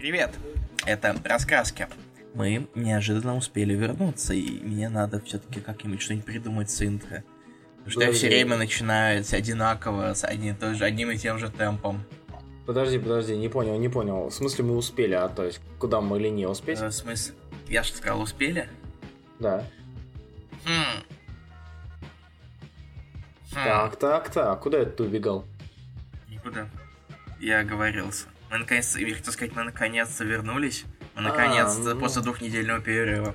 [0.00, 0.30] Привет,
[0.86, 1.86] это раскраски.
[2.32, 7.22] Мы неожиданно успели вернуться, и мне надо все-таки как-нибудь что-нибудь придумать с интро.
[7.84, 12.02] Потому что я все время начинаю одинаково, с одним, тоже, одним и тем же темпом.
[12.64, 14.30] Подожди, подожди, не понял, не понял.
[14.30, 16.80] В смысле мы успели, а то есть куда мы или не успеть?
[16.80, 17.34] Э, в смысле,
[17.68, 18.70] я же сказал, успели?
[19.38, 19.66] Да.
[20.64, 21.02] Хм.
[23.52, 23.54] Хм.
[23.54, 25.44] Так, так, так, куда это ты убегал?
[26.26, 26.70] Никуда.
[27.38, 28.28] Я оговорился.
[28.50, 30.84] Мы наконец-то, я хотел сказать, мы наконец-то вернулись.
[31.14, 32.00] Мы наконец-то, ну...
[32.00, 33.34] после двухнедельного перерыва.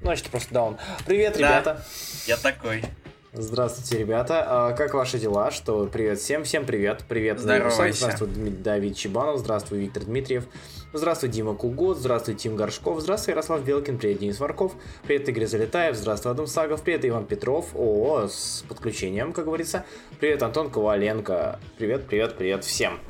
[0.00, 0.78] Значит, просто даун.
[1.06, 1.74] Привет, ребята.
[1.74, 1.84] Да,
[2.26, 2.84] я такой.
[3.32, 4.44] Здравствуйте, ребята.
[4.46, 5.50] А, как ваши дела?
[5.50, 5.86] Что?
[5.86, 7.04] Привет всем, всем привет.
[7.08, 7.94] Привет, Здравствуйте.
[7.94, 9.40] Здравствуй, Давид Чебанов.
[9.40, 10.44] Здравствуй, Виктор Дмитриев.
[10.92, 11.98] Здравствуй, Дима Кугот.
[11.98, 13.00] Здравствуй, Тим Горшков.
[13.00, 13.98] Здравствуй, Ярослав Белкин.
[13.98, 14.74] Привет, Денис Варков.
[15.02, 15.96] Привет, Игорь Залетаев.
[15.96, 16.82] Здравствуй, Адам Сагов.
[16.82, 17.70] Привет, Иван Петров.
[17.74, 19.84] О, с подключением, как говорится.
[20.20, 21.58] Привет, Антон Коваленко.
[21.76, 23.00] Привет, привет, привет всем.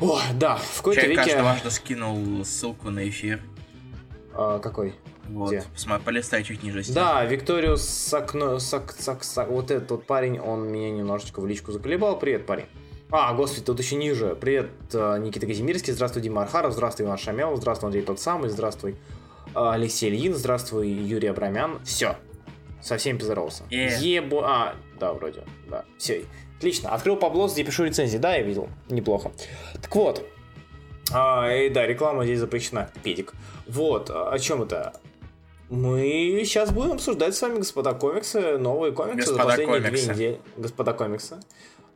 [0.00, 1.16] О, да, в какой-то веке...
[1.16, 3.40] каждый важно скинул ссылку на эфир.
[4.32, 4.94] А, какой?
[5.28, 5.64] Вот, Где?
[5.74, 6.82] посмотри, полистай чуть ниже.
[6.82, 6.94] Стен.
[6.94, 11.70] Да, Викториус Сакно, Сак, Сак, Сак, вот этот вот парень, он меня немножечко в личку
[11.70, 12.18] заколебал.
[12.18, 12.66] Привет, парень.
[13.12, 14.34] А, господи, тут еще ниже.
[14.34, 18.92] Привет, э, Никита Казимирский, здравствуй, Дима Архаров, здравствуй, Иван Шамелов, здравствуй, Андрей тот самый, здравствуй,
[18.92, 18.94] э,
[19.54, 21.80] Алексей Ильин, здравствуй, Юрий Абрамян.
[21.84, 22.16] Все,
[22.80, 23.64] со всеми поздоровался.
[23.70, 24.00] Yeah.
[24.00, 24.42] Ебу...
[24.42, 25.84] А, да, вроде, да.
[25.98, 26.24] Все,
[26.60, 26.90] Отлично.
[26.90, 28.18] Открыл Паблос, где пишу рецензии.
[28.18, 28.68] Да, я видел.
[28.90, 29.32] Неплохо.
[29.80, 30.28] Так вот.
[31.10, 32.90] А, и да, реклама здесь запрещена.
[33.02, 33.32] Педик.
[33.66, 34.92] Вот, о чем это?
[35.70, 40.04] Мы сейчас будем обсуждать с вами, господа комиксы, новые комиксы господа за последние комиксы.
[40.04, 40.40] две недели.
[40.58, 41.40] Господа комиксы.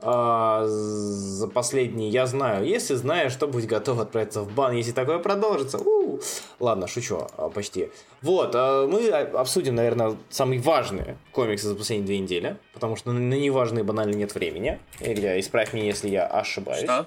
[0.00, 2.66] А, за последние я знаю.
[2.66, 5.78] Если знаешь, что будь готов отправиться в бан, если такое продолжится.
[5.78, 6.20] У-у-у.
[6.60, 7.88] Ладно, шучу, а, почти.
[8.20, 13.34] Вот, а, мы обсудим, наверное, самые важные комиксы за последние две недели, потому что на
[13.34, 14.78] неважные банально нет времени.
[15.00, 16.84] Илья, исправь меня, если я ошибаюсь.
[16.84, 17.06] Что?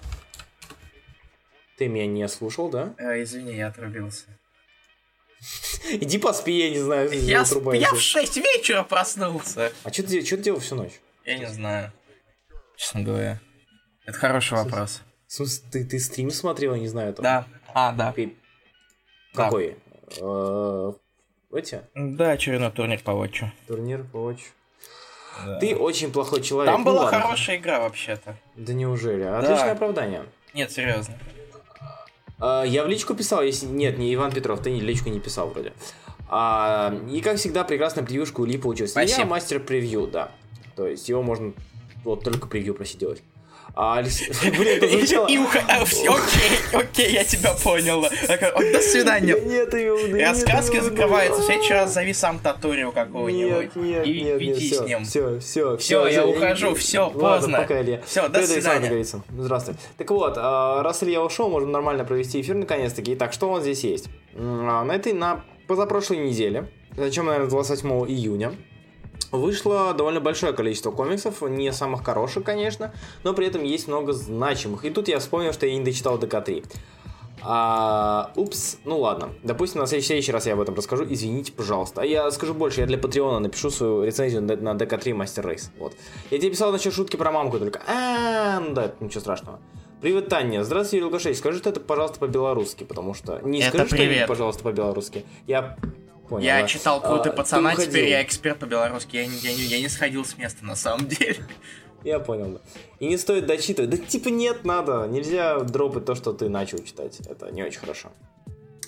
[1.77, 2.95] Ты меня не слушал, да?
[2.97, 4.25] Э, извини, я отрубился.
[5.91, 7.11] Иди поспи, я не знаю.
[7.11, 9.71] Я, я в 6 вечера проснулся.
[9.83, 10.99] А что ты, что ты делал всю ночь?
[11.23, 11.91] Я не знаю
[12.77, 13.41] честно говоря?
[14.05, 15.01] Это хороший вопрос.
[15.27, 17.13] В смысле, ты, ты стрим смотрел, я не знаю.
[17.13, 17.23] Там.
[17.23, 17.47] Да.
[17.73, 18.15] А, да.
[19.33, 19.77] Какой?
[20.19, 20.93] Да.
[21.51, 21.81] Эти?
[21.95, 23.45] Да, очередной турнир по Watch.
[23.67, 24.41] Турнир по Watch.
[25.45, 25.59] Да.
[25.59, 26.73] Ты очень плохой человек.
[26.73, 27.19] Там ну, была ладно.
[27.19, 28.37] хорошая игра вообще-то.
[28.55, 29.23] Да неужели?
[29.23, 29.71] Отличное да.
[29.73, 30.25] оправдание.
[30.53, 31.17] Нет, серьезно.
[32.39, 33.65] А, я в личку писал, если...
[33.65, 35.73] Нет, не Иван Петров, ты личку не писал вроде.
[36.29, 38.91] А, и как всегда, прекрасная превьюшка у Ли получилась.
[38.91, 39.19] Спасибо.
[39.19, 40.31] Я мастер превью, да.
[40.75, 41.53] То есть его можно
[42.03, 43.21] вот только превью просиделось.
[43.79, 44.01] А,
[44.41, 45.27] блин, это звучало...
[46.07, 48.01] Окей, окей, я тебя понял.
[48.01, 49.39] До свидания.
[49.39, 49.73] Нет,
[50.19, 51.41] Рассказки закрываются.
[51.41, 53.71] В следующий раз зови сам Татурио какого-нибудь.
[53.75, 55.03] И веди с ним.
[55.03, 56.07] Все, все, все.
[56.07, 57.59] я ухожу, все, поздно.
[57.59, 58.01] пока, Илья.
[58.05, 59.05] Все, до свидания.
[59.37, 59.75] Здравствуй.
[59.97, 63.13] Так вот, а, раз Илья ушел, можем нормально провести эфир наконец-таки.
[63.13, 64.09] Итак, что у нас здесь есть?
[64.35, 68.53] А, на этой, на позапрошлой неделе, зачем, наверное, 28 июня,
[69.31, 72.93] Вышло довольно большое количество комиксов, не самых хороших, конечно,
[73.23, 74.85] но при этом есть много значимых.
[74.85, 76.65] И тут я вспомнил, что я не дочитал ДК-3.
[77.41, 79.29] А, упс, ну ладно.
[79.43, 81.05] Допустим, на следующий, следующий раз я об этом расскажу.
[81.07, 82.01] Извините, пожалуйста.
[82.01, 85.71] А я скажу больше, я для Патреона напишу свою рецензию на ДК-3 Master Race.
[85.77, 85.93] Вот.
[86.31, 87.81] Я тебе писал насчет шутки про мамку только.
[87.87, 89.59] А, ну да, ничего страшного.
[90.01, 90.63] Привет, Таня.
[90.63, 91.37] Здравствуйте, Юрий Лукашевич.
[91.37, 93.39] Скажи это, пожалуйста, по-белорусски, потому что...
[93.43, 94.17] Не это скажи привет.
[94.19, 95.25] что пожалуйста, по-белорусски.
[95.47, 95.77] Я
[96.29, 96.67] Понял, я да?
[96.67, 99.15] читал «Крутый а, пацана», теперь я эксперт по-белорусски.
[99.15, 101.37] Я, я, я, я не сходил с места на самом деле.
[102.03, 102.59] Я понял, да.
[102.99, 103.89] И не стоит дочитывать.
[103.89, 105.07] Да типа нет, надо.
[105.07, 107.19] Нельзя дропать то, что ты начал читать.
[107.27, 108.11] Это не очень хорошо.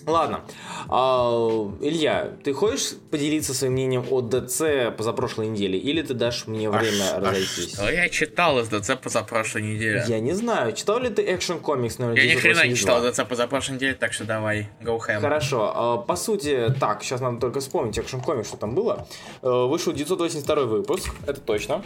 [0.09, 0.41] Ладно.
[0.87, 5.77] А, Илья, ты хочешь поделиться своим мнением о ДЦ позапрошлой неделе?
[5.77, 7.73] Или ты дашь мне время а, разойтись?
[7.77, 10.03] А что я читал из ДЦ позапрошлой неделе?
[10.07, 10.73] Я не знаю.
[10.73, 14.13] Читал ли ты экшен комикс номер Я ни хрена не читал ДЦ позапрошлой неделе, так
[14.13, 15.21] что давай, go ham.
[15.21, 15.71] Хорошо.
[15.75, 19.07] А, по сути, так, сейчас надо только вспомнить экшен комикс, что там было.
[19.41, 21.83] Э, вышел 982 выпуск, это точно.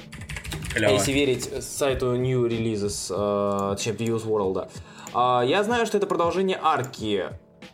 [0.73, 0.91] Клево.
[0.91, 4.69] Если верить сайту New Releases, э, точнее, Views World.
[5.13, 7.30] Я знаю, что это продолжение арки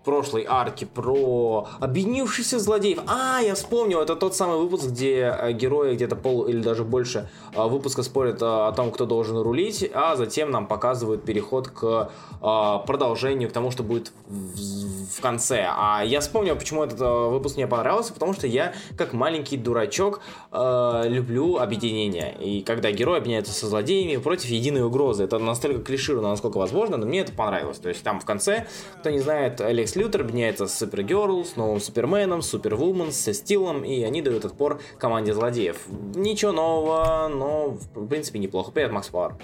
[0.10, 2.98] прошлой арки про объединившихся злодеев.
[3.06, 7.30] А, я вспомнил, это тот самый выпуск, где э, герои где-то пол или даже больше
[7.54, 12.10] э, выпуска спорят э, о том, кто должен рулить, а затем нам показывают переход к
[12.42, 15.68] продолжению, к тому, что будет в конце.
[15.70, 20.22] А я вспомнил, почему этот выпуск мне понравился, потому что я, как маленький дурачок,
[20.54, 22.34] люблю объединение.
[22.40, 27.06] И когда герои объединяются со злодеями против единой угрозы, это настолько клишировано, насколько возможно, но
[27.06, 27.80] мне это понравилось.
[27.80, 28.68] То есть там в конце,
[29.02, 34.02] кто не знает, Алекс Лютер объединяется с Супергерл, с новым Суперменом, Супервумен, со Стилом, и
[34.04, 35.76] они дают отпор команде злодеев.
[36.16, 38.72] Ничего нового, но в принципе неплохо.
[38.72, 39.36] Привет, Макс Пауэр.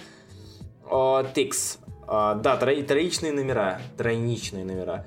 [1.34, 1.80] Тикс.
[2.07, 3.81] Да, трои, троичные номера.
[3.98, 5.06] Тройничные номера.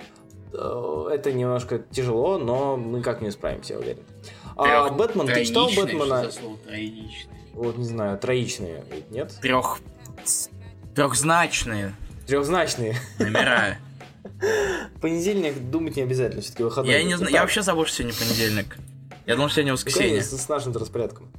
[0.52, 4.02] Это немножко тяжело, но мы как-нибудь справимся, я уверен.
[4.54, 5.70] А, Бэтмен, ты читал?
[5.74, 6.30] Бэтмена?
[7.54, 9.34] Вот не знаю, троичные, нет?
[9.40, 9.78] Трех...
[10.94, 11.94] Трехзначные
[12.26, 12.96] Трехзначные.
[13.18, 13.78] номера.
[15.00, 16.94] Понедельник думать не обязательно, все-таки выходной.
[16.94, 18.76] Я не знаю, я вообще забыл, что сегодня понедельник.
[19.26, 20.22] Я думал, что сегодня воскресенье.
[20.22, 21.30] с, с нашим распорядком.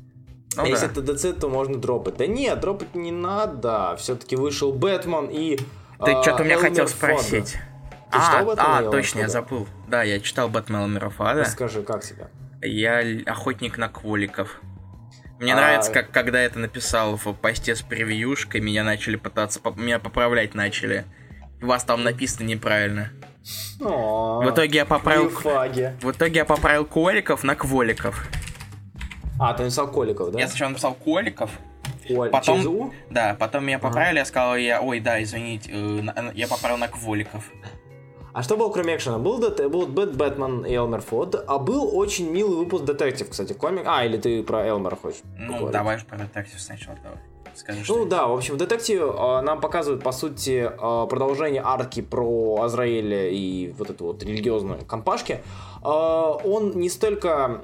[0.56, 0.92] Ну а если да.
[0.92, 2.18] это ДЦ, то можно дропать.
[2.18, 3.96] Да нет, дропать не надо.
[3.98, 5.58] Все-таки вышел Бэтмен и...
[5.58, 7.58] Ты а, что-то меня Элмер хотел спросить.
[8.12, 9.68] Ты читал А, а, точно, я забыл.
[9.88, 11.42] Да, я читал Бэтмена Мирафада.
[11.42, 12.28] Расскажи, как тебе?
[12.62, 14.62] Я охотник на кволиков.
[15.40, 20.00] Мне А- нравится, как когда это написал в посте с превьюшкой, меня начали пытаться, меня
[20.00, 21.06] поправлять начали.
[21.62, 23.10] У вас там написано неправильно.
[23.82, 25.30] О, В итоге я поправил...
[25.30, 28.28] В итоге я поправил коликов на кволиков.
[29.40, 30.40] А, ты написал Коликов, да?
[30.40, 31.50] Я сначала написал коликов,
[32.06, 32.94] Коль- потом- Через У?
[33.10, 36.90] да, потом меня поправили, я сказал, я, ой, да, извините, э, на- я поправил на
[36.90, 37.50] кволиков.
[38.34, 39.18] А что было кроме экшена?
[39.18, 43.54] Был, ДТ, был Бэт, Бэтмен и Элмер Фодд, а был очень милый выпуск Детектив, кстати,
[43.54, 43.84] комик.
[43.86, 45.72] А, или ты про Элмера хочешь Ну, поговорить?
[45.72, 47.18] давай же про детектив сначала, давай.
[47.60, 47.98] Скажи, что...
[47.98, 52.62] Ну да, в общем, в детективе э, нам показывают, по сути, э, продолжение арки про
[52.62, 55.42] Азраэля и вот эту вот религиозную компашки.
[55.84, 57.64] Э, он не столько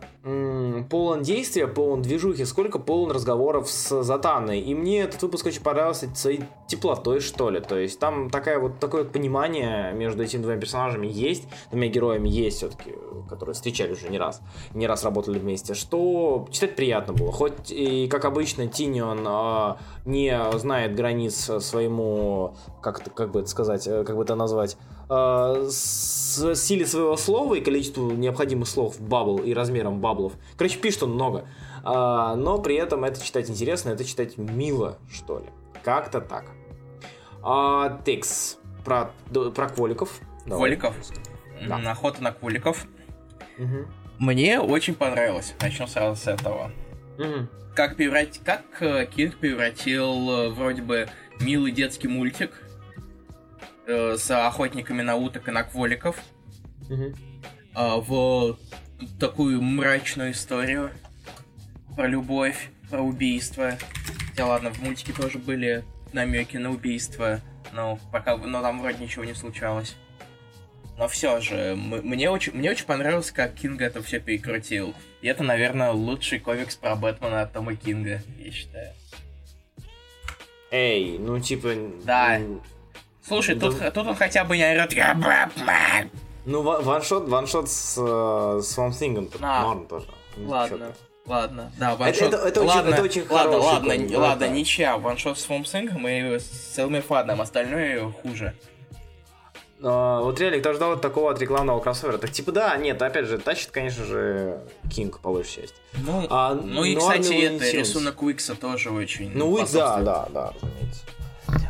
[0.89, 4.59] полон действия, полон движухи, сколько полон разговоров с Затаной.
[4.59, 7.59] И мне этот выпуск очень понравился своей теплотой, что ли.
[7.59, 12.27] То есть там такая вот, такое вот понимание между этими двумя персонажами есть, двумя героями
[12.27, 12.95] есть все-таки,
[13.29, 14.41] которые встречали уже не раз,
[14.73, 17.31] не раз работали вместе, что читать приятно было.
[17.31, 19.75] Хоть и, как обычно, Тинион э,
[20.05, 24.75] не знает границ своему, как, как бы это сказать, э, как бы это назвать,
[25.09, 30.33] э, с силе своего слова и количеству необходимых слов в бабл и размером баблов.
[30.57, 31.47] Короче, пишет он много.
[31.83, 35.45] А, но при этом это читать интересно, это читать мило, что ли.
[35.83, 36.45] Как-то так.
[37.43, 38.57] А, Текс.
[38.83, 39.11] Про,
[39.55, 40.19] про кволиков.
[40.45, 40.75] Давай.
[40.75, 40.95] Кволиков?
[41.67, 41.77] Да.
[41.91, 42.85] Охота на кволиков.
[43.57, 43.87] Мгм.
[44.19, 45.55] Мне очень понравилось.
[45.61, 46.71] Начнем сразу с этого.
[47.17, 47.49] Мгм.
[47.73, 48.39] Как, преврат...
[48.43, 51.07] как э, Кинг превратил э, вроде бы
[51.39, 52.51] милый детский мультик
[53.87, 56.17] э, с охотниками на уток и на кволиков
[56.89, 57.13] э,
[57.75, 58.57] в
[59.19, 60.91] такую мрачную историю
[61.95, 63.77] про любовь, про убийство.
[64.29, 65.83] Хотя ладно, в мультике тоже были
[66.13, 67.41] намеки на убийство,
[67.73, 69.95] но пока, но там вроде ничего не случалось.
[70.97, 74.95] Но все же, мне очень, мне очень понравилось, как Кинг это все перекрутил.
[75.21, 78.93] И это, наверное, лучший комикс про Бэтмена от Тома Кинга, я считаю.
[80.71, 81.73] Эй, ну типа...
[82.05, 82.39] Да.
[83.27, 83.67] Слушай, Да.
[83.71, 86.11] тут, тут он хотя бы не орет «Я Бэтмен!»
[86.45, 87.97] Ну, ва- ваншот, ваншот с, с
[88.77, 90.05] Swamp Thing А, норм тоже.
[90.37, 90.93] Ну, Ладно,
[91.25, 91.71] ладно.
[91.79, 92.21] Да, ваншот.
[92.33, 94.53] это- это очень- ладно, это очень ладно, ладно, н- ладно, да.
[94.53, 94.97] ничья.
[94.97, 98.53] Ваншот с Фомсингом и с Элми Фадом, остальное хуже.
[99.83, 102.17] А, вот реально, кто ждал такого от рекламного кроссовера?
[102.17, 104.59] Так типа да, нет, опять же, тащит, конечно же,
[104.93, 105.75] Кинг по большей части.
[105.97, 109.97] Ну, А, ну и, ну, кстати, Арни это рисунок Уикса тоже очень Ну, Уик, да,
[110.01, 111.01] да, да, разумеется.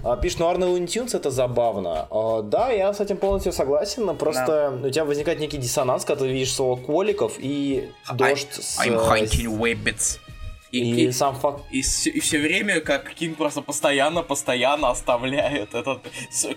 [0.03, 2.07] А, пишет, ну, Арне Луни Тюнс это забавно.
[2.11, 6.25] А, да, я с этим полностью согласен, но просто у тебя возникает некий диссонанс, когда
[6.25, 8.79] ты видишь слово Кволиков и дождь с...
[8.79, 10.19] I'm э, hunting rabbits.
[10.71, 11.63] И, И и, сам факт...
[11.71, 16.01] и, все, время, как Кинг просто постоянно, постоянно оставляет этот,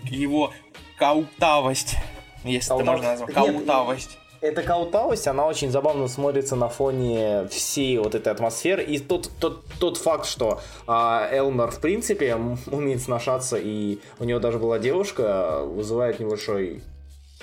[0.04, 0.52] его
[0.98, 1.96] каутавость.
[2.44, 3.28] Если это Каутав- можно назвать.
[3.28, 4.18] Нет, Каутавость.
[4.40, 8.84] Эта каутавость, она очень забавно смотрится на фоне всей вот этой атмосферы.
[8.84, 12.36] И тот, тот, тот факт, что а, Элмер, в принципе,
[12.70, 16.82] умеет сношаться, и у него даже была девушка, вызывает небольшой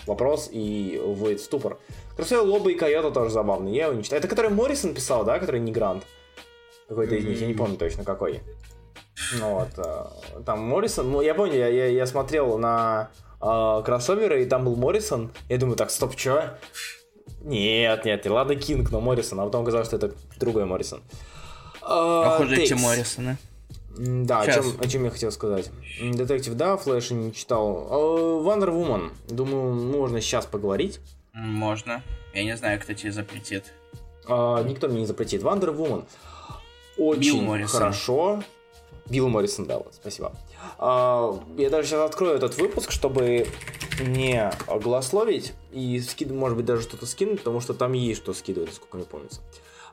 [0.07, 1.79] вопрос и вводит в ступор.
[2.15, 4.19] Красивый Лоба и Койота тоже забавный, я его не читаю.
[4.19, 6.05] Это который Моррисон писал, да, который не Грант?
[6.87, 8.41] Какой-то из них, я не помню точно какой.
[9.39, 10.13] Ну вот, а,
[10.45, 13.09] там Моррисон, ну, я помню, я, я, я смотрел на
[13.39, 15.31] а, кроссоверы, и там был Моррисон.
[15.49, 16.51] Я думаю, так, стоп, чё?
[17.41, 21.01] Нет, нет, ладно Кинг, но Моррисон, а потом оказалось, что это другой Моррисон.
[21.81, 22.81] А, Похоже, эти Тейкс.
[22.81, 23.37] Моррисона.
[23.97, 25.69] Да, о чем, о чем я хотел сказать.
[26.01, 28.41] Детектив, да, Флэша не читал.
[28.43, 30.99] Вандер Вумен, думаю, можно сейчас поговорить.
[31.33, 32.03] Можно.
[32.33, 33.73] Я не знаю, кто тебе запретит.
[34.27, 35.43] А, никто мне не запретит.
[35.43, 36.05] Вумен.
[36.97, 37.79] Билл Очень Моррисон.
[37.79, 38.43] хорошо.
[39.09, 40.27] Билл Моррисон, да, вот, спасибо.
[40.27, 43.47] А, я даже сейчас открою этот выпуск, чтобы
[44.01, 46.31] не голословить и, скид...
[46.31, 49.41] может быть, даже что-то скинуть, потому что там есть что скидывать, сколько мне помнится.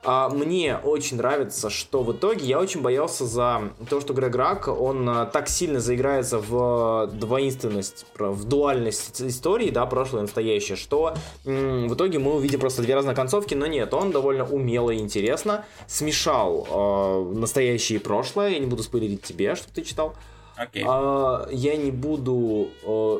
[0.05, 4.67] А, мне очень нравится, что в итоге я очень боялся за то, что Грег Рак,
[4.67, 10.75] он а, так сильно заиграется в двоинственность, про- в дуальность истории, да, прошлое и настоящее,
[10.75, 11.13] что
[11.45, 15.65] в итоге мы увидим просто две разные концовки, но нет, он довольно умело и интересно
[15.87, 20.15] смешал э, настоящее и прошлое, я не буду спойлерить тебе, чтобы ты читал,
[20.55, 20.83] Окей.
[20.87, 22.69] А, я не буду...
[22.83, 23.19] э,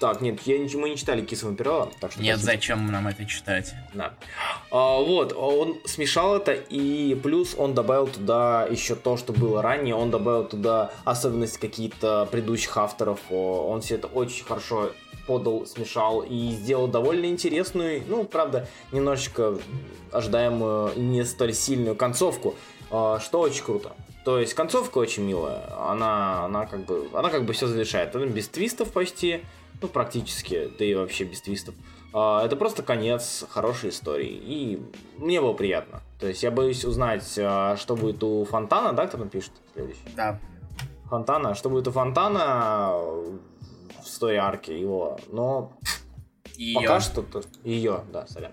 [0.00, 2.22] так, нет, я, не- мы не читали Кисова Перо, так что...
[2.22, 3.72] Нет, зачем нам это читать?
[3.94, 4.14] Да.
[4.70, 9.94] А, вот, он смешал это, и плюс он добавил туда еще то, что было ранее,
[9.94, 14.90] он добавил туда особенности какие-то предыдущих авторов, он все это очень хорошо
[15.26, 19.56] подал, смешал и сделал довольно интересную, ну, правда, немножечко
[20.12, 22.54] ожидаемую не столь сильную концовку,
[22.90, 23.92] а, что очень круто.
[24.24, 28.24] То есть концовка очень милая, она, она как бы, она как бы все завершает, она
[28.24, 29.44] без твистов почти,
[29.82, 31.74] ну практически, да и вообще без твистов.
[32.14, 34.82] А, Это просто конец хорошей истории, и
[35.18, 36.00] мне было приятно.
[36.18, 40.00] То есть я боюсь узнать, а, что будет у Фонтана, да, кто там пишет следующий?
[40.16, 40.40] Да.
[41.10, 45.72] Фонтана, что будет у Фонтана в истории арки его, но
[46.56, 48.52] И Пока что то ее, да, сорян.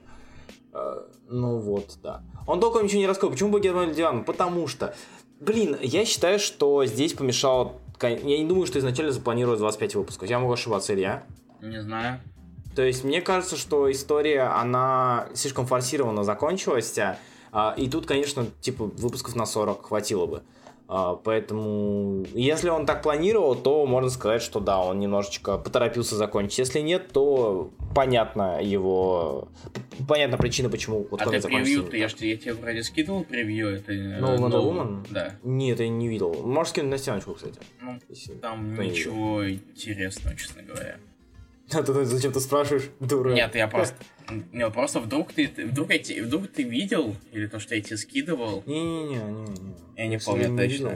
[1.29, 2.23] Ну вот, да.
[2.45, 3.31] Он толком ничего не рассказал.
[3.31, 4.25] Почему Герман Диван?
[4.25, 4.93] Потому что,
[5.41, 7.79] блин, я считаю, что здесь помешал...
[7.99, 10.29] кон- Я не думаю, что изначально запланировалось 25 выпусков.
[10.29, 11.23] Я могу ошибаться, Илья.
[11.61, 12.21] Не знаю.
[12.75, 16.97] То есть мне кажется, что история, она слишком форсированно закончилась,
[17.51, 20.43] а, и тут, конечно, типа выпусков на 40 хватило бы.
[20.93, 26.59] А, поэтому, если он так планировал, то можно сказать, что да, он немножечко поторопился закончить.
[26.59, 29.47] Если нет, то понятно его...
[30.05, 33.23] Понятна причина, почему вот а конец ты закончился превью, я, ж- я тебе вроде скидывал
[33.23, 33.93] превью, это...
[33.93, 34.61] Ну, Wonder.
[34.61, 35.07] Woman?
[35.09, 35.35] Да.
[35.43, 36.33] Нет, я не видел.
[36.43, 37.57] Можешь скинуть на стеночку, кстати.
[37.79, 40.97] Ну, если там не ничего интересного, честно говоря.
[41.73, 43.31] А ты зачем ты спрашиваешь, дура?
[43.33, 43.95] Нет, я просто...
[44.51, 48.63] Не, просто вдруг ты, вдруг, те- вдруг ты видел, или то, что я тебе скидывал,
[48.65, 49.75] Не-не-не, не-не.
[49.97, 50.63] Я не помню точно.
[50.63, 50.91] видел.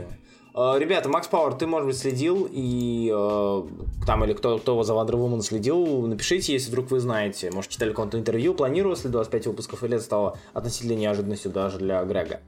[0.53, 3.63] А, Ребята, Макс Пауэр, ты, может быть, следил, и э,
[4.05, 7.51] там, или кто, кто за Wonder Woman следил, напишите, если вдруг вы знаете.
[7.51, 12.01] Может, читали какое-то интервью, планировалось ли 25 выпусков, или это стало относительно неожиданностью даже для
[12.05, 12.39] Грега.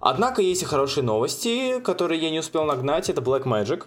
[0.00, 3.08] Однако есть и хорошие новости, которые я не успел нагнать.
[3.08, 3.84] Это Black Magic.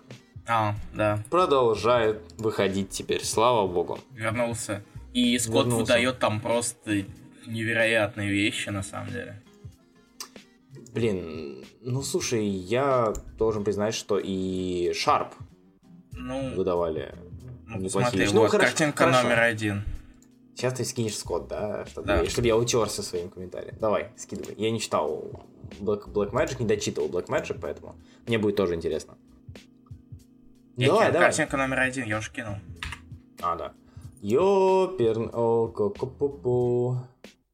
[0.47, 3.99] А, да, Продолжает выходить теперь, слава богу.
[4.13, 4.83] вернулся.
[5.13, 5.81] И Скотт Вернулся.
[5.93, 7.03] выдает там просто
[7.47, 9.41] невероятные вещи, на самом деле.
[10.93, 15.29] Блин, ну слушай, я должен признать, что и Sharp
[16.13, 17.13] Ну, выдавали
[17.67, 18.33] ну неплохие посмотри, вещи.
[18.33, 19.23] Ну, вот хорошо, картинка хорошо.
[19.23, 19.83] номер один.
[20.55, 21.85] Сейчас ты скинешь Скотт, да?
[21.85, 22.21] Чтобы, Да.
[22.21, 23.75] Я, чтобы я утерся своим комментарием.
[23.79, 24.55] Давай, скидывай.
[24.57, 25.45] Я не читал
[25.79, 27.95] Black, Black Magic, не дочитывал Black Magic, поэтому
[28.27, 29.17] мне будет тоже интересно.
[30.87, 31.27] Давай, давай.
[31.27, 32.55] Картинка номер один, я уже кинул.
[33.41, 33.73] А, да.
[34.21, 35.29] Ёперн...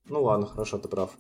[0.08, 1.12] Ну ладно, хорошо, ты прав.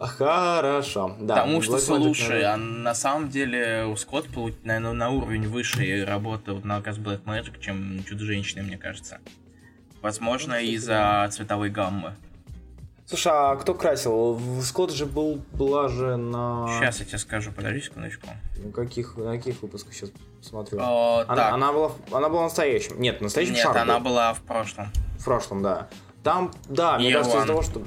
[0.00, 1.36] А, Хорошо, да.
[1.36, 4.28] Потому что, слушай, а на самом деле у Скотт,
[4.64, 9.18] наверное, на уровень выше и работа на раз Black Magic, чем Чудо-женщины, мне кажется.
[10.00, 12.14] Возможно, Ну, из-за цветовой гаммы.
[13.10, 14.40] Слушай, а кто красил?
[14.62, 16.68] Скотт же был, была же на...
[16.78, 18.28] Сейчас я тебе скажу, подожди секундочку.
[18.72, 20.78] Каких, на каких выпусках сейчас смотрю?
[20.80, 23.00] О, Она, так, она была, она была настоящим.
[23.00, 24.10] Нет, настоящим нет, она был.
[24.10, 24.92] была в прошлом.
[25.18, 25.88] В прошлом, да.
[26.22, 27.82] Там, да, мне Year кажется, из-за того, что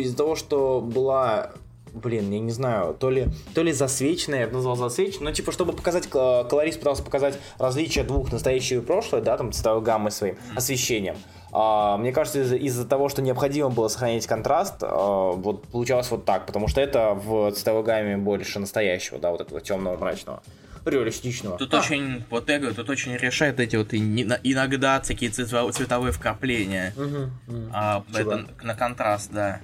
[0.00, 1.50] из-за того, что была,
[1.92, 5.52] блин, я не знаю, то ли, то ли засвеченная, я бы назвал засвеченной, но типа,
[5.52, 10.12] чтобы показать, к- колорист пытался показать различия двух настоящего и прошлое, да, там цветовой гаммой
[10.12, 11.16] своим освещением.
[11.56, 16.24] А, мне кажется, из- из-за того, что необходимо было сохранить контраст, а, вот получалось вот
[16.24, 20.42] так, потому что это в цветовой гамме больше настоящего, да, вот этого темного мрачного,
[20.84, 21.56] реалистичного.
[21.56, 25.72] Тут А, очень, вот я говорю, тут очень решает эти вот и- иногда такие цветовые,
[25.72, 26.92] цветовые вкрапления.
[26.96, 27.70] мгм, мгм.
[27.72, 28.32] А, Чего?
[28.32, 29.60] это на контраст, да.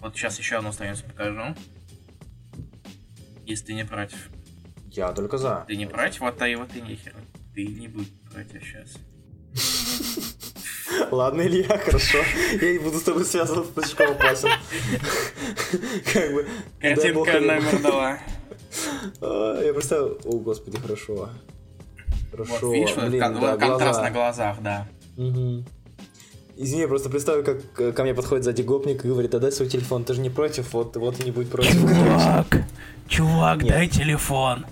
[0.00, 1.54] Вот сейчас еще одну страницу покажу.
[3.44, 4.30] Если ты не против.
[4.92, 5.64] Я только за.
[5.68, 6.20] Ты не против?
[6.22, 7.14] Вот а и вот и нехер.
[7.54, 8.94] Ты не будь против сейчас.
[11.10, 12.18] Ладно, Илья, хорошо.
[12.60, 14.48] Я не буду с тобой связан, слишком опасен.
[16.12, 16.46] Как бы.
[16.80, 18.18] Картинка я- номер два.
[19.20, 20.18] А, Я представил.
[20.24, 21.28] О, господи, хорошо.
[22.30, 22.52] Хорошо.
[22.66, 24.02] Вот видишь, блин, кон- да, контраст глаза.
[24.02, 24.88] на глазах, да.
[25.16, 25.64] Мгм.
[26.56, 29.50] Извини, я просто представлю, как э, ко мне подходит сзади гопник и говорит, а дай
[29.52, 31.74] свой телефон, ты же не против, вот, вот и не будь против.
[33.08, 33.72] чувак, Нет.
[33.72, 34.64] дай телефон.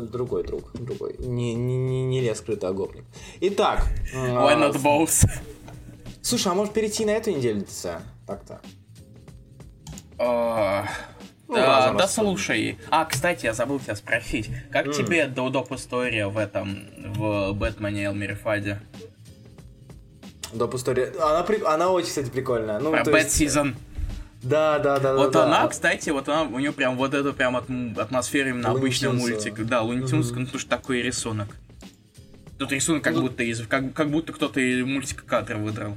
[0.00, 1.16] Другой друг, другой.
[1.18, 3.04] Не, не, не, не лес скрытый, а гопник.
[3.40, 3.86] Итак.
[4.14, 5.28] Why а, not both?
[6.22, 7.86] Слушай, а может перейти на эту неделю, ДЦ?
[8.26, 8.60] Так-то.
[10.18, 10.86] А,
[11.48, 12.78] Ну, Да, слушай.
[12.90, 14.50] А, кстати, я забыл тебя спросить.
[14.72, 16.78] Как тебе до доп история в этом,
[17.14, 18.80] в Бэтмене Элмере Фаде?
[20.52, 21.12] Доп история.
[21.20, 22.78] Она, при- она очень, кстати, прикольная.
[22.80, 23.76] Ну, Про Бэт есть- Сизон.
[24.48, 25.16] Да, да, да.
[25.16, 25.68] Вот да, она, да.
[25.68, 29.10] кстати, вот она, у нее прям вот эту прям атм- атмосфера именно Тюнса.
[29.12, 29.64] мультика.
[29.64, 31.48] Да, Луни Тюнс, ну слушай, такой рисунок.
[32.58, 35.96] Тут рисунок как Ну, будто из, как, как будто кто-то из мультика кадр выдрал.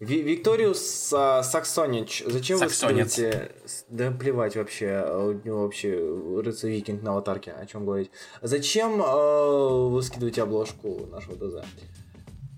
[0.00, 3.04] Викториус а, Саксонич, зачем Саксонец.
[3.06, 3.52] вы скидываете...
[3.88, 5.96] Да плевать вообще, у него вообще
[6.42, 8.10] рыцарь викинг на аватарке, о чем говорить.
[8.40, 11.64] Зачем э, вы скидываете обложку нашего ДЗ?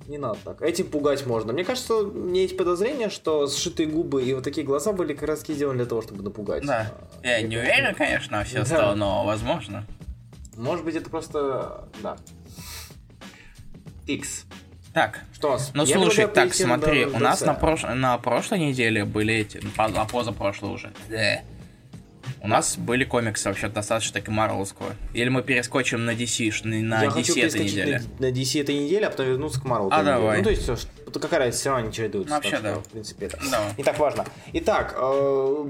[0.06, 0.60] Не надо так.
[0.62, 1.52] Этим пугать можно.
[1.52, 5.28] Мне кажется, у меня есть подозрение, что сшитые губы и вот такие глаза были как
[5.28, 6.64] раз сделаны для того, чтобы напугать.
[6.66, 6.92] Да.
[7.22, 8.64] А, Я не уверен, конечно, все Да.
[8.66, 9.86] стало, но возможно.
[10.56, 11.88] Может быть, это просто...
[12.02, 12.16] Да.
[14.06, 14.44] Икс.
[14.92, 15.58] Так, Что?
[15.72, 20.04] ну я слушай, так, смотри, у нас на, прош- на прошлой неделе были эти, а
[20.04, 20.92] позапрошлой уже.
[21.10, 21.40] Да.
[22.44, 24.94] У нас были комиксы вообще достаточно таки марвелского.
[25.14, 28.02] Или мы перескочим на DC, на я DC хочу этой неделе.
[28.18, 29.88] на, на DC этой неделе, а потом вернуться к Марвел.
[29.90, 30.38] А, давай.
[30.38, 32.28] Ну, то есть, что- какая разница, все равно они чередуются.
[32.28, 32.74] Ну, вообще, что, да.
[32.80, 33.72] В принципе, это Давай.
[33.78, 34.26] не так важно.
[34.52, 35.64] Итак, э,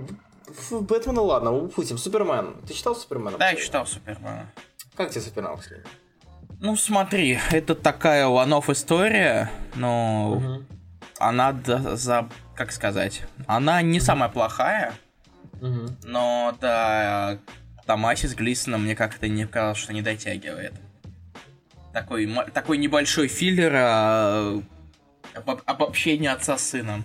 [0.73, 1.97] Бэтмена, ладно, упустим.
[1.97, 2.57] Супермен.
[2.67, 3.39] Ты читал Супермена?
[3.39, 4.51] Да, я читал Супермена.
[4.97, 5.81] Как тебе Супермен, кстати?
[6.59, 10.61] Ну смотри, это такая one-off история, но
[11.19, 14.95] она, да- за, как сказать, она не самая плохая,
[16.05, 17.39] Но до
[17.87, 20.75] Томаси с Глисоном мне как-то не казалось, что не дотягивает.
[21.93, 24.61] Такой, такой небольшой филлер а,
[25.35, 27.05] об- обобщение отца с сыном.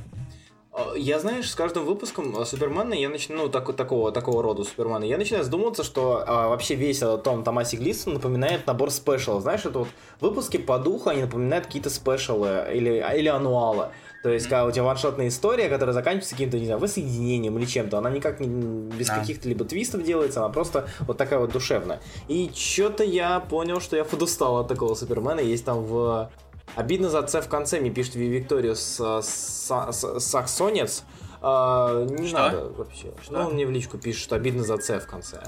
[0.74, 4.63] Э, Я, знаешь, с каждым выпуском э, Супермена я начинаю, ну, так- такого, такого рода
[4.63, 9.44] Супермена, я начинаю задумываться, что а, вообще весь этот том Томаси Глисон напоминает набор спешалов.
[9.44, 9.89] Знаешь, это вот
[10.22, 13.89] выпуски по духу, они напоминают какие-то спешалы или, или ануалы.
[14.21, 17.97] То есть, когда у тебя ваншотная история, которая заканчивается каким-то, не знаю, воссоединением или чем-то,
[17.97, 19.19] она никак не, без Да.
[19.19, 22.01] каких-то либо твистов делается, она просто вот такая вот душевная.
[22.27, 25.39] И что-то я понял, что я подустал от такого Супермена.
[25.39, 26.29] Есть там в
[26.75, 31.03] Обидно за отца в конце, мне пишет Ви- Виктория с, с- с- Саксонец.
[31.41, 32.38] А, не Что?
[32.38, 33.11] надо вообще.
[33.23, 33.33] Что?
[33.33, 35.41] Ну, он мне в личку пишет, что обидно за отца в конце.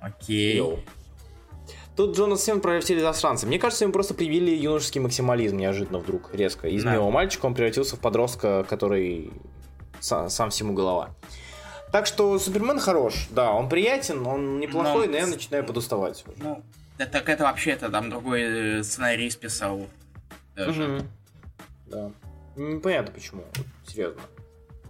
[0.00, 0.56] Окей.
[0.56, 0.80] Йоу.
[2.00, 3.46] Тут Джонас Сем превратили засранца.
[3.46, 6.66] Мне кажется, ему просто привили юношеский максимализм неожиданно вдруг, резко.
[6.66, 6.92] Из Да.
[6.94, 9.30] милого мальчика он превратился в подростка, который
[10.00, 11.10] са- сам всему голова.
[11.92, 16.24] Так что Супермен хорош, да, он приятен, он неплохой, Но- но я начинаю подуставать.
[16.26, 16.36] уже.
[16.42, 16.62] Ну,
[16.96, 19.86] да, так это вообще это там другой э, сценарист писал.
[20.56, 20.82] Даже.
[20.88, 21.08] Мгм.
[21.88, 22.10] Да.
[22.56, 23.44] Непонятно почему,
[23.86, 24.22] серьезно.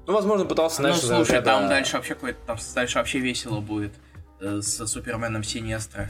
[0.06, 3.18] Ну, возможно, пытался, Ну, знаешь, из слушай, разряда- там дальше вообще какой-то, там дальше вообще
[3.18, 3.94] весело будет
[4.40, 6.08] э, с Суперменом Синестра.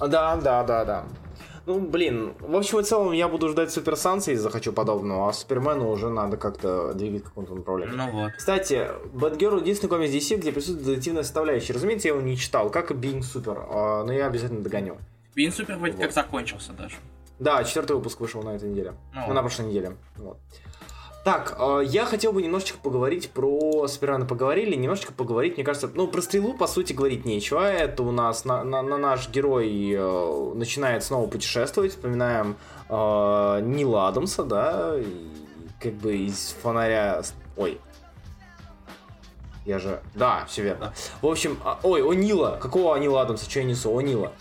[0.00, 1.04] Да, да, да, да.
[1.66, 5.32] Ну, блин, в общем и целом я буду ждать Супер Санса, если захочу подобного, а
[5.32, 7.92] Супермену уже надо как-то двигать в каком-то направлении.
[7.96, 8.32] Ну вот.
[8.36, 11.72] Кстати, Бэтгерл единственный комикс DC, где присутствует детективная составляющая.
[11.72, 14.96] Разумеется, я его не читал, как и Being Super, а, но я обязательно догоню.
[15.34, 16.02] Бин Супер вроде Вот.
[16.02, 16.96] как закончился даже.
[17.40, 18.94] Да, четвертый выпуск вышел на этой неделе.
[19.12, 19.96] Ну, на прошлой неделе.
[20.16, 20.38] Вот.
[21.26, 26.06] Так, э, я хотел бы немножечко поговорить про Супермена поговорили, немножечко поговорить, мне кажется, ну,
[26.06, 27.68] про стрелу, по сути, говорить нечего.
[27.68, 31.90] Это у нас на, на- на наш герой э, начинает снова путешествовать.
[31.90, 32.54] Вспоминаем
[32.88, 34.94] э, Нила Адамса, да,
[35.82, 37.22] как бы из фонаря.
[37.56, 37.80] Ой.
[39.64, 40.00] Я же.
[40.14, 40.94] Да, все верно.
[41.22, 42.56] В общем, а, ой, о Нила.
[42.62, 43.50] Какого Нила Адамса?
[43.50, 43.92] Что я несу?
[43.92, 44.32] О Нила а,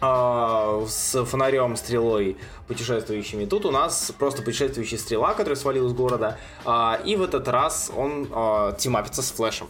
[0.00, 2.36] с фонарем, стрелой
[2.68, 3.44] путешествующими.
[3.46, 6.38] Тут у нас просто путешествующая стрела, которая свалила из города.
[6.64, 9.68] а, и в этот раз он а, тимапится с флешем.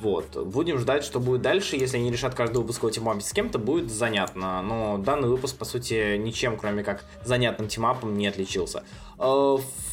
[0.00, 0.36] Вот.
[0.46, 1.76] Будем ждать, что будет дальше.
[1.76, 4.60] Если они решат каждый выпуск его тимапить с кем-то, будет занятно.
[4.62, 8.84] Но данный выпуск, по сути, ничем, кроме как занятным тимапом, не отличился.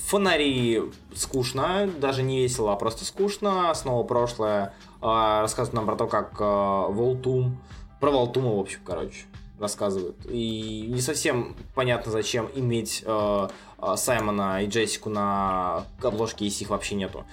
[0.07, 0.81] Фонари
[1.15, 3.73] скучно, даже не весело, а просто скучно.
[3.73, 7.57] Снова прошлое рассказывает нам про то, как Волтум,
[8.01, 9.23] про Волтума, в общем, короче,
[9.63, 10.15] рассказывают.
[10.29, 13.47] И не совсем понятно, зачем иметь э,
[13.79, 17.25] э, Саймона и Джессику на обложке, если их вообще нету.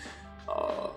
[0.48, 0.88] Э,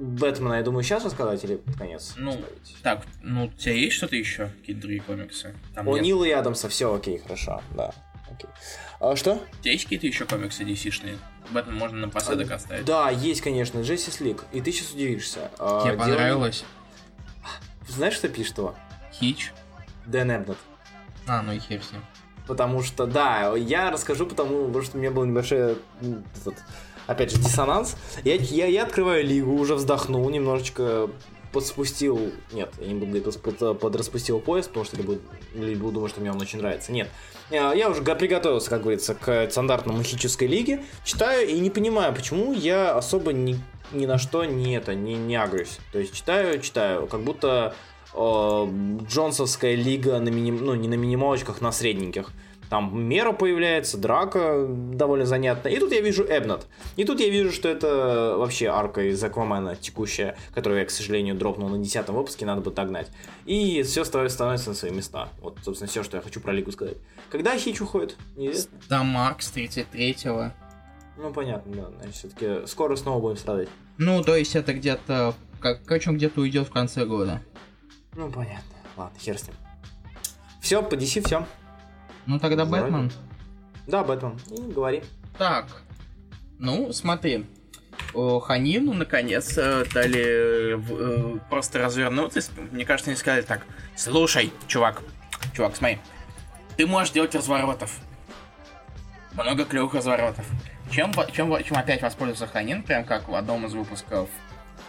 [0.00, 2.14] Бэтмена, я думаю, сейчас рассказать или под конец?
[2.16, 2.76] Ну, оставить?
[2.82, 4.46] Так, ну, у тебя есть что-то еще?
[4.60, 5.54] Какие-то другие комиксы?
[5.74, 6.02] Там О нет?
[6.02, 7.92] Нила и Адамса, все окей, хорошо, да.
[8.30, 8.48] Окей.
[9.00, 9.34] А, что?
[9.34, 11.18] У тебя есть какие-то еще комиксы DC-шные?
[11.54, 12.84] Этом можно напоследок оставить.
[12.84, 14.44] Да, есть, конечно, Джесси Лик.
[14.52, 15.50] И ты сейчас удивишься.
[15.58, 16.64] А, Тебе дело- понравилось?
[17.88, 18.74] Знаешь, что пишет его?
[19.12, 19.52] Хич?
[20.08, 20.58] Дэн Эбнет.
[21.26, 22.02] А, ну и хер с ним.
[22.46, 26.54] Потому что, да, я расскажу, потому что у меня был небольшой, этот,
[27.06, 27.96] опять же, диссонанс.
[28.24, 31.10] Я, я, я открываю лигу, уже вздохнул, немножечко
[31.52, 32.32] подспустил...
[32.52, 35.18] Нет, я не буду говорить под, подраспустил пояс, потому что либо,
[35.54, 36.92] либо думаю, что мне он очень нравится.
[36.92, 37.08] Нет,
[37.50, 40.84] я, я уже приготовился, как говорится, к стандартному хической лиге.
[41.04, 43.58] Читаю и не понимаю, почему я особо ни,
[43.92, 45.78] ни на что не это, не, не агрюсь.
[45.92, 50.64] То есть читаю, читаю, как будто э, Джонсовская лига на миним...
[50.64, 52.32] ну, не на минималочках, на средненьких.
[52.68, 55.72] Там Мера появляется, Драка довольно занятная.
[55.72, 56.66] И тут я вижу Эбнет.
[56.96, 61.34] И тут я вижу, что это вообще арка из Аквамена текущая, которую я, к сожалению,
[61.34, 63.10] дропнул на 10 выпуске, надо бы догнать.
[63.46, 65.30] И все становится на свои места.
[65.40, 66.98] Вот, собственно, все, что я хочу про Лигу сказать.
[67.30, 68.16] Когда Хич уходит?
[68.36, 68.78] Неизвестно.
[68.90, 70.52] Да, Маркс 33-го.
[71.16, 71.88] Ну, понятно, да.
[72.00, 73.68] Значит, все-таки скоро снова будем страдать.
[73.96, 77.40] Ну, то есть это где-то, как, короче, где-то уйдет в конце года.
[78.18, 78.74] Ну, понятно.
[78.96, 79.54] Ладно, хер с ним.
[80.60, 81.46] Все, по DC все.
[82.26, 82.82] Ну, тогда Вроде.
[82.82, 83.12] Бэтмен.
[83.86, 84.40] Да, Бэтмен.
[84.50, 85.04] И говори.
[85.38, 85.66] Так,
[86.58, 87.46] ну, смотри.
[88.12, 92.40] Ханину, наконец, э, дали э, э, просто развернуться.
[92.72, 93.64] Мне кажется, они сказали так.
[93.94, 95.00] Слушай, чувак,
[95.54, 96.00] чувак, смотри.
[96.76, 98.00] Ты можешь делать разворотов.
[99.34, 100.44] Много клевых разворотов.
[100.90, 104.28] Чем, чем, чем опять воспользовался Ханин, прям как в одном из выпусков,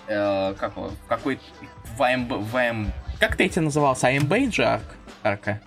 [0.07, 0.73] э, как
[1.07, 1.39] какой,
[1.95, 4.83] в АМБ, в АМ, как ты эти назывался, АМБ же арк?
[5.23, 5.61] арка?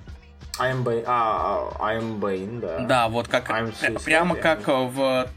[0.58, 1.04] I'm Bane.
[1.06, 2.78] А, а, I'm Bane, да.
[2.80, 5.28] Да, вот как, Suicide, прямо как в,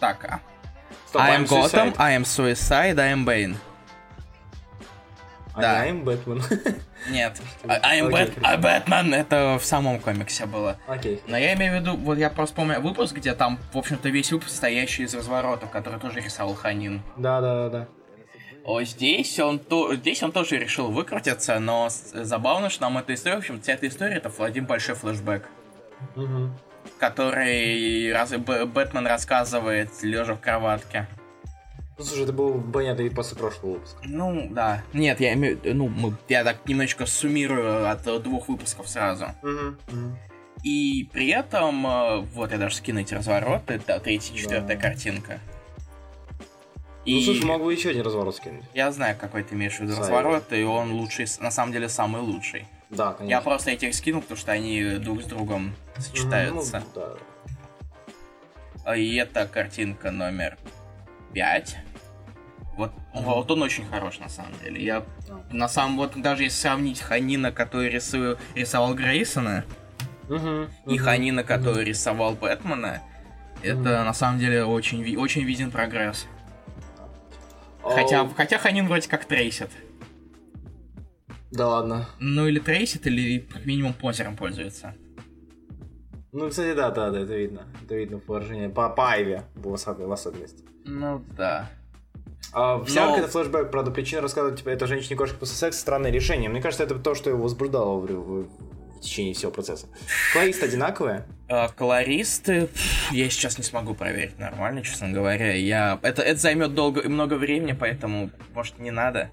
[0.00, 0.40] так, а,
[1.08, 1.94] Стоп, I am Gotham.
[1.96, 3.56] I am Suicide, I am Bane.
[5.54, 5.86] А да.
[5.86, 6.82] не I'm Batman.
[7.08, 10.76] Нет, I I am Окей, Bat- I Batman, это в самом комиксе было.
[10.86, 11.22] Окей.
[11.26, 14.30] Но я имею в виду, вот я просто помню выпуск, где там, в общем-то, весь
[14.32, 17.00] выпуск состоящий из разворотов, который тоже рисовал Ханин.
[17.16, 17.88] Да, да, да, да.
[17.88, 17.95] О,
[18.82, 23.38] здесь он, то, здесь он тоже решил выкрутиться, но забавно, что нам эта история, в
[23.38, 25.44] общем, вся эта история, это один большой флешбэк,
[26.16, 26.58] Мгм.
[26.98, 31.06] который раз, Бэтмен рассказывает, лежа в кроватке.
[31.96, 34.00] Ну, слушай, это был понятно и после прошлого выпуска.
[34.04, 34.82] Ну, да.
[34.92, 39.28] Нет, я имею ну, мы, я так немножечко суммирую от э, двух выпусков сразу.
[39.42, 39.78] Мгм.
[40.62, 44.82] И при этом, э, вот я даже скину эти развороты, это третья, четвертая Да.
[47.06, 48.64] Ну, И слушай, могу еще один разворот скинуть.
[48.74, 52.20] я знаю, какой ты имеешь в виду разворот, и он лучший, на самом деле самый
[52.20, 52.66] лучший.
[52.90, 53.40] Да, Я конечно.
[53.42, 56.82] просто этих скинул, потому что они друг с другом сочетаются.
[56.94, 57.02] Ну,
[58.84, 58.96] да.
[58.96, 60.56] И это картинка номер
[61.32, 61.76] 5.
[62.76, 64.84] Вот, вот он очень хорош на самом деле.
[64.84, 65.02] Я
[65.50, 69.64] на самом вот даже если сравнить Ханина, который рисую, рисовал Грейсона,
[70.28, 70.98] Мгм, и.
[70.98, 73.00] Ханина, который рисовал Бэтмена,
[73.62, 76.26] это на самом деле очень, очень виден прогресс.
[77.94, 79.70] Хотя, хотя Ханин вроде как трейсит.
[81.50, 82.08] Да ладно.
[82.18, 84.94] Ну или трейсит, или как минимум позером пользуется.
[86.32, 87.66] Ну, кстати, да, да, да, это видно.
[87.84, 88.66] Это видно в выражении.
[88.66, 90.64] По, по Айве в в особенности.
[90.84, 91.70] Ну да.
[92.52, 96.10] А, вся Но- это флешбэк, правда, причина рассказывать, типа, это женщине кошка после секса, странное
[96.10, 96.48] решение.
[96.50, 98.48] Мне кажется, это то, что его возбуждало в, в-
[98.96, 99.86] в течение всего процесса.
[100.32, 101.24] Кларист одинаковые.
[101.48, 102.68] А, колористы,
[103.12, 105.54] я сейчас не смогу проверить нормально, честно говоря.
[105.54, 105.98] Я...
[106.02, 109.30] Это, это займет долго и много времени, поэтому, может, не надо.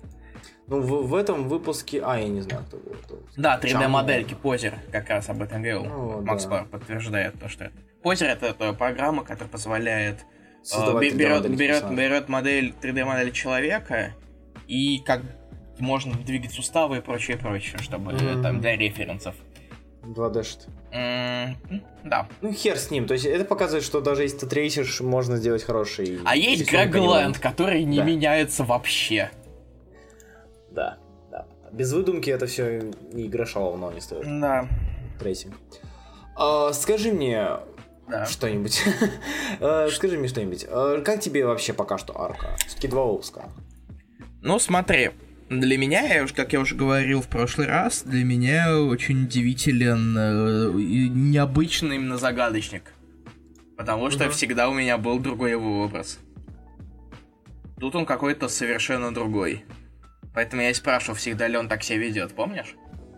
[0.67, 2.02] Ну, в, в этом выпуске...
[2.04, 2.93] А, я не знаю, кто был.
[3.04, 3.19] кто.
[3.36, 3.82] Да, Чам.
[3.82, 5.86] 3D-модельки, позер, как раз об этом говорил.
[5.86, 6.65] Ну, Макс да.
[6.71, 7.73] Подтверждает то, что это.
[8.02, 10.19] Позер это, это программа, которая позволяет
[10.73, 14.13] э, берет, 3D-модельки берет, берет модель 3D-модель человека
[14.67, 15.21] и как
[15.80, 18.43] можно двигать суставы и прочее, прочее, чтобы Мгм.
[18.43, 19.36] там для референсов.
[20.03, 20.67] 2D шит.
[20.91, 21.57] М,
[22.03, 22.27] Да.
[22.41, 23.07] Ну, хер с ним.
[23.07, 26.19] То есть, это показывает, что даже если ты трейсишь, можно сделать хороший...
[26.25, 27.23] А есть рисунок Грег анимации.
[27.25, 28.03] Лэнд, который не Да.
[28.03, 29.31] меняется вообще.
[30.71, 30.97] Да,
[31.31, 31.45] да.
[31.71, 34.23] Без выдумки это все и гроша волна не стоит.
[34.39, 34.67] Да.
[35.19, 35.55] Трейсинг.
[36.35, 37.47] А, скажи мне
[38.07, 38.25] Да.
[38.25, 38.81] что-нибудь.
[39.61, 40.65] А, Скажи мне что-нибудь.
[40.69, 42.55] А, Как тебе вообще пока что арка?
[42.67, 43.45] Все-таки два выпуска.
[44.41, 45.11] Ну, смотри,
[45.49, 50.15] для меня, я уж, как я уже говорил в прошлый раз, для меня очень удивителен
[50.17, 52.93] э, и необычный именно загадочник.
[53.77, 54.34] Потому что Мгм.
[54.34, 56.19] всегда у меня был другой его образ.
[57.79, 59.63] Тут он какой-то совершенно другой.
[60.34, 62.75] Поэтому я и спрашивал, всегда ли он так себя ведет, помнишь?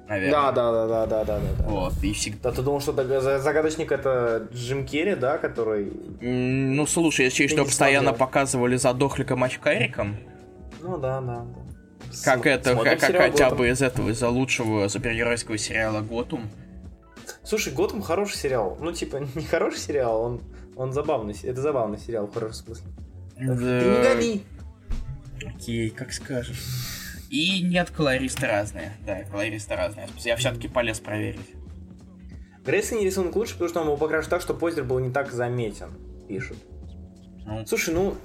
[0.07, 0.31] Наверное.
[0.31, 1.63] Да, да, да, да, да, да, да.
[1.65, 2.49] Вот, и всегда...
[2.49, 2.91] Да, ты думал, что
[3.39, 5.91] загадочник это Джим Керри, да, который...
[6.21, 8.27] Ну, слушай, если Ты что постоянно смотрел.
[8.27, 10.17] показывали задохликом очкариком,
[10.81, 11.64] Ну да, да, да.
[12.23, 13.57] Как это, как, как хотя «Готэм».
[13.57, 16.49] бы из этого, из-за лучшего супергеройского сериала Готум.
[17.43, 18.77] Слушай, Готэм хороший сериал.
[18.79, 20.41] Ну, типа, не хороший сериал, он,
[20.75, 21.35] он забавный.
[21.43, 22.85] Это забавный сериал в хорошем смысле.
[23.35, 24.43] Ты не гони!
[25.45, 26.63] Окей, как скажешь.
[27.29, 28.93] И нет, колористы разные.
[29.05, 30.07] Да, колористы разные.
[30.17, 31.55] Я все-таки полез проверить.
[32.65, 35.89] Грейсон рисунок лучше, потому что он его покрашен так, что позер был не так заметен,
[36.27, 36.57] пишут.
[37.45, 38.15] Ну, Слушай, ну,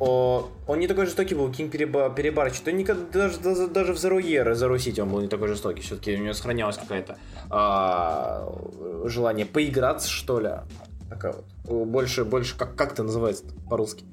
[0.00, 2.64] он не такой жестокий был, Кинг переба, перебарщик.
[2.64, 5.82] То никогда, даже, даже, даже в Year, Zero City он был не такой жестокий.
[5.82, 7.18] Все-таки у него сохранялось какое-то
[7.50, 8.50] а,
[9.04, 10.50] желание поиграться, что ли.
[11.10, 11.34] Такая
[11.64, 11.86] вот.
[11.86, 14.04] Больше, больше, как, как это называется по-русски?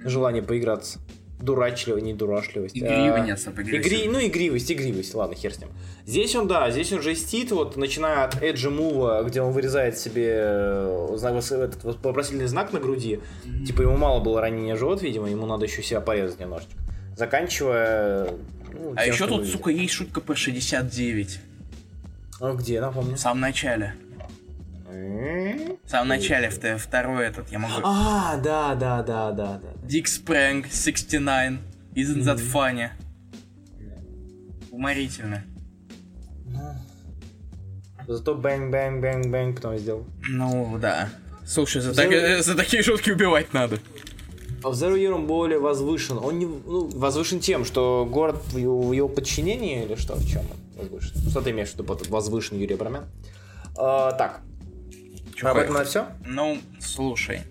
[0.00, 0.98] Желание поиграться.
[1.42, 2.76] Дурачливость, не дурашливость.
[2.76, 3.38] игривый, а, нет.
[3.58, 5.70] Игри, ну, игривость, игривость, ладно, хер с ним.
[6.06, 10.30] Здесь он, да, здесь он жестит, вот, начиная от эджи мува, где он вырезает себе
[10.34, 13.20] э, знак- этот вопросительный знак на груди,
[13.66, 16.74] типа ему мало было ранения живот, видимо, ему надо еще себя порезать немножечко.
[17.16, 18.30] Заканчивая...
[18.72, 19.52] ну, А тем, еще тут, выглядит.
[19.52, 21.40] сука, есть шутка по 69.
[22.40, 23.16] А где, напомню?
[23.16, 23.94] В самом начале.
[24.92, 27.74] В самом начале, вт- второй этот, я могу...
[27.82, 29.68] А, да, да, да, да, да.
[29.86, 31.58] Dick's Prank 69.
[31.94, 32.90] Isn't that funny?
[34.70, 35.44] Уморительно.
[38.06, 40.06] Зато bang, bang, bang, bang потом сделал.
[40.28, 41.08] Ну, да.
[41.46, 43.78] Слушай, за, Zero- так- за такие шутки убивать надо.
[44.62, 46.18] А в Zero Year он более возвышен.
[46.18, 50.14] Он не ну, возвышен тем, что город в его, в его подчинении или что?
[50.16, 51.30] В чем он возвышен?
[51.30, 53.04] Что ты имеешь в виду под возвышен Юрий Абрамян?
[53.76, 54.40] А, так,
[55.42, 56.06] Чё, об этом на все?
[56.24, 57.42] Ну, слушай.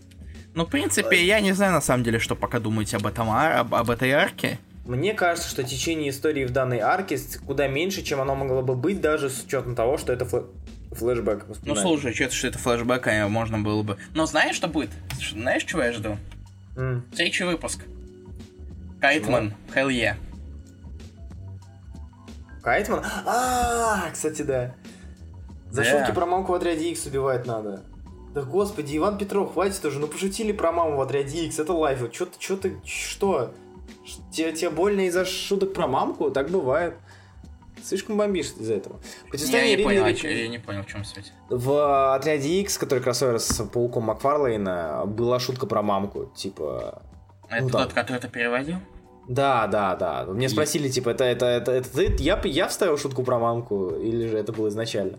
[0.53, 3.57] Ну, в принципе, я не знаю на самом деле, что пока думаете об этом, ар-
[3.59, 4.59] об, об этой арке.
[4.85, 8.99] Мне кажется, что течение истории в данной арке куда меньше, чем оно могло бы быть,
[8.99, 10.47] даже с учетом того, что это флэ-
[10.91, 11.45] флешбэк.
[11.63, 13.97] Ну, слушай, что-то, что это флешбэк, а можно было бы.
[14.13, 14.89] Но знаешь, что будет?
[15.31, 16.17] Знаешь, чего я жду?
[16.75, 17.05] М.
[17.15, 17.81] Третий выпуск.
[18.99, 20.15] Кайтман, hell yeah.
[22.61, 23.03] Кайтман?
[23.25, 24.75] А, кстати, да.
[25.71, 25.89] За Да.
[25.89, 27.83] шутки про мамку в отряде X убивать надо.
[28.33, 32.11] Да господи, Иван Петров, хватит уже, ну пошутили про маму в отряде X, это лайф.
[32.11, 33.51] Чё ты, чё ты, что?
[34.31, 36.29] Тебе, тебе больно из-за шуток про мамку?
[36.31, 36.93] Так бывает.
[37.83, 38.99] Слишком бомбишь из-за этого.
[39.33, 41.33] Я не понял, а чё- я не понял, в чем суть.
[41.49, 47.01] В отряде X, который кроссовер с пауком Макфарлейна, была шутка про мамку, типа...
[47.49, 47.93] Это Ну, тот, да.
[48.01, 48.75] который ты переводил?
[49.27, 50.25] Да, да, да.
[50.25, 52.15] Мне спросили, типа, это, это, это, это ты?
[52.19, 55.17] Я, я вставил шутку про мамку, или же это было изначально?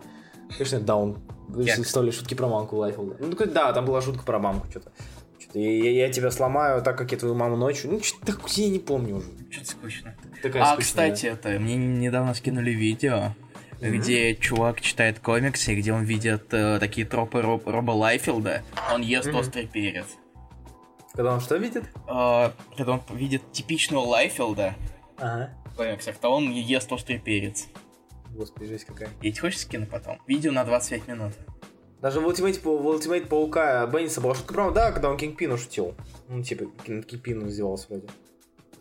[0.57, 1.17] Конечно, да, он
[1.55, 3.15] Я- вставили шутки про мамку Лайфилда.
[3.19, 4.91] Ну, такой, да, там была шутка про мамку, что-то.
[5.39, 7.91] Что-то я, я- тебя сломаю, так как я твою маму ночью.
[7.91, 9.27] Ну, что-то так, я не помню уже.
[9.51, 10.15] Что-то скучно.
[10.41, 11.11] Такая а, скучная.
[11.11, 13.33] кстати, это мне недавно скинули видео,
[13.81, 18.61] где чувак читает комиксы, где он видит э, такие тропы Роб- Роба Лайфилда.
[18.93, 19.37] Он ест Мгм.
[19.37, 20.05] острый перец.
[21.13, 21.83] Когда он что видит?
[22.07, 24.75] Э, когда он видит типичного Лайфилда
[25.17, 25.49] Ага.
[25.65, 27.67] в комиксах, то он ест острый перец.
[28.33, 29.09] Господи, жесть какая.
[29.21, 30.19] Я тебе хочешь скину потом?
[30.27, 31.33] Видео на 25 минут.
[32.01, 35.95] Даже в Ultimate, в Ultimate Паука Бенниса была шутка про да, когда он Кингпину шутил.
[36.27, 38.07] Ну, типа, Кингпину издевался вроде.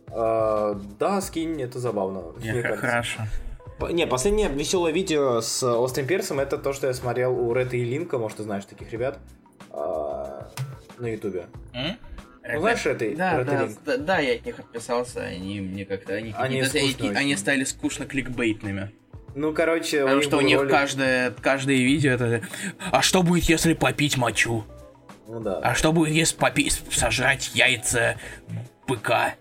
[0.08, 2.34] А, да, скинь, это забавно.
[2.40, 2.86] Я мне кажется.
[2.86, 3.22] хорошо.
[3.90, 7.84] Не, последнее веселое видео с острым перцем это то, что я смотрел у Рэта и
[7.84, 9.18] Линка, может, ты знаешь таких ребят,
[9.70, 10.50] а,
[10.98, 11.46] на Ютубе.
[11.72, 11.96] М?
[12.44, 16.14] Ну, знаешь, это Да, и да, да, да, я от них отписался, они мне как-то,
[16.14, 18.92] они, Они они, они стали скучно кликбейтными.
[19.34, 22.42] Ну, короче, Потому них что у них ролик- каждое, каждое видео это...
[22.90, 24.64] А что будет, если попить мочу?
[25.26, 25.58] Ну да.
[25.60, 28.16] А что будет, если попить, сожрать яйца
[28.86, 29.34] быка?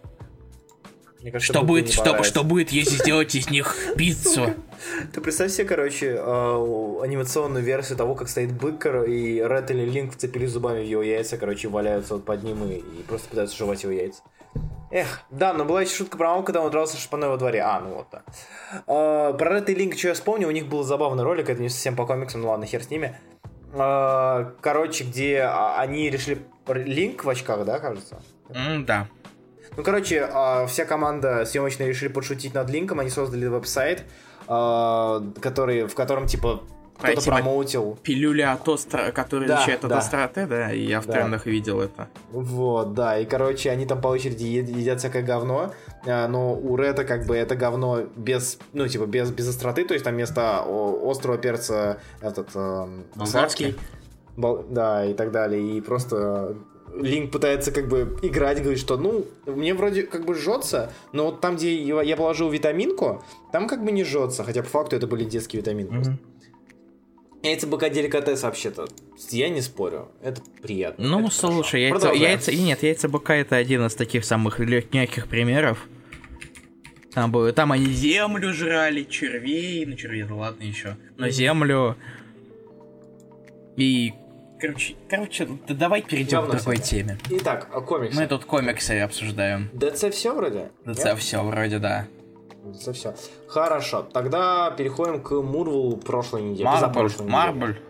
[1.21, 4.55] Мне кажется, Что будет, что, что будет, если сделать из них пиццу?
[5.13, 6.19] Ты представь себе, короче, э,
[7.03, 11.37] анимационную версию того, как стоит бык и Ред или Линк вцепились зубами в его яйца,
[11.37, 14.21] короче, валяются вот под ним и, и просто пытаются жевать его яйца.
[14.91, 17.61] Эх, да, но была еще шутка про маму, когда он дрался с шпаной во дворе.
[17.61, 18.23] А, ну вот, да.
[18.87, 21.69] Э, про Ред и Линк, что я вспомнил, у них был забавный ролик, это не
[21.69, 23.17] совсем по комиксам, ну ладно, хер с ними.
[23.73, 26.45] Э, короче, где а, они решили...
[26.67, 28.21] Линк в очках, да, кажется?
[28.49, 29.07] М, Да.
[29.77, 34.03] Ну, короче, а, вся команда съемочная решили подшутить над Линком, они создали веб-сайт,
[34.45, 36.63] который, в котором, типа,
[37.01, 37.97] кто-то по- промоутил.
[38.03, 39.11] Пилюля от остро...
[39.11, 39.97] которая Да, лечит от да.
[39.99, 41.13] остроты, да, и я в Да.
[41.13, 42.07] трендах видел это.
[42.31, 45.73] Вот, да, и, короче, они там по очереди ед- едят всякое говно,
[46.05, 49.93] а, но у Рэда, как бы, это говно без, ну, типа, без, без остроты, то
[49.93, 50.63] есть там вместо
[51.03, 52.49] острого перца этот...
[52.55, 53.75] эм, Болгарский?
[54.37, 56.55] Бол- да, и так далее, и просто...
[56.93, 61.39] Линк пытается как бы играть, говорит, что ну, мне вроде как бы жжется, но вот
[61.39, 65.23] там, где я положил витаминку, там как бы не жжется, хотя по факту это были
[65.23, 65.87] детские витамины.
[65.89, 66.17] просто.
[67.43, 68.87] Яйца быка деликатес вообще-то.
[69.29, 70.09] Я не спорю.
[70.21, 71.07] Это приятно.
[71.07, 72.31] Ну, это слушай, яйца, Продолжаем.
[72.31, 72.53] яйца...
[72.53, 75.87] Нет, яйца быка это один из таких самых легких примеров.
[77.13, 81.97] Там, было, там они землю жрали, червей, ну червей, да ладно еще, но землю.
[83.75, 84.13] И,
[84.61, 87.17] короче, короче, да давай перейдем к другой теме.
[87.29, 88.17] Итак, о комиксе.
[88.17, 89.69] Мы тут комиксы обсуждаем.
[89.73, 90.69] ДЦ все вроде?
[90.85, 92.07] ДЦ все вроде, да.
[92.65, 93.15] ДЦ все.
[93.47, 96.63] Хорошо, тогда переходим к Мурвелу прошлой недели.
[96.63, 97.09] Марбль.
[97.27, 97.81] Марбль.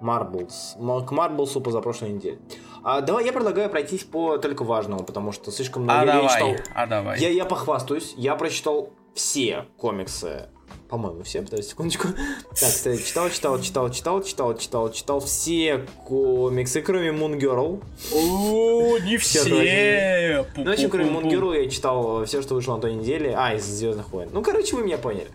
[0.00, 0.76] Марблс.
[0.76, 2.38] К Марблсу позапрошлой неделе.
[2.82, 6.28] А, давай я предлагаю пройтись по только важному, потому что слишком много А я давай,
[6.28, 6.54] читал.
[6.74, 7.18] а давай.
[7.20, 10.48] Я, я похвастаюсь, я прочитал все комиксы.
[10.88, 12.08] По-моему, все, подожди секундочку.
[12.08, 17.82] Так, кстати, читал, читал, читал, читал, читал, читал, читал все комиксы, кроме Moon Girl.
[18.12, 20.46] О, не Все.
[20.56, 23.34] Ну, в общем, кроме Moon Girl я читал все, что вышло на той неделе.
[23.36, 24.28] А, из Звездных войн.
[24.32, 25.28] Ну, короче, вы меня поняли.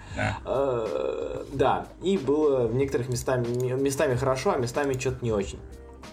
[1.54, 1.86] Да.
[2.02, 5.60] Э, и было в некоторых местами, местами хорошо, а местами что-то не очень.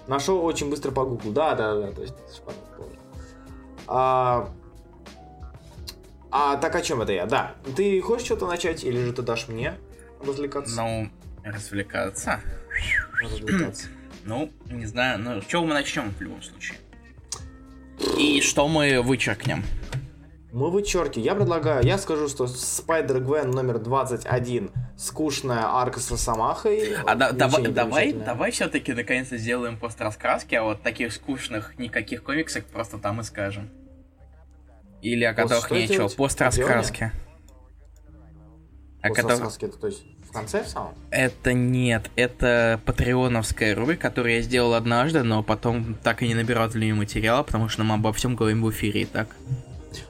[0.06, 1.32] Нашел очень быстро по гуглу.
[1.32, 2.14] Да, да, да, то есть.
[3.88, 4.48] А,
[6.38, 7.24] а так о чем это я?
[7.24, 7.54] Да.
[7.76, 9.74] Ты хочешь что-то начать, или же ты дашь мне
[10.22, 10.76] развлекаться?
[10.82, 11.10] Ну,
[11.44, 12.40] развлекаться.
[13.22, 13.88] развлекаться.
[14.28, 16.78] Ну, не знаю, ну, с чего мы начнем в любом случае?
[18.18, 19.62] И что мы вычеркнем?
[20.52, 21.24] Мы вычеркиваем.
[21.24, 26.96] Я предлагаю, я скажу, что Spider-Gwen номер 21 скучная арка с Росомахой.
[27.06, 32.64] А да, давай, давай, давай все-таки наконец-то сделаем пост-раскраски, а вот таких скучных никаких комиксов
[32.64, 33.70] просто там и скажем.
[35.06, 36.08] Или о которых что нечего.
[36.08, 37.12] Пост-раскраски.
[39.02, 40.94] О которых- это, то есть в конце в самом?
[41.10, 46.68] Это нет, это патреоновская рубрика, которую я сделал однажды, но потом так и не набирал
[46.68, 49.28] для нее материала, потому что мы обо всем говорим в эфире и так.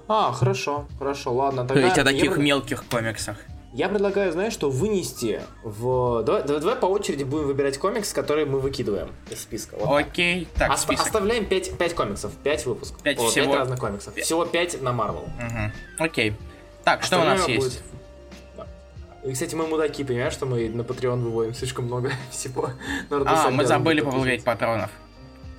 [0.08, 1.62] А, хорошо, хорошо, ладно.
[1.62, 3.36] То Тогда есть о я таких пред- мелких комиксах.
[3.76, 6.22] Я предлагаю, знаешь, что вынести в...
[6.22, 9.76] Давай, давай, давай по очереди будем выбирать комикс, который мы выкидываем из списка.
[9.78, 9.98] Вот.
[10.00, 11.04] Окей, так, Оста- список.
[11.04, 13.02] Оставляем 5, 5 комиксов, 5 выпусков.
[13.02, 13.54] Пять О, всего.
[13.54, 14.14] разных комиксов.
[14.14, 15.28] Всего 5 на Marvel.
[15.38, 15.72] Мгм.
[15.98, 16.34] Окей.
[16.84, 17.82] Так, что у нас Остальное есть?
[18.54, 19.26] будет-.
[19.26, 22.70] И, кстати, мы мудаки, понимаешь, что мы на Patreon выводим слишком много всего.
[23.10, 24.88] А, мы забыли поблагодарить патронов.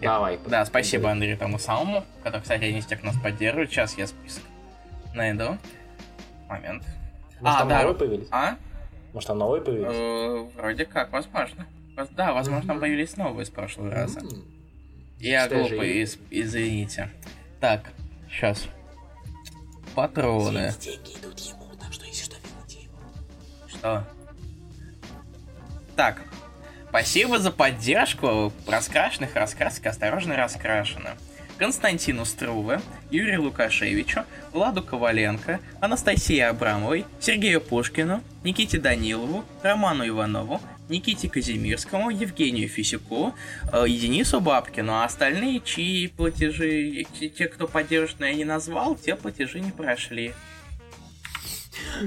[0.02, 0.40] Давай.
[0.48, 3.70] Да, спасибо Андрею тому самому, который, кстати, один из тех, кто нас поддерживает.
[3.70, 4.42] Сейчас я список
[5.14, 5.60] найду.
[6.50, 6.82] Момент.
[7.40, 7.80] Может, а, там да.
[7.82, 8.28] новые появились?
[8.32, 8.58] А?
[9.14, 9.88] Может, там новые появились?
[9.92, 11.66] Э, Вроде как, возможно.
[11.96, 14.22] Воз- Да, возможно, там появились новые с прошлого раза.
[15.20, 17.10] Я глупый, извините.
[17.60, 17.92] Так,
[18.30, 18.68] сейчас.
[19.96, 20.74] Патроны.
[23.68, 24.04] Что?
[25.96, 26.22] Так.
[26.90, 31.18] Спасибо за поддержку раскрашенных раскрасок осторожно раскрашено.
[31.58, 34.22] Константину Струве, Юрию Лукашевичу,
[34.54, 43.34] Владу Коваленко, Анастасии Абрамовой, Сергею Пушкину, Никите Данилову, Роману Иванову, Никите Казимирскому, Евгению Фисюку
[43.74, 48.96] э, и Денису Бабкину, а остальные, чьи платежи, те- кто поддержит, но я не назвал,
[48.96, 50.34] те платежи не прошли.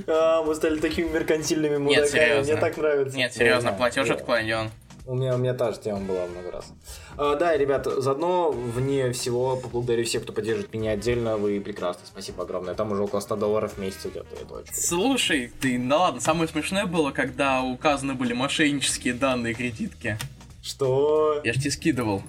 [0.06, 2.06] А, мы стали такими меркантильными мудаками.
[2.08, 2.52] серьезно.
[2.52, 3.16] Мне так нравится.
[3.16, 4.70] Нет, серьезно, платеж отклонен.
[5.10, 6.72] У меня, у меня та же тема была много раз.
[7.16, 11.36] А, да, ребят, заодно вне всего поблагодарю всех, кто поддерживает меня отдельно.
[11.36, 12.02] Вы прекрасны.
[12.06, 12.74] Спасибо огромное.
[12.74, 14.28] Там уже около 100 долларов в месяц идет.
[14.40, 14.72] Это очень.
[14.72, 20.16] Слушай, ты, ну ладно, самое смешное было, когда указаны были мошеннические данные кредитки.
[20.62, 21.40] Что?
[21.42, 22.22] Я ж тебе скидывал.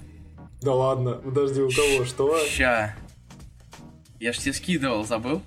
[0.60, 2.04] Да ладно, подожди, у кого?
[2.04, 2.44] Что?
[2.46, 2.96] Ща.
[4.18, 5.40] Я ж тебе скидывал, забыл?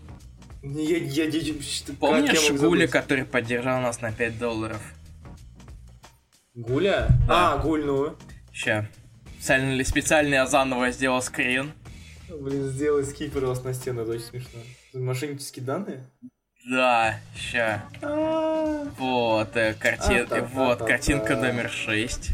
[0.64, 1.54] Я, я, я-
[2.00, 4.80] Помнишь Гуля, который поддержал нас на 5 долларов?
[6.56, 7.08] Гуля?
[7.28, 7.54] Да.
[7.54, 8.16] А, Гуль, ну.
[8.52, 8.88] Ща.
[9.40, 11.74] Специально, ли- специально я заново сделал скрин.
[12.30, 14.60] Блин, сделай скипер у вас на стену, это очень смешно.
[14.94, 16.04] Мошеннические данные?
[16.70, 17.84] Да, ща.
[18.02, 20.48] А, Вот, э, карти- А-та-та-та-та.
[20.54, 22.32] вот, картинка номер 6.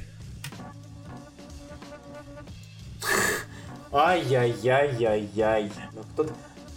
[3.92, 5.72] Ай-яй-яй-яй-яй.
[5.94, 6.34] Ну, кто-то...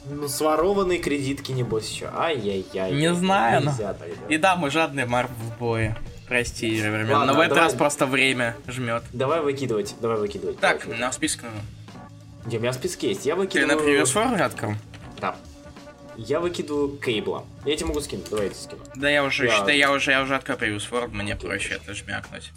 [0.06, 2.10] Ну, сворованные кредитки, небось, еще.
[2.14, 2.92] Ай-яй-яй.
[2.92, 3.72] Не знаю, но-.
[4.28, 5.96] И да, мы жадные Марв в бое.
[6.26, 7.10] Прости, Ривермен.
[7.12, 7.64] Ладно, Но в этот давай.
[7.64, 9.02] раз просто время жмет.
[9.12, 10.58] Давай выкидывать, давай выкидывать.
[10.58, 10.98] Так, Давай.
[10.98, 11.60] на список нужно.
[12.46, 13.26] Где у меня список есть.
[13.26, 13.76] Я Ты выкидываю...
[13.76, 14.74] на превьюс форум открыл?
[15.20, 15.36] Да.
[16.16, 17.44] Я выкидываю кейбла.
[17.64, 18.80] Я тебе могу скинуть, давай я тебе скину.
[18.94, 21.92] Да я уже, Я- да я уже, я уже открыл превьюс форум, мне проще это
[21.94, 22.52] жмякнуть.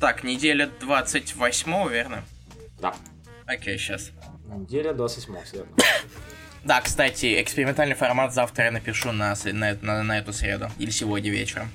[0.00, 2.24] Так, неделя 28 верно?
[2.80, 2.94] Да.
[3.46, 4.10] Окей, сейчас.
[4.46, 5.72] Неделя 28 все верно.
[6.64, 10.70] Да, кстати, экспериментальный формат завтра я напишу на, на, на- на эту среду.
[10.78, 11.68] Или сегодня вечером.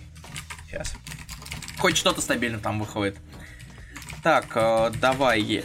[0.67, 0.95] Сейчас.
[1.79, 3.15] Хоть что-то стабильно там выходит.
[4.21, 5.63] Так, э, давай.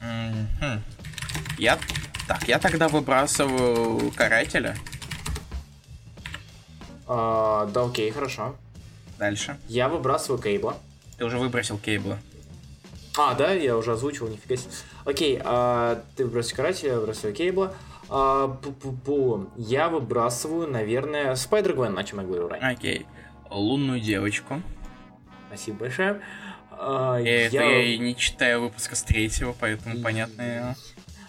[0.00, 0.82] Мгм.
[1.58, 1.78] Я...
[2.28, 4.76] Так, я тогда выбрасываю карателя.
[7.08, 8.54] А, да, окей, хорошо.
[9.18, 9.58] Дальше.
[9.68, 10.76] Я выбрасываю кейбла.
[11.18, 12.18] Ты уже выбросил кейбла.
[13.18, 14.70] А, да, я уже озвучил, нифига себе.
[15.04, 17.74] Окей, а, ты выбросил карателя, я выбрасываю кейбла.
[18.08, 19.50] А, пу-пу-пу.
[19.56, 22.70] Я выбрасываю, наверное, Spider-Gwen, о чем я говорил ранее.
[22.70, 23.06] Окей.
[23.50, 24.62] Лунную девочку.
[25.52, 26.20] Спасибо большое.
[26.70, 30.74] А, Я, это я- и не читаю выпуска с третьего, поэтому понятно.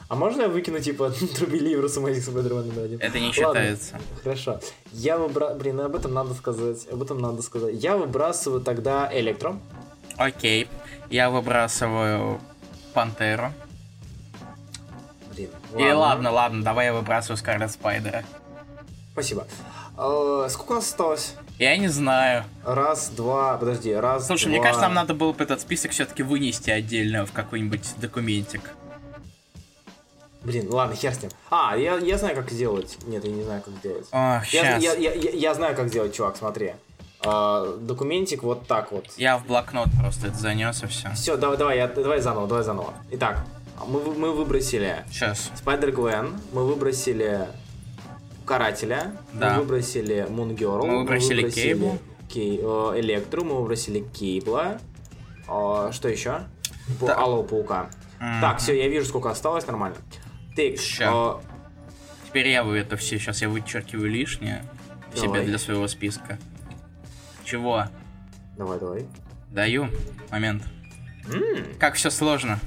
[0.08, 3.00] А можно я выкину, типа, Трубели с Amazing Spider-Man номер один?
[3.02, 4.00] Это не Ладно, считается.
[4.24, 4.60] Хорошо.
[4.94, 5.54] Я выбра...
[5.56, 6.88] Блин, об этом надо сказать.
[6.90, 7.76] Об этом надо сказать.
[7.76, 9.60] Я выбрасываю тогда Электро.
[10.16, 10.70] Окей.
[11.10, 12.40] Я выбрасываю
[12.94, 13.52] Пантеру.
[15.36, 15.50] Блин.
[15.78, 18.24] И ладно, ладно, давай я выбрасываю Скарлет Спайдера.
[19.12, 19.48] Спасибо.
[19.98, 21.36] А, сколько у нас осталось?
[21.60, 22.43] Я не знаю.
[22.66, 24.51] Раз, два, подожди, раз, Слушай, два.
[24.51, 28.72] мне кажется, нам надо было бы этот список все-таки вынести отдельно в какой-нибудь документик.
[30.41, 31.32] Блин, ладно, хер с ним.
[31.49, 32.97] А, я, я знаю, как сделать.
[33.08, 34.06] Нет, я не знаю, как сделать.
[34.12, 34.84] Ох, Я, сейчас.
[34.84, 36.74] я, Я, я, я, я знаю, как сделать, чувак, смотри.
[37.26, 39.06] А, документик вот так вот.
[39.38, 41.12] в блокнот просто это занес и все.
[41.14, 42.93] Все, давай, давай, я, давай заново, давай заново.
[43.12, 43.45] Итак,
[43.88, 45.49] мы, мы выбросили Сейчас.
[45.64, 47.47] Спайдер-Гвен, мы выбросили
[48.46, 49.54] Карателя, Да.
[49.56, 51.98] мы выбросили Мунгерл, Мы выбросили Кейбл.
[52.30, 54.80] Кей, э, Электру, мы выбросили Кейбла,
[55.48, 56.44] А, что еще?
[57.00, 57.18] Так.
[57.18, 57.89] Алого паука.
[58.20, 58.41] Мгм.
[58.41, 59.98] Так, все, я вижу, сколько осталось, нормально.
[60.56, 61.10] Так, Ща.
[61.12, 61.41] а,
[62.28, 64.64] Теперь я вы это все, сейчас я вычеркиваю лишнее
[65.14, 65.46] себе Давай.
[65.46, 66.39] для своего списка.
[67.44, 67.86] Чего?
[68.58, 69.06] давай, давай.
[69.52, 69.88] Даю.
[70.32, 70.64] Момент.
[71.32, 72.60] М, Как все сложно.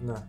[0.00, 0.22] да.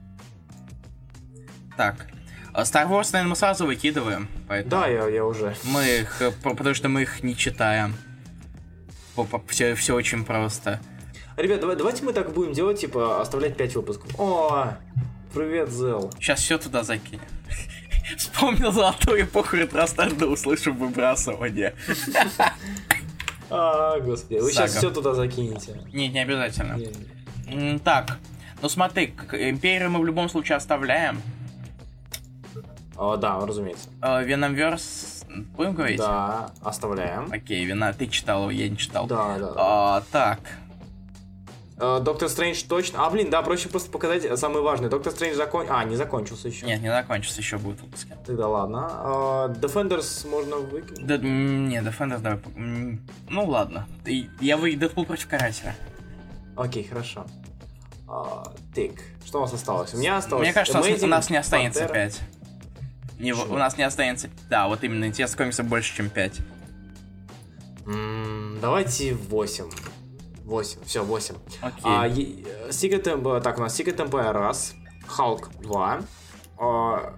[1.75, 2.07] Так.
[2.53, 4.27] А Star Wars, наверное, мы сразу выкидываем.
[4.47, 5.55] Поэтому Да, я, я уже.
[5.63, 7.95] Мы их, э, по- потому что мы их не читаем.
[9.47, 10.79] Все, все очень просто.
[11.37, 14.19] Ребят, давай, давайте мы так будем делать, типа, оставлять 5 выпусков.
[14.19, 14.77] О,
[15.33, 16.11] привет, Зел.
[16.19, 17.21] Сейчас все туда закинем.
[18.17, 21.73] Вспомнил золотую эпоху ретростарда, услышав выбрасывание.
[23.53, 25.77] А, господи, вы сейчас все туда закинете.
[25.91, 26.79] Не, не обязательно.
[27.79, 28.17] Так,
[28.61, 31.21] ну смотри, Империю мы в любом случае оставляем.
[33.03, 33.89] А, да, разумеется.
[34.03, 35.23] Э, Веномверс
[35.57, 35.97] будем говорить?
[35.97, 37.31] Да, оставляем.
[37.31, 39.07] Окей, Вина, ты читал его, я не читал.
[39.07, 39.53] Да, да.
[39.55, 40.39] А, так,
[41.83, 43.03] Э, Доктор Стрэндж точно.
[43.07, 44.87] А, блин, да, проще просто показать самый важный.
[44.87, 45.65] Доктор Стрэндж закон...
[45.67, 46.67] А, не закончился еще.
[46.67, 48.15] нет, не закончится, еще будет выпуски.
[48.23, 49.49] Тогда ладно.
[49.59, 51.03] Defenders можно выкинуть.
[51.03, 52.39] Да, не, Defenders давай.
[53.27, 53.87] Ну ладно.
[54.39, 55.75] Я вы Дэдпул против Карателя.
[56.55, 57.25] Окей, хорошо.
[58.05, 58.91] Так,
[59.25, 59.95] что у нас осталось?
[59.95, 60.43] У меня осталось...
[60.43, 61.95] Мне кажется, у нас- не останется Пантера.
[62.09, 62.21] 5.
[63.21, 64.29] Не, у нас не останется.
[64.49, 66.39] Да, вот именно интерес комиксов больше, чем 5.
[67.85, 69.69] М, Давайте 8.
[70.45, 71.35] 8, все, 8.
[71.61, 71.81] Окей.
[71.83, 74.75] А, е- э, Secret Empire, так, у нас Secret Empire раз,
[75.07, 76.01] Hulk 2,
[76.57, 77.13] а,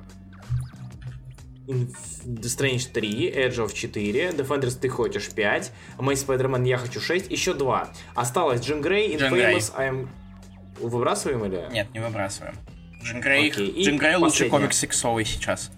[1.68, 7.32] The Strange 3, Edge of 4, Defenders ты хочешь 5, Amazing Spider-Man я хочу 6,
[7.32, 7.89] еще 2.
[8.16, 9.16] Осталось Джим Грей.
[9.16, 10.08] Infamous, I am...
[10.80, 11.68] Выбрасываем или?
[11.72, 12.56] Нет, не выбрасываем.
[13.01, 15.72] Джим Грей, и Джим Грей лучший комикс сексовый сейчас.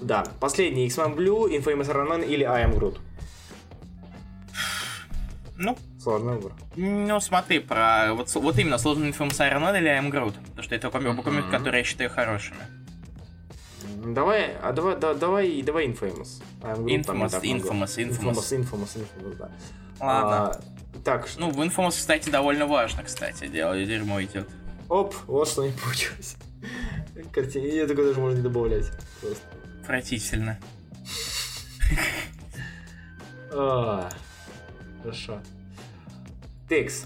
[0.00, 0.24] Да.
[0.40, 2.98] Последний X-Men Blue, Infamous Iron Man или I am Groot.
[5.58, 6.52] Ну, Сложный выбор.
[6.76, 10.34] ну смотри, про вот, вот именно сложный с Iron Man или I Am Groot.
[10.40, 12.60] Потому что это комик, оба комика, которые я считаю хорошими.
[14.04, 16.42] Давай, а давай, да, давай, давай Infamous.
[16.60, 17.36] Groot, там Infamous, много.
[17.38, 18.34] Infamous, Infamous.
[18.34, 19.50] Infamous, Infamous, Infamous, да.
[19.98, 20.50] Ладно.
[20.50, 20.60] А,
[21.04, 24.48] так, Ну, в Infamous, кстати, довольно важно, кстати, дело, и дерьмо идет.
[24.88, 26.36] Оп, вот что не получилось.
[27.32, 28.86] Картине, я такой даже можно не добавлять.
[29.20, 29.42] Просто.
[29.90, 30.58] Отвратительно.
[33.52, 34.10] А,
[35.00, 35.38] Хорошо.
[36.68, 37.04] Текс.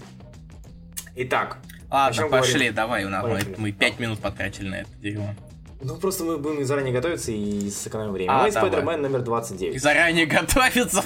[1.15, 1.59] Итак,
[1.91, 2.73] Ладно, пошли, говорим?
[2.73, 3.55] давай, у нас мы, Поехали.
[3.59, 5.35] мы 5 минут потратили на это дерьмо.
[5.83, 8.31] ну просто мы будем заранее готовиться и сэкономим время.
[8.31, 8.69] А, Мой давай.
[8.71, 9.79] Спайдермен номер И 29.
[9.79, 11.03] заранее готовиться.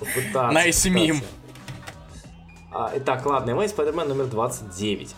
[0.00, 1.20] Nice meme.
[1.20, 1.24] попытаться.
[2.72, 5.14] А, итак, ладно, мой Спайдермен номер 29.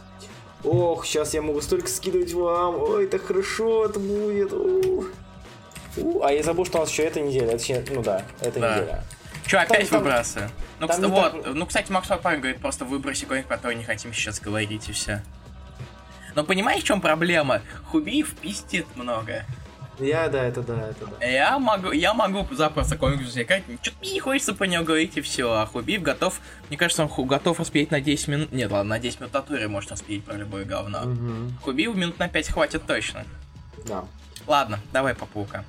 [0.65, 2.81] Ох, сейчас я могу столько скидывать вам.
[2.81, 4.53] Ой, так хорошо это будет.
[4.53, 5.05] У.
[5.97, 7.53] У, А я забыл, что у нас еще эта неделя.
[7.53, 8.75] Точнее, ну да, эта Да.
[8.77, 9.05] неделя.
[9.47, 10.51] Че, опять там- выбрасываю?
[10.81, 13.75] Ну, там кстати, вот, так- ну, кстати, Макс Папай говорит, просто выброси комик, про который
[13.77, 15.23] не хотим сейчас говорить, и все.
[16.35, 17.61] Но понимаешь, в чем проблема?
[17.91, 19.45] Хубиев пиздит много.
[19.99, 21.24] Я, да, это да, это да.
[21.26, 23.47] Я могу, я могу запросто комикс взять,
[23.82, 25.53] что-то мне не хочется по нему говорить, и все.
[25.53, 28.53] А Хубиев готов, мне кажется, он ху- готов распилить на 10 минут.
[28.53, 31.03] Нет, ладно, на 10 минут от туре может распилить про любое говно.
[31.05, 31.59] Мгм.
[31.62, 33.24] Хубиев минут на 5 хватит точно.
[33.86, 34.05] Да.
[34.47, 35.64] Ладно, давай по паука.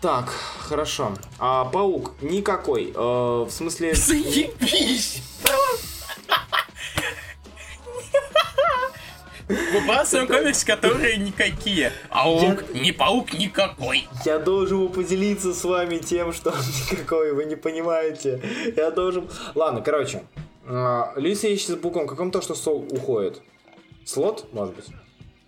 [0.00, 0.28] Так,
[0.60, 1.12] хорошо.
[1.40, 2.92] А, паук никакой.
[2.94, 2.98] Э,
[3.44, 3.94] в смысле...
[3.96, 5.22] Заебись!
[9.48, 11.92] Выбрасываем комиксы, которые никакие.
[12.10, 14.06] Паук, не паук никакой.
[14.24, 16.56] Я должен был поделиться с вами тем, что он
[16.90, 18.40] никакой, вы не понимаете.
[18.76, 19.28] Я должен...
[19.54, 20.22] Ладно, короче.
[20.66, 23.40] А, Лиса ищет с буквом каком то, что сол уходит.
[24.04, 24.86] Слот, может быть?